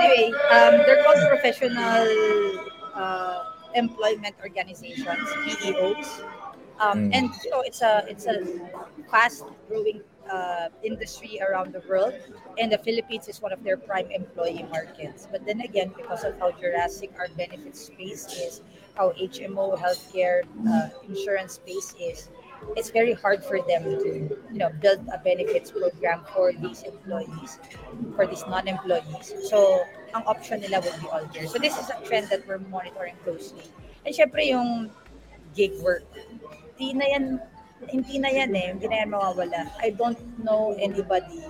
Anyway, 0.00 0.32
um, 0.50 0.80
they're 0.86 1.04
called 1.04 1.20
professional 1.28 2.08
uh, 2.94 3.44
employment 3.74 4.34
organizations, 4.42 5.28
PEOs. 5.44 6.24
Um, 6.80 7.10
Mm. 7.10 7.10
And 7.12 7.24
you 7.44 7.50
know, 7.50 7.60
it's 7.60 7.82
a 7.82 8.08
it's 8.08 8.24
a 8.24 8.40
fast 9.10 9.44
growing 9.68 10.00
uh, 10.32 10.72
industry 10.82 11.36
around 11.44 11.74
the 11.76 11.84
world, 11.84 12.14
and 12.56 12.72
the 12.72 12.78
Philippines 12.78 13.28
is 13.28 13.42
one 13.42 13.52
of 13.52 13.62
their 13.62 13.76
prime 13.76 14.10
employee 14.10 14.64
markets. 14.72 15.28
But 15.30 15.44
then 15.44 15.60
again, 15.60 15.92
because 15.94 16.24
of 16.24 16.38
how 16.40 16.52
Jurassic 16.56 17.12
our 17.18 17.28
benefit 17.36 17.76
space 17.76 18.24
is, 18.32 18.62
how 18.96 19.12
HMO 19.12 19.76
healthcare 19.76 20.48
uh, 20.64 20.88
insurance 21.04 21.60
space 21.60 21.92
is, 22.00 22.30
it's 22.76 22.90
very 22.90 23.12
hard 23.12 23.44
for 23.44 23.58
them 23.62 23.84
to 23.84 24.10
you 24.52 24.58
know 24.58 24.70
build 24.80 25.00
a 25.12 25.18
benefits 25.18 25.70
program 25.70 26.22
for 26.34 26.52
these 26.52 26.82
employees, 26.82 27.58
for 28.14 28.26
these 28.26 28.44
non-employees. 28.46 29.34
So 29.48 29.84
ang 30.14 30.24
option 30.26 30.60
nila 30.60 30.80
would 30.80 30.96
be 31.00 31.06
all 31.08 31.24
there. 31.32 31.46
So 31.46 31.58
this 31.58 31.78
is 31.78 31.90
a 31.90 31.98
trend 32.06 32.28
that 32.30 32.46
we're 32.46 32.62
monitoring 32.70 33.16
closely. 33.24 33.66
And 34.06 34.14
syempre 34.14 34.46
yung 34.46 34.90
gig 35.54 35.74
work, 35.82 36.06
hindi 36.78 36.94
na 36.94 37.06
yan, 37.06 37.24
hindi 37.88 38.18
na 38.18 38.30
yan 38.30 38.50
eh, 38.54 38.66
hindi 38.74 38.86
na 38.88 38.96
yan 39.04 39.10
mawawala. 39.10 39.70
I 39.80 39.90
don't 39.90 40.18
know 40.42 40.76
anybody 40.78 41.44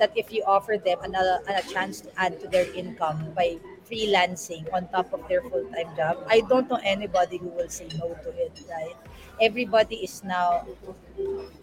that 0.00 0.16
if 0.16 0.32
you 0.32 0.42
offer 0.48 0.80
them 0.80 0.98
another 1.04 1.44
a 1.46 1.60
chance 1.68 2.00
to 2.00 2.08
add 2.16 2.40
to 2.40 2.48
their 2.48 2.66
income 2.72 3.36
by 3.36 3.60
freelancing 3.84 4.64
on 4.72 4.88
top 4.88 5.12
of 5.12 5.20
their 5.28 5.44
full-time 5.44 5.92
job, 5.94 6.24
I 6.26 6.40
don't 6.48 6.68
know 6.68 6.80
anybody 6.82 7.36
who 7.36 7.52
will 7.52 7.68
say 7.68 7.86
no 8.00 8.16
to 8.24 8.30
it, 8.32 8.64
right? 8.72 8.96
Everybody 9.40 9.96
is 10.00 10.24
now 10.24 10.66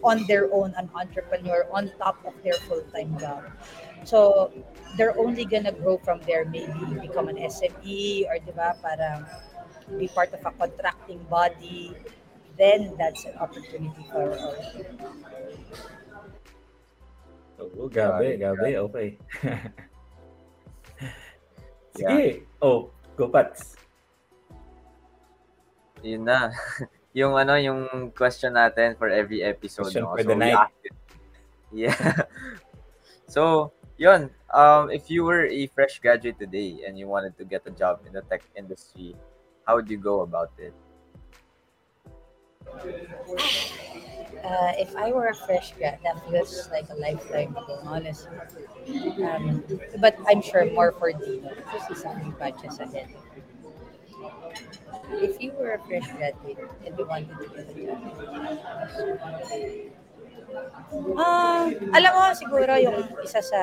on 0.02 0.24
their 0.30 0.46
own 0.54 0.72
an 0.78 0.88
entrepreneur 0.94 1.66
on 1.74 1.90
top 1.98 2.22
of 2.24 2.34
their 2.46 2.54
full-time 2.70 3.18
job. 3.18 3.42
So 4.04 4.52
they're 4.96 5.18
only 5.18 5.44
gonna 5.44 5.72
grow 5.72 5.98
from 5.98 6.22
there, 6.22 6.44
maybe 6.46 6.78
become 7.02 7.28
an 7.28 7.36
SME 7.42 8.30
or 8.30 8.38
di 8.38 8.54
ba, 8.54 8.78
parang 8.78 9.26
be 9.98 10.06
part 10.06 10.30
of 10.32 10.46
a 10.46 10.52
contracting 10.54 11.18
body, 11.26 11.96
then 12.56 12.94
that's 12.98 13.24
an 13.24 13.34
opportunity 13.42 14.06
for. 14.14 14.30
Oh, 17.58 17.90
gabi, 17.90 18.38
gabi, 18.38 18.78
okay. 18.78 19.08
Yeah. 19.42 19.66
Sige. 21.98 22.46
Oh, 22.62 22.94
go 23.18 23.26
Pats. 23.26 23.74
Yun 26.06 26.30
na. 26.30 26.54
yung 27.18 27.34
ano, 27.34 27.58
yung 27.58 28.14
question 28.14 28.54
natin 28.54 28.94
for 28.94 29.10
every 29.10 29.42
episode. 29.42 29.90
Question 29.90 30.06
no? 30.06 30.14
for 30.14 30.22
So, 30.22 30.30
the 30.30 30.38
night. 30.38 30.62
Yeah. 31.68 32.24
so, 33.28 33.76
yun. 34.00 34.32
Um, 34.48 34.88
if 34.88 35.12
you 35.12 35.28
were 35.28 35.44
a 35.44 35.68
fresh 35.76 36.00
graduate 36.00 36.40
today 36.40 36.80
and 36.88 36.96
you 36.96 37.04
wanted 37.04 37.36
to 37.36 37.44
get 37.44 37.60
a 37.68 37.74
job 37.76 38.00
in 38.08 38.16
the 38.16 38.24
tech 38.24 38.40
industry, 38.56 39.12
how 39.68 39.76
would 39.76 39.84
you 39.90 40.00
go 40.00 40.24
about 40.24 40.48
it? 40.56 40.72
Uh, 44.44 44.72
if 44.78 44.94
I 44.96 45.12
were 45.12 45.26
a 45.28 45.34
fresh 45.34 45.72
grad, 45.72 45.98
that 46.04 46.16
feels 46.28 46.68
like 46.70 46.88
a 46.90 46.94
lifetime 46.94 47.56
ago, 47.56 47.80
honestly. 47.84 48.36
Um, 49.22 49.64
but 50.00 50.16
I'm 50.28 50.42
sure 50.42 50.64
more 50.72 50.92
for 50.92 51.12
Dino 51.12 51.50
because 51.54 51.82
he's 51.88 52.02
few 52.02 52.32
batches 52.38 52.78
ahead. 52.78 53.08
If 55.10 55.40
you 55.40 55.52
were 55.52 55.72
a 55.72 55.78
fresh 55.86 56.06
graduate 56.12 56.58
and 56.86 56.98
you 56.98 57.06
wanted 57.06 57.28
to 57.38 57.48
get 57.48 57.68
a 57.68 57.86
job, 57.86 59.08
ah, 61.18 61.68
alam 61.96 62.12
mo, 62.16 62.24
siguro 62.34 62.72
yung 62.80 63.04
isa 63.24 63.40
sa 63.42 63.60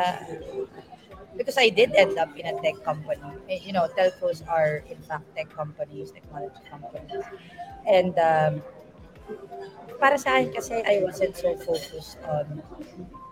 because 1.35 1.57
I 1.57 1.69
did 1.69 1.91
end 1.95 2.17
up 2.17 2.31
in 2.37 2.45
a 2.47 2.55
tech 2.61 2.79
company. 2.83 3.21
Eh, 3.49 3.59
You 3.63 3.73
know, 3.73 3.87
telcos 3.97 4.41
are 4.47 4.83
in 4.87 4.97
fact 5.03 5.25
tech 5.35 5.49
companies, 5.51 6.11
technology 6.11 6.63
companies. 6.71 7.23
And 7.85 8.15
um, 8.19 8.63
para 9.99 10.19
sa 10.19 10.37
akin 10.37 10.51
kasi 10.51 10.75
I 10.83 11.01
wasn't 11.01 11.35
so 11.37 11.55
focused 11.63 12.19
on 12.27 12.61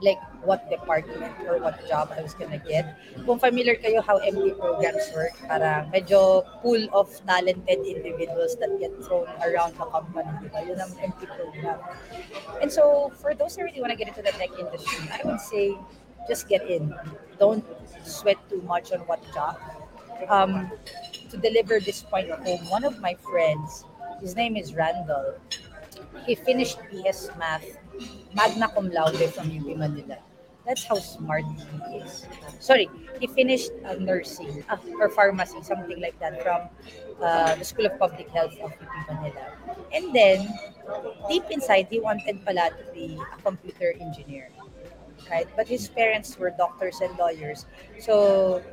like 0.03 0.19
what 0.43 0.67
department 0.67 1.31
or 1.47 1.59
what 1.63 1.79
job 1.87 2.11
I 2.11 2.21
was 2.21 2.35
gonna 2.35 2.59
get. 2.59 2.99
Kung 3.23 3.39
familiar 3.39 3.79
kayo 3.79 4.03
how 4.03 4.19
MD 4.19 4.51
programs 4.59 5.07
work, 5.15 5.31
parang 5.47 5.87
medyo 5.95 6.43
pool 6.59 6.83
of 6.91 7.07
talented 7.23 7.79
individuals 7.87 8.59
that 8.59 8.71
get 8.79 8.91
thrown 9.07 9.27
around 9.43 9.79
the 9.79 9.87
company. 9.87 10.27
Diba? 10.43 10.59
Yun 10.67 10.79
ang 10.83 10.93
MD 10.99 11.19
program. 11.23 11.79
And 12.59 12.67
so, 12.67 13.11
for 13.23 13.31
those 13.31 13.55
who 13.55 13.63
really 13.63 13.79
want 13.79 13.95
to 13.95 13.99
get 13.99 14.11
into 14.11 14.21
the 14.21 14.35
tech 14.35 14.51
industry, 14.59 15.07
I 15.07 15.23
would 15.23 15.39
say 15.39 15.79
just 16.27 16.51
get 16.51 16.67
in. 16.67 16.91
Don't 17.39 17.63
sweat 18.03 18.37
too 18.51 18.61
much 18.67 18.91
on 18.91 19.07
what 19.07 19.23
job. 19.31 19.55
Um, 20.27 20.71
to 21.31 21.35
deliver 21.37 21.79
this 21.79 22.03
point 22.03 22.29
home, 22.31 22.63
one 22.69 22.83
of 22.83 22.99
my 22.99 23.15
friends, 23.15 23.83
his 24.21 24.35
name 24.35 24.55
is 24.55 24.75
Randall, 24.75 25.35
he 26.25 26.35
finished 26.35 26.79
BS 26.91 27.35
Math, 27.37 27.65
magna 28.33 28.69
cum 28.69 28.89
laude 28.89 29.33
from 29.33 29.51
UP 29.51 29.67
Manila. 29.77 30.17
That's 30.65 30.85
how 30.85 30.95
smart 30.95 31.43
he 31.43 31.97
is. 31.97 32.25
Sorry, 32.59 32.89
he 33.19 33.27
finished 33.27 33.71
uh, 33.83 33.95
nursing 33.99 34.63
uh, 34.69 34.77
or 34.99 35.09
pharmacy, 35.09 35.61
something 35.61 35.99
like 35.99 36.17
that, 36.19 36.41
from 36.41 36.69
uh, 37.21 37.55
the 37.55 37.65
School 37.65 37.85
of 37.85 37.99
Public 37.99 38.29
Health 38.29 38.55
of 38.63 38.71
UP 38.71 39.03
Manila. 39.11 39.51
And 39.91 40.15
then, 40.15 40.47
deep 41.27 41.43
inside, 41.51 41.87
he 41.89 41.99
wanted 41.99 42.45
pala 42.45 42.71
to 42.71 42.83
be 42.93 43.19
a 43.19 43.41
computer 43.41 43.93
engineer. 43.99 44.49
Right? 45.29 45.47
But 45.55 45.67
his 45.67 45.87
parents 45.89 46.37
were 46.37 46.51
doctors 46.51 46.99
and 47.01 47.11
lawyers. 47.17 47.65
So, 47.99 48.63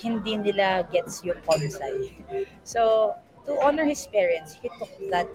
hindi 0.00 0.36
nila 0.36 0.88
gets 0.92 1.24
yung 1.24 1.40
consay. 1.44 2.16
So, 2.64 3.14
to 3.46 3.60
honor 3.60 3.84
his 3.84 4.06
parents, 4.08 4.56
he 4.60 4.68
took 4.78 4.92
that 5.10 5.28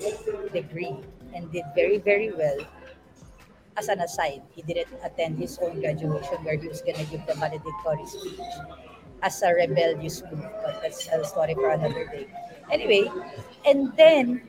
degree 0.54 0.98
and 1.34 1.52
did 1.52 1.66
very, 1.76 1.98
very 1.98 2.32
well. 2.32 2.58
As 3.78 3.88
an 3.88 4.00
aside, 4.00 4.42
he 4.52 4.62
didn't 4.62 4.92
attend 5.04 5.40
his 5.40 5.58
own 5.60 5.80
graduation 5.80 6.44
where 6.44 6.58
he 6.58 6.68
was 6.68 6.82
gonna 6.82 7.06
give 7.06 7.26
the 7.26 7.36
valedictory 7.36 8.06
speech 8.06 8.40
as 9.24 9.42
a 9.42 9.54
rebellious 9.54 10.24
move, 10.24 10.46
but 10.64 10.82
that's 10.82 11.08
a 11.08 11.24
story 11.24 11.54
for 11.54 11.70
another 11.70 12.06
day. 12.08 12.28
Anyway, 12.72 13.10
and 13.66 13.96
then 13.96 14.42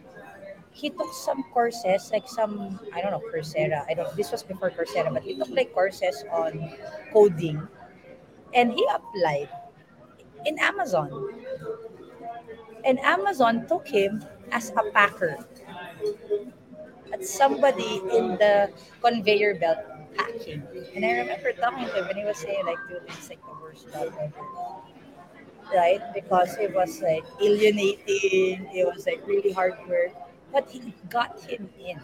he 0.73 0.91
took 0.91 1.13
some 1.13 1.45
courses, 1.53 2.11
like 2.13 2.27
some, 2.27 2.81
I 2.95 3.01
don't 3.01 3.13
know, 3.13 3.23
Coursera. 3.33 3.85
I 3.89 3.95
don't, 3.95 4.15
this 4.17 4.33
was 4.33 4.43
before 4.43 4.71
Coursera, 4.71 5.13
but 5.13 5.23
he 5.23 5.37
took 5.37 5.51
like 5.51 5.73
courses 5.75 6.25
on 6.33 6.73
coding 7.13 7.61
and 8.55 8.73
he 8.73 8.87
applied 8.93 9.49
in 10.47 10.59
Amazon. 10.59 11.35
And 12.85 12.99
Amazon 13.01 13.67
took 13.69 13.87
him 13.87 14.25
as 14.51 14.71
a 14.71 14.91
packer. 14.93 15.39
At 17.13 17.25
somebody 17.25 18.01
in 18.13 18.39
the 18.41 18.73
conveyor 19.03 19.57
belt 19.57 19.79
packing. 20.17 20.63
And 20.95 21.05
I 21.05 21.13
remember 21.13 21.53
talking 21.53 21.87
to 21.87 21.93
him 21.93 22.07
when 22.07 22.17
he 22.17 22.25
was 22.25 22.39
saying 22.39 22.65
like, 22.65 22.79
dude, 22.89 23.03
it's 23.09 23.29
like 23.29 23.41
the 23.45 23.53
worst 23.61 23.93
job 23.93 24.13
ever. 24.19 24.45
Right? 25.75 26.01
Because 26.15 26.57
it 26.59 26.75
was 26.75 27.01
like 27.01 27.25
alienating, 27.41 28.69
it 28.73 28.87
was 28.87 29.07
like 29.07 29.27
really 29.27 29.53
hard 29.53 29.75
work. 29.89 30.13
But 30.53 30.71
he 30.71 30.95
got 31.09 31.41
him 31.41 31.69
in. 31.79 32.01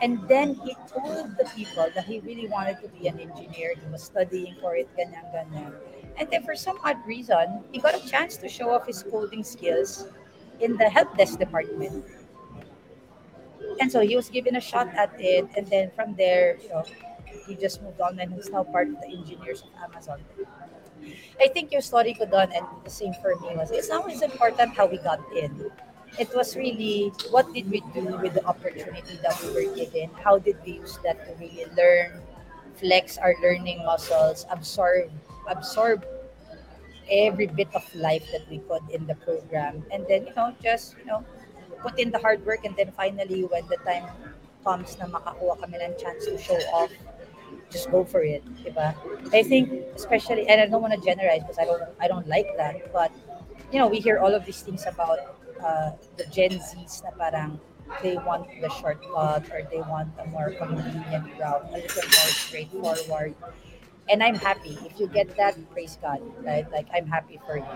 And 0.00 0.26
then 0.28 0.54
he 0.54 0.74
told 0.90 1.36
the 1.38 1.48
people 1.54 1.88
that 1.94 2.04
he 2.04 2.18
really 2.20 2.48
wanted 2.48 2.80
to 2.82 2.88
be 2.88 3.06
an 3.06 3.20
engineer. 3.20 3.74
He 3.78 3.86
was 3.90 4.02
studying 4.02 4.56
for 4.60 4.74
it, 4.74 4.88
ganyan, 4.98 5.30
ganyan. 5.30 5.72
And 6.18 6.28
then 6.30 6.42
for 6.42 6.56
some 6.56 6.78
odd 6.84 6.98
reason, 7.06 7.62
he 7.70 7.78
got 7.78 7.94
a 7.94 8.04
chance 8.08 8.36
to 8.38 8.48
show 8.48 8.70
off 8.70 8.86
his 8.86 9.02
coding 9.04 9.44
skills 9.44 10.08
in 10.58 10.76
the 10.76 10.88
help 10.90 11.16
desk 11.16 11.38
department. 11.38 12.04
And 13.80 13.90
so 13.90 14.00
he 14.00 14.16
was 14.16 14.28
given 14.28 14.56
a 14.56 14.60
shot 14.60 14.88
at 14.94 15.12
it. 15.18 15.46
And 15.56 15.66
then 15.66 15.90
from 15.94 16.14
there, 16.16 16.58
you 16.62 16.68
know, 16.68 16.84
he 17.46 17.56
just 17.56 17.82
moved 17.82 18.00
on 18.00 18.18
and 18.18 18.32
he's 18.32 18.50
now 18.50 18.64
part 18.64 18.88
of 18.88 19.00
the 19.00 19.08
engineers 19.08 19.62
of 19.62 19.70
Amazon. 19.82 20.20
I 21.40 21.48
think 21.48 21.72
your 21.72 21.82
story 21.82 22.14
ko 22.14 22.26
doon 22.26 22.52
and 22.54 22.64
the 22.84 22.90
same 22.90 23.14
for 23.18 23.34
me 23.42 23.56
was 23.58 23.74
it's 23.74 23.90
always 23.90 24.22
important 24.22 24.76
how 24.76 24.86
we 24.86 24.98
got 25.02 25.18
in. 25.34 25.50
It 26.18 26.30
was 26.36 26.54
really 26.54 27.10
what 27.34 27.50
did 27.52 27.66
we 27.70 27.82
do 27.90 28.06
with 28.22 28.34
the 28.34 28.44
opportunity 28.46 29.18
that 29.24 29.34
we 29.42 29.50
were 29.50 29.68
given? 29.74 30.14
How 30.22 30.38
did 30.38 30.62
we 30.64 30.78
use 30.78 31.00
that 31.02 31.18
to 31.26 31.34
really 31.42 31.66
learn, 31.74 32.22
flex 32.78 33.18
our 33.18 33.34
learning 33.42 33.82
muscles, 33.82 34.46
absorb 34.50 35.10
absorb 35.50 36.06
every 37.10 37.46
bit 37.46 37.68
of 37.74 37.82
life 37.94 38.22
that 38.30 38.46
we 38.48 38.58
could 38.70 38.82
in 38.94 39.06
the 39.10 39.14
program 39.26 39.82
and 39.90 40.06
then 40.08 40.24
you 40.24 40.34
know 40.38 40.54
just 40.62 40.94
you 40.98 41.04
know 41.04 41.24
put 41.82 41.98
in 41.98 42.10
the 42.10 42.18
hard 42.18 42.44
work 42.46 42.64
and 42.64 42.76
then 42.76 42.92
finally 42.96 43.42
when 43.44 43.66
the 43.68 43.76
time 43.84 44.06
comes 44.64 44.96
na 44.98 45.06
makakuha 45.10 45.58
kami 45.60 45.76
ng 45.82 45.94
chance 45.98 46.24
to 46.26 46.38
show 46.38 46.58
off 46.72 46.90
just 47.70 47.90
go 47.90 48.04
for 48.04 48.22
it 48.22 48.42
diba 48.62 48.94
I 49.32 49.42
think 49.42 49.70
especially 49.96 50.46
and 50.48 50.60
I 50.60 50.66
don't 50.66 50.82
want 50.82 50.94
to 50.94 51.02
generalize 51.02 51.42
because 51.42 51.58
I 51.58 51.66
don't 51.66 51.82
I 52.00 52.06
don't 52.08 52.28
like 52.28 52.48
that 52.56 52.92
but 52.92 53.10
you 53.72 53.78
know 53.78 53.88
we 53.88 54.00
hear 54.00 54.18
all 54.18 54.34
of 54.34 54.44
these 54.46 54.62
things 54.62 54.84
about 54.86 55.18
uh, 55.62 55.92
the 56.16 56.26
Gen 56.30 56.58
Zs 56.58 57.02
na 57.04 57.10
parang 57.16 57.58
they 58.02 58.16
want 58.16 58.48
the 58.60 58.70
shortcut 58.80 59.44
or 59.52 59.60
they 59.70 59.82
want 59.84 60.08
a 60.22 60.26
more 60.30 60.50
convenient 60.56 61.26
route 61.38 61.64
a 61.70 61.78
little 61.80 62.06
more 62.08 62.30
straightforward 62.32 63.34
and 64.10 64.22
I'm 64.22 64.34
happy 64.34 64.78
if 64.84 64.98
you 65.00 65.06
get 65.06 65.36
that. 65.36 65.56
Praise 65.72 65.98
God, 66.02 66.20
right? 66.44 66.70
Like 66.72 66.88
I'm 66.94 67.06
happy 67.06 67.40
for 67.46 67.58
you. 67.58 67.66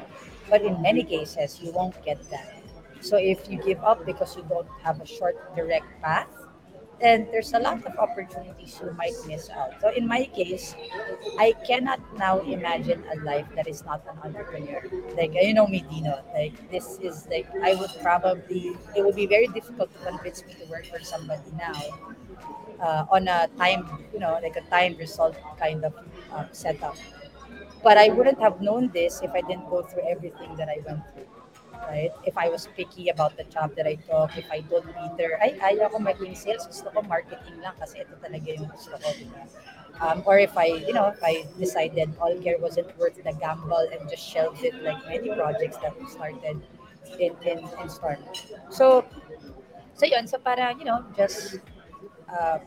But 0.50 0.62
in 0.62 0.82
many 0.82 1.04
cases, 1.04 1.60
you 1.62 1.72
won't 1.72 1.94
get 2.04 2.18
that. 2.30 2.55
So 3.00 3.16
if 3.16 3.48
you 3.50 3.58
give 3.62 3.82
up 3.84 4.04
because 4.06 4.36
you 4.36 4.44
don't 4.48 4.68
have 4.82 5.00
a 5.00 5.06
short, 5.06 5.36
direct 5.56 5.86
path, 6.02 6.28
then 7.00 7.28
there's 7.30 7.52
a 7.52 7.58
lot 7.58 7.84
of 7.84 7.94
opportunities 7.98 8.80
you 8.82 8.90
might 8.92 9.12
miss 9.26 9.50
out. 9.50 9.74
So 9.82 9.90
in 9.90 10.06
my 10.08 10.24
case, 10.34 10.74
I 11.38 11.52
cannot 11.66 12.00
now 12.16 12.40
imagine 12.40 13.04
a 13.12 13.22
life 13.22 13.46
that 13.54 13.68
is 13.68 13.84
not 13.84 14.02
an 14.08 14.16
entrepreneur. 14.24 14.82
Like 15.16 15.34
you 15.34 15.52
know 15.52 15.66
me, 15.66 15.84
Dino. 15.90 16.24
Like 16.32 16.56
this 16.70 16.98
is 17.02 17.28
like 17.30 17.46
I 17.62 17.74
would 17.74 17.90
probably 18.02 18.72
it 18.96 19.04
would 19.04 19.14
be 19.16 19.26
very 19.26 19.46
difficult 19.48 19.92
to 19.92 19.98
convince 20.08 20.44
me 20.46 20.54
to 20.54 20.64
work 20.70 20.86
for 20.86 21.00
somebody 21.04 21.50
now 21.58 21.76
uh, 22.80 23.04
on 23.10 23.28
a 23.28 23.48
time, 23.58 23.86
you 24.12 24.18
know, 24.18 24.38
like 24.42 24.56
a 24.56 24.62
time 24.70 24.96
result 24.96 25.36
kind 25.58 25.84
of 25.84 25.94
um, 26.32 26.46
setup. 26.52 26.96
But 27.82 27.98
I 27.98 28.08
wouldn't 28.08 28.40
have 28.40 28.60
known 28.60 28.90
this 28.92 29.20
if 29.22 29.30
I 29.32 29.40
didn't 29.42 29.68
go 29.70 29.82
through 29.82 30.08
everything 30.08 30.56
that 30.56 30.68
I 30.68 30.78
went 30.86 31.02
through. 31.12 31.26
Right? 31.84 32.12
If 32.24 32.36
I 32.36 32.48
was 32.48 32.68
picky 32.76 33.08
about 33.08 33.36
the 33.36 33.44
job 33.44 33.76
that 33.76 33.86
I 33.86 33.94
took, 33.94 34.36
if 34.36 34.50
I 34.50 34.60
told 34.66 34.84
Peter, 34.86 35.38
ay, 35.42 35.54
ayaw 35.60 35.92
ko 35.92 35.98
maging 35.98 36.36
sales, 36.36 36.66
gusto 36.66 36.90
ko 36.90 37.02
marketing 37.04 37.60
lang 37.60 37.76
kasi 37.78 38.02
ito 38.02 38.16
talaga 38.18 38.48
yung 38.48 38.68
gusto 38.72 38.96
ko. 38.98 39.08
Diba? 39.12 39.42
Um, 40.00 40.22
or 40.26 40.38
if 40.38 40.56
I, 40.58 40.66
you 40.84 40.92
know, 40.92 41.08
if 41.08 41.22
I 41.24 41.46
decided 41.58 42.12
all 42.20 42.34
care 42.40 42.58
wasn't 42.58 42.92
worth 42.98 43.16
the 43.16 43.32
gamble 43.32 43.88
and 43.92 44.08
just 44.10 44.22
shelved 44.22 44.62
it 44.62 44.74
like 44.82 45.00
many 45.08 45.32
projects 45.32 45.78
that 45.78 45.96
we 45.98 46.06
started 46.08 46.60
in, 47.18 47.32
in, 47.46 47.58
in 47.80 47.88
Storm. 47.88 48.18
So, 48.68 49.06
so 49.94 50.04
yun, 50.04 50.26
so 50.26 50.38
para, 50.38 50.74
you 50.78 50.84
know, 50.84 51.04
just 51.16 51.60
uh, 52.28 52.58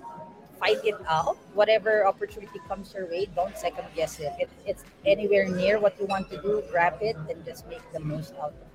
fight 0.60 0.82
it 0.84 0.98
out. 1.08 1.38
Whatever 1.54 2.08
opportunity 2.08 2.60
comes 2.68 2.94
your 2.94 3.06
way, 3.08 3.30
don't 3.36 3.58
second 3.58 3.86
guess 3.96 4.20
it. 4.20 4.34
it. 4.40 4.50
It's 4.66 4.84
anywhere 5.06 5.48
near 5.48 5.80
what 5.80 6.00
you 6.00 6.06
want 6.06 6.30
to 6.32 6.42
do, 6.42 6.64
grab 6.72 6.98
it 7.02 7.16
and 7.30 7.46
just 7.46 7.68
make 7.68 7.82
the 7.94 8.00
most 8.00 8.34
out 8.42 8.54
of 8.54 8.62
it. 8.62 8.69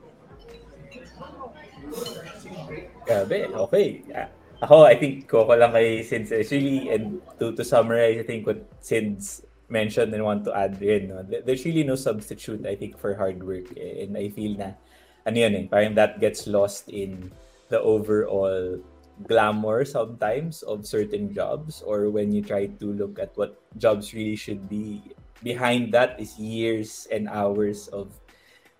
Grabe, 3.05 3.53
okay. 3.69 4.03
Ah, 4.15 4.29
Ako, 4.65 4.89
I 4.89 4.97
think 4.97 5.29
ko 5.29 5.45
lang 5.45 5.77
kay 5.77 6.01
Since 6.01 6.33
actually, 6.33 6.89
and 6.89 7.21
to, 7.37 7.53
to 7.53 7.61
summarize, 7.65 8.17
I 8.17 8.25
think 8.25 8.47
what 8.49 8.65
Since 8.81 9.45
mentioned 9.69 10.15
and 10.15 10.25
want 10.25 10.45
to 10.49 10.53
add 10.57 10.81
rin, 10.81 11.09
no? 11.13 11.21
there- 11.25 11.43
there's 11.45 11.65
really 11.65 11.85
no 11.85 11.97
substitute, 11.97 12.65
I 12.65 12.77
think, 12.77 12.97
for 12.97 13.13
hard 13.17 13.43
work. 13.45 13.69
eh. 13.77 14.05
And 14.07 14.17
I 14.17 14.29
feel 14.33 14.57
na, 14.57 14.77
ano 15.27 15.37
yun 15.37 15.53
eh, 15.57 15.65
parang 15.69 15.97
that 15.97 16.21
gets 16.21 16.47
lost 16.47 16.89
in 16.89 17.33
the 17.69 17.81
overall 17.81 18.79
glamour 19.29 19.85
sometimes 19.87 20.63
of 20.67 20.85
certain 20.87 21.31
jobs 21.33 21.81
or 21.87 22.11
when 22.11 22.35
you 22.35 22.43
try 22.43 22.67
to 22.67 22.87
look 22.93 23.17
at 23.23 23.31
what 23.39 23.55
jobs 23.79 24.11
really 24.13 24.35
should 24.35 24.67
be 24.69 25.01
behind 25.41 25.95
that 25.95 26.19
is 26.19 26.35
years 26.35 27.07
and 27.15 27.31
hours 27.31 27.87
of 27.95 28.11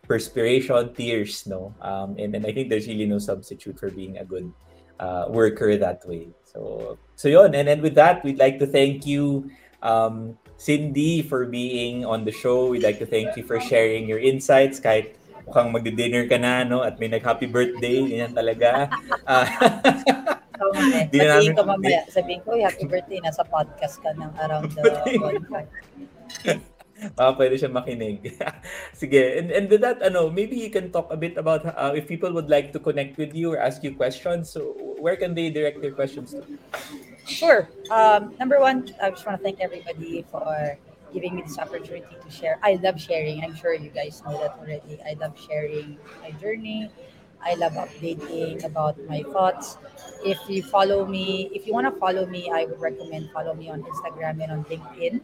perspiration, 0.07 0.95
tears, 0.95 1.47
no? 1.47 1.75
Um, 1.81 2.17
and, 2.19 2.35
and 2.35 2.47
I 2.47 2.53
think 2.53 2.69
there's 2.69 2.87
really 2.87 3.07
no 3.07 3.19
substitute 3.19 3.79
for 3.79 3.91
being 3.91 4.19
a 4.19 4.25
good 4.25 4.53
uh, 5.01 5.27
worker 5.29 5.77
that 5.77 6.07
way. 6.07 6.29
So, 6.45 6.99
so 7.17 7.29
yon. 7.29 7.55
And 7.55 7.69
then 7.69 7.83
with 7.83 7.95
that, 7.97 8.25
we'd 8.25 8.39
like 8.39 8.59
to 8.61 8.67
thank 8.67 9.07
you, 9.07 9.51
um, 9.83 10.39
Cindy, 10.57 11.23
for 11.23 11.47
being 11.47 12.05
on 12.05 12.25
the 12.25 12.33
show. 12.33 12.67
We'd 12.67 12.83
like 12.83 12.99
to 13.01 13.07
thank 13.07 13.37
you 13.37 13.43
for 13.43 13.61
sharing 13.61 14.09
your 14.09 14.19
insights 14.19 14.79
kahit 14.79 15.17
mukhang 15.45 15.73
magdi-dinner 15.73 16.29
ka 16.29 16.37
na, 16.39 16.65
no? 16.65 16.83
At 16.83 17.01
may 17.01 17.09
nag-happy 17.09 17.47
birthday, 17.47 18.01
ganyan 18.05 18.33
talaga. 18.33 18.89
Uh, 19.25 21.09
Di 21.11 21.19
ko 21.51 21.67
mamaya, 21.67 22.07
sabihin 22.13 22.45
ko, 22.45 22.55
happy 22.61 22.87
birthday, 22.87 23.19
nasa 23.25 23.43
podcast 23.43 23.99
ka 24.05 24.15
ng 24.15 24.33
around 24.39 24.71
the 24.71 24.83
1 26.45 26.61
uh, 27.19 27.33
pwede 27.37 27.55
siya 27.61 27.71
makinig. 27.71 28.25
Sige, 29.01 29.39
and, 29.39 29.51
and 29.51 29.67
with 29.69 29.81
that, 29.81 30.01
ano, 30.03 30.31
maybe 30.31 30.57
you 30.57 30.71
can 30.71 30.91
talk 30.91 31.13
a 31.13 31.17
bit 31.17 31.37
about 31.37 31.65
uh, 31.65 31.93
if 31.95 32.09
people 32.09 32.33
would 32.33 32.49
like 32.49 32.73
to 32.73 32.81
connect 32.81 33.19
with 33.19 33.35
you 33.35 33.53
or 33.53 33.59
ask 33.59 33.83
you 33.83 33.95
questions, 33.95 34.51
so 34.51 34.75
where 34.99 35.17
can 35.17 35.35
they 35.35 35.51
direct 35.51 35.81
their 35.81 35.93
questions 35.93 36.33
to? 36.33 36.43
Sure. 37.27 37.69
Um, 37.91 38.35
number 38.39 38.61
one, 38.61 38.89
I 39.01 39.11
just 39.11 39.25
want 39.25 39.41
to 39.41 39.43
thank 39.43 39.61
everybody 39.61 40.25
for 40.31 40.77
giving 41.13 41.37
me 41.37 41.43
this 41.43 41.59
opportunity 41.59 42.05
to 42.21 42.31
share. 42.31 42.59
I 42.63 42.75
love 42.83 43.01
sharing. 43.01 43.43
I'm 43.45 43.55
sure 43.55 43.73
you 43.73 43.89
guys 43.91 44.23
know 44.27 44.37
that 44.43 44.59
already. 44.59 44.99
I 45.07 45.15
love 45.15 45.39
sharing 45.39 45.97
my 46.21 46.33
journey. 46.33 46.91
I 47.45 47.55
love 47.55 47.73
updating 47.73 48.65
about 48.65 48.97
my 49.07 49.23
thoughts. 49.23 49.77
If 50.25 50.39
you 50.49 50.63
follow 50.63 51.05
me, 51.07 51.51
if 51.53 51.67
you 51.67 51.73
want 51.73 51.87
to 51.93 52.01
follow 52.01 52.25
me, 52.27 52.51
I 52.51 52.65
would 52.65 52.81
recommend 52.81 53.31
follow 53.31 53.55
me 53.55 53.69
on 53.69 53.83
Instagram 53.85 54.43
and 54.43 54.51
on 54.51 54.65
LinkedIn 54.65 55.21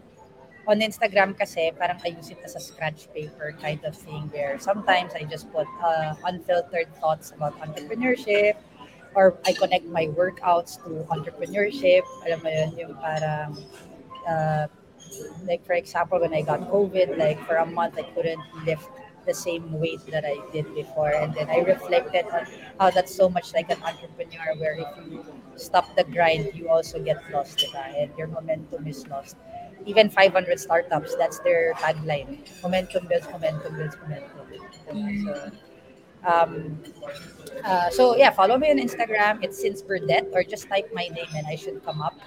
on 0.68 0.80
Instagram 0.80 1.36
kasi 1.36 1.72
parang 1.76 1.98
I 2.04 2.12
use 2.14 2.30
it 2.30 2.38
as 2.44 2.56
a 2.56 2.60
scratch 2.60 3.08
paper 3.14 3.56
kind 3.60 3.80
of 3.84 3.96
thing 3.96 4.28
where 4.30 4.58
sometimes 4.58 5.12
I 5.14 5.24
just 5.24 5.50
put 5.52 5.66
uh, 5.82 6.14
unfiltered 6.24 6.92
thoughts 7.00 7.32
about 7.32 7.58
entrepreneurship 7.60 8.54
or 9.14 9.38
I 9.46 9.52
connect 9.52 9.86
my 9.86 10.06
workouts 10.06 10.78
to 10.84 11.04
entrepreneurship. 11.10 12.02
Alam 12.26 12.40
mo 12.44 12.50
yun, 12.50 12.70
yung 12.78 12.94
parang 13.00 13.58
uh, 14.28 14.66
like 15.48 15.64
for 15.66 15.74
example 15.74 16.20
when 16.20 16.34
I 16.34 16.42
got 16.42 16.60
COVID, 16.70 17.18
like 17.18 17.40
for 17.46 17.56
a 17.56 17.66
month 17.66 17.98
I 17.98 18.06
couldn't 18.14 18.42
lift 18.64 18.86
the 19.26 19.34
same 19.34 19.72
weight 19.78 20.00
that 20.10 20.24
I 20.24 20.38
did 20.52 20.72
before. 20.74 21.10
And 21.10 21.34
then 21.34 21.48
I 21.50 21.58
reflected 21.58 22.26
on 22.32 22.46
how 22.78 22.90
that's 22.90 23.14
so 23.14 23.28
much 23.28 23.52
like 23.54 23.70
an 23.70 23.82
entrepreneur 23.82 24.56
where 24.56 24.74
if 24.78 24.88
you 25.10 25.24
stop 25.56 25.94
the 25.96 26.04
grind, 26.04 26.52
you 26.54 26.68
also 26.68 27.02
get 27.02 27.18
lost, 27.32 27.58
diba? 27.58 27.84
and 28.00 28.10
your 28.16 28.28
momentum 28.28 28.86
is 28.86 29.06
lost. 29.08 29.36
Even 29.86 30.10
500 30.10 30.60
startups, 30.60 31.16
that's 31.16 31.38
their 31.40 31.74
tagline. 31.74 32.38
Momentum 32.62 33.06
builds 33.06 33.26
momentum 33.30 33.76
builds 33.76 33.96
momentum. 34.02 34.46
So, 35.24 35.50
um, 36.26 36.82
uh, 37.64 37.90
so 37.90 38.16
yeah, 38.16 38.30
follow 38.30 38.58
me 38.58 38.70
on 38.70 38.78
Instagram. 38.78 39.42
It's 39.42 39.60
since 39.60 39.82
Burdette 39.82 40.28
or 40.32 40.42
just 40.42 40.68
type 40.68 40.90
my 40.92 41.08
name 41.08 41.28
and 41.34 41.46
I 41.46 41.56
should 41.56 41.84
come 41.84 42.02
up. 42.02 42.18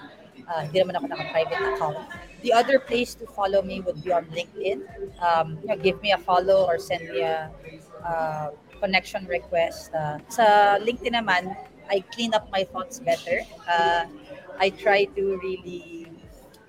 Uh, 0.44 0.68
naman 0.76 1.00
ako 1.00 1.08
naka-private 1.08 1.62
account. 1.76 1.98
The 2.44 2.52
other 2.52 2.76
place 2.76 3.16
to 3.16 3.26
follow 3.26 3.62
me 3.64 3.80
would 3.80 4.04
be 4.04 4.12
on 4.12 4.28
LinkedIn. 4.28 4.84
Um, 5.24 5.58
you 5.64 5.72
know, 5.72 5.80
give 5.80 6.02
me 6.04 6.12
a 6.12 6.20
follow 6.20 6.68
or 6.68 6.78
send 6.80 7.08
me 7.08 7.22
a 7.24 7.48
uh, 8.04 8.52
connection 8.84 9.24
request. 9.26 9.96
Uh, 9.96 10.20
sa 10.28 10.76
LinkedIn 10.84 11.16
naman, 11.16 11.56
I 11.88 12.04
clean 12.12 12.36
up 12.36 12.52
my 12.52 12.68
thoughts 12.68 13.00
better. 13.00 13.40
Uh, 13.64 14.12
I 14.60 14.70
try 14.76 15.06
to 15.16 15.40
really 15.40 16.03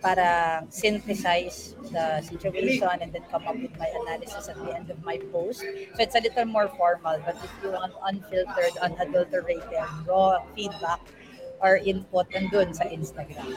para 0.04 0.60
synthesize 0.68 1.72
the 1.88 2.20
situation 2.20 2.92
and 3.00 3.08
then 3.08 3.24
come 3.32 3.48
up 3.48 3.56
with 3.56 3.72
my 3.80 3.88
analysis 4.04 4.52
at 4.52 4.56
the 4.60 4.76
end 4.76 4.92
of 4.92 5.00
my 5.02 5.16
post. 5.32 5.64
So 5.96 5.98
it's 6.04 6.14
a 6.14 6.20
little 6.20 6.44
more 6.44 6.68
formal, 6.68 7.16
but 7.24 7.40
if 7.40 7.50
you 7.64 7.72
want 7.72 7.96
unfiltered, 8.04 8.76
unadulterated, 8.84 9.88
raw 10.04 10.44
feedback 10.52 11.00
or 11.64 11.80
input, 11.80 12.28
nandun 12.36 12.76
sa 12.76 12.84
Instagram. 12.84 13.56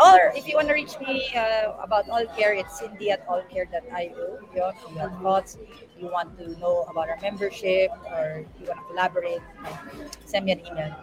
Or 0.00 0.32
if 0.32 0.48
you 0.48 0.56
want 0.56 0.72
to 0.72 0.74
reach 0.74 0.96
me 1.04 1.28
uh, 1.36 1.76
about 1.76 2.08
all 2.08 2.24
care, 2.32 2.56
it's 2.56 2.80
Cindy 2.80 3.12
at 3.12 3.28
allcare.io. 3.28 4.40
Yun, 4.56 4.72
you 4.88 4.96
have 4.96 5.12
thoughts, 5.20 5.60
you 6.00 6.08
want 6.08 6.32
to 6.40 6.56
know 6.56 6.88
about 6.88 7.12
our 7.12 7.20
membership, 7.20 7.92
or 8.08 8.48
you 8.56 8.64
want 8.64 8.80
to 8.80 8.86
collaborate, 8.88 9.44
send 10.24 10.48
me 10.48 10.56
an 10.56 10.64
email. 10.64 10.96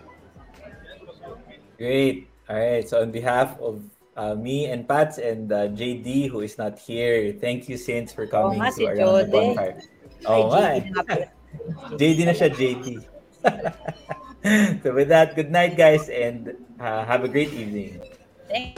Great. 1.77 2.33
All 2.49 2.57
right. 2.57 2.89
So 2.89 3.05
on 3.05 3.11
behalf 3.13 3.53
of 3.61 3.85
uh, 4.19 4.35
me 4.35 4.67
and 4.67 4.83
Pats 4.83 5.17
and 5.17 5.47
uh, 5.51 5.71
JD, 5.71 6.27
who 6.27 6.41
is 6.41 6.57
not 6.59 6.77
here, 6.77 7.31
thank 7.39 7.69
you, 7.71 7.77
Saints, 7.79 8.11
for 8.11 8.27
Oh, 8.27 8.51
coming 8.51 8.59
nga, 8.59 8.67
to 8.67 8.75
si 8.75 8.83
Around 8.83 9.15
the. 9.15 9.31
Bonfire. 9.31 9.75
Oh, 10.27 10.51
nga. 10.51 10.83
JD 11.95 12.19
na 12.27 12.35
siya, 12.35 12.51
JD. 12.51 12.85
so 14.83 14.91
with 14.91 15.07
that, 15.07 15.39
good 15.39 15.51
night, 15.51 15.79
guys, 15.79 16.11
and 16.11 16.51
uh, 16.83 17.07
have 17.07 17.23
a 17.23 17.31
great 17.31 17.55
evening. 17.55 18.03
Thank 18.51 18.75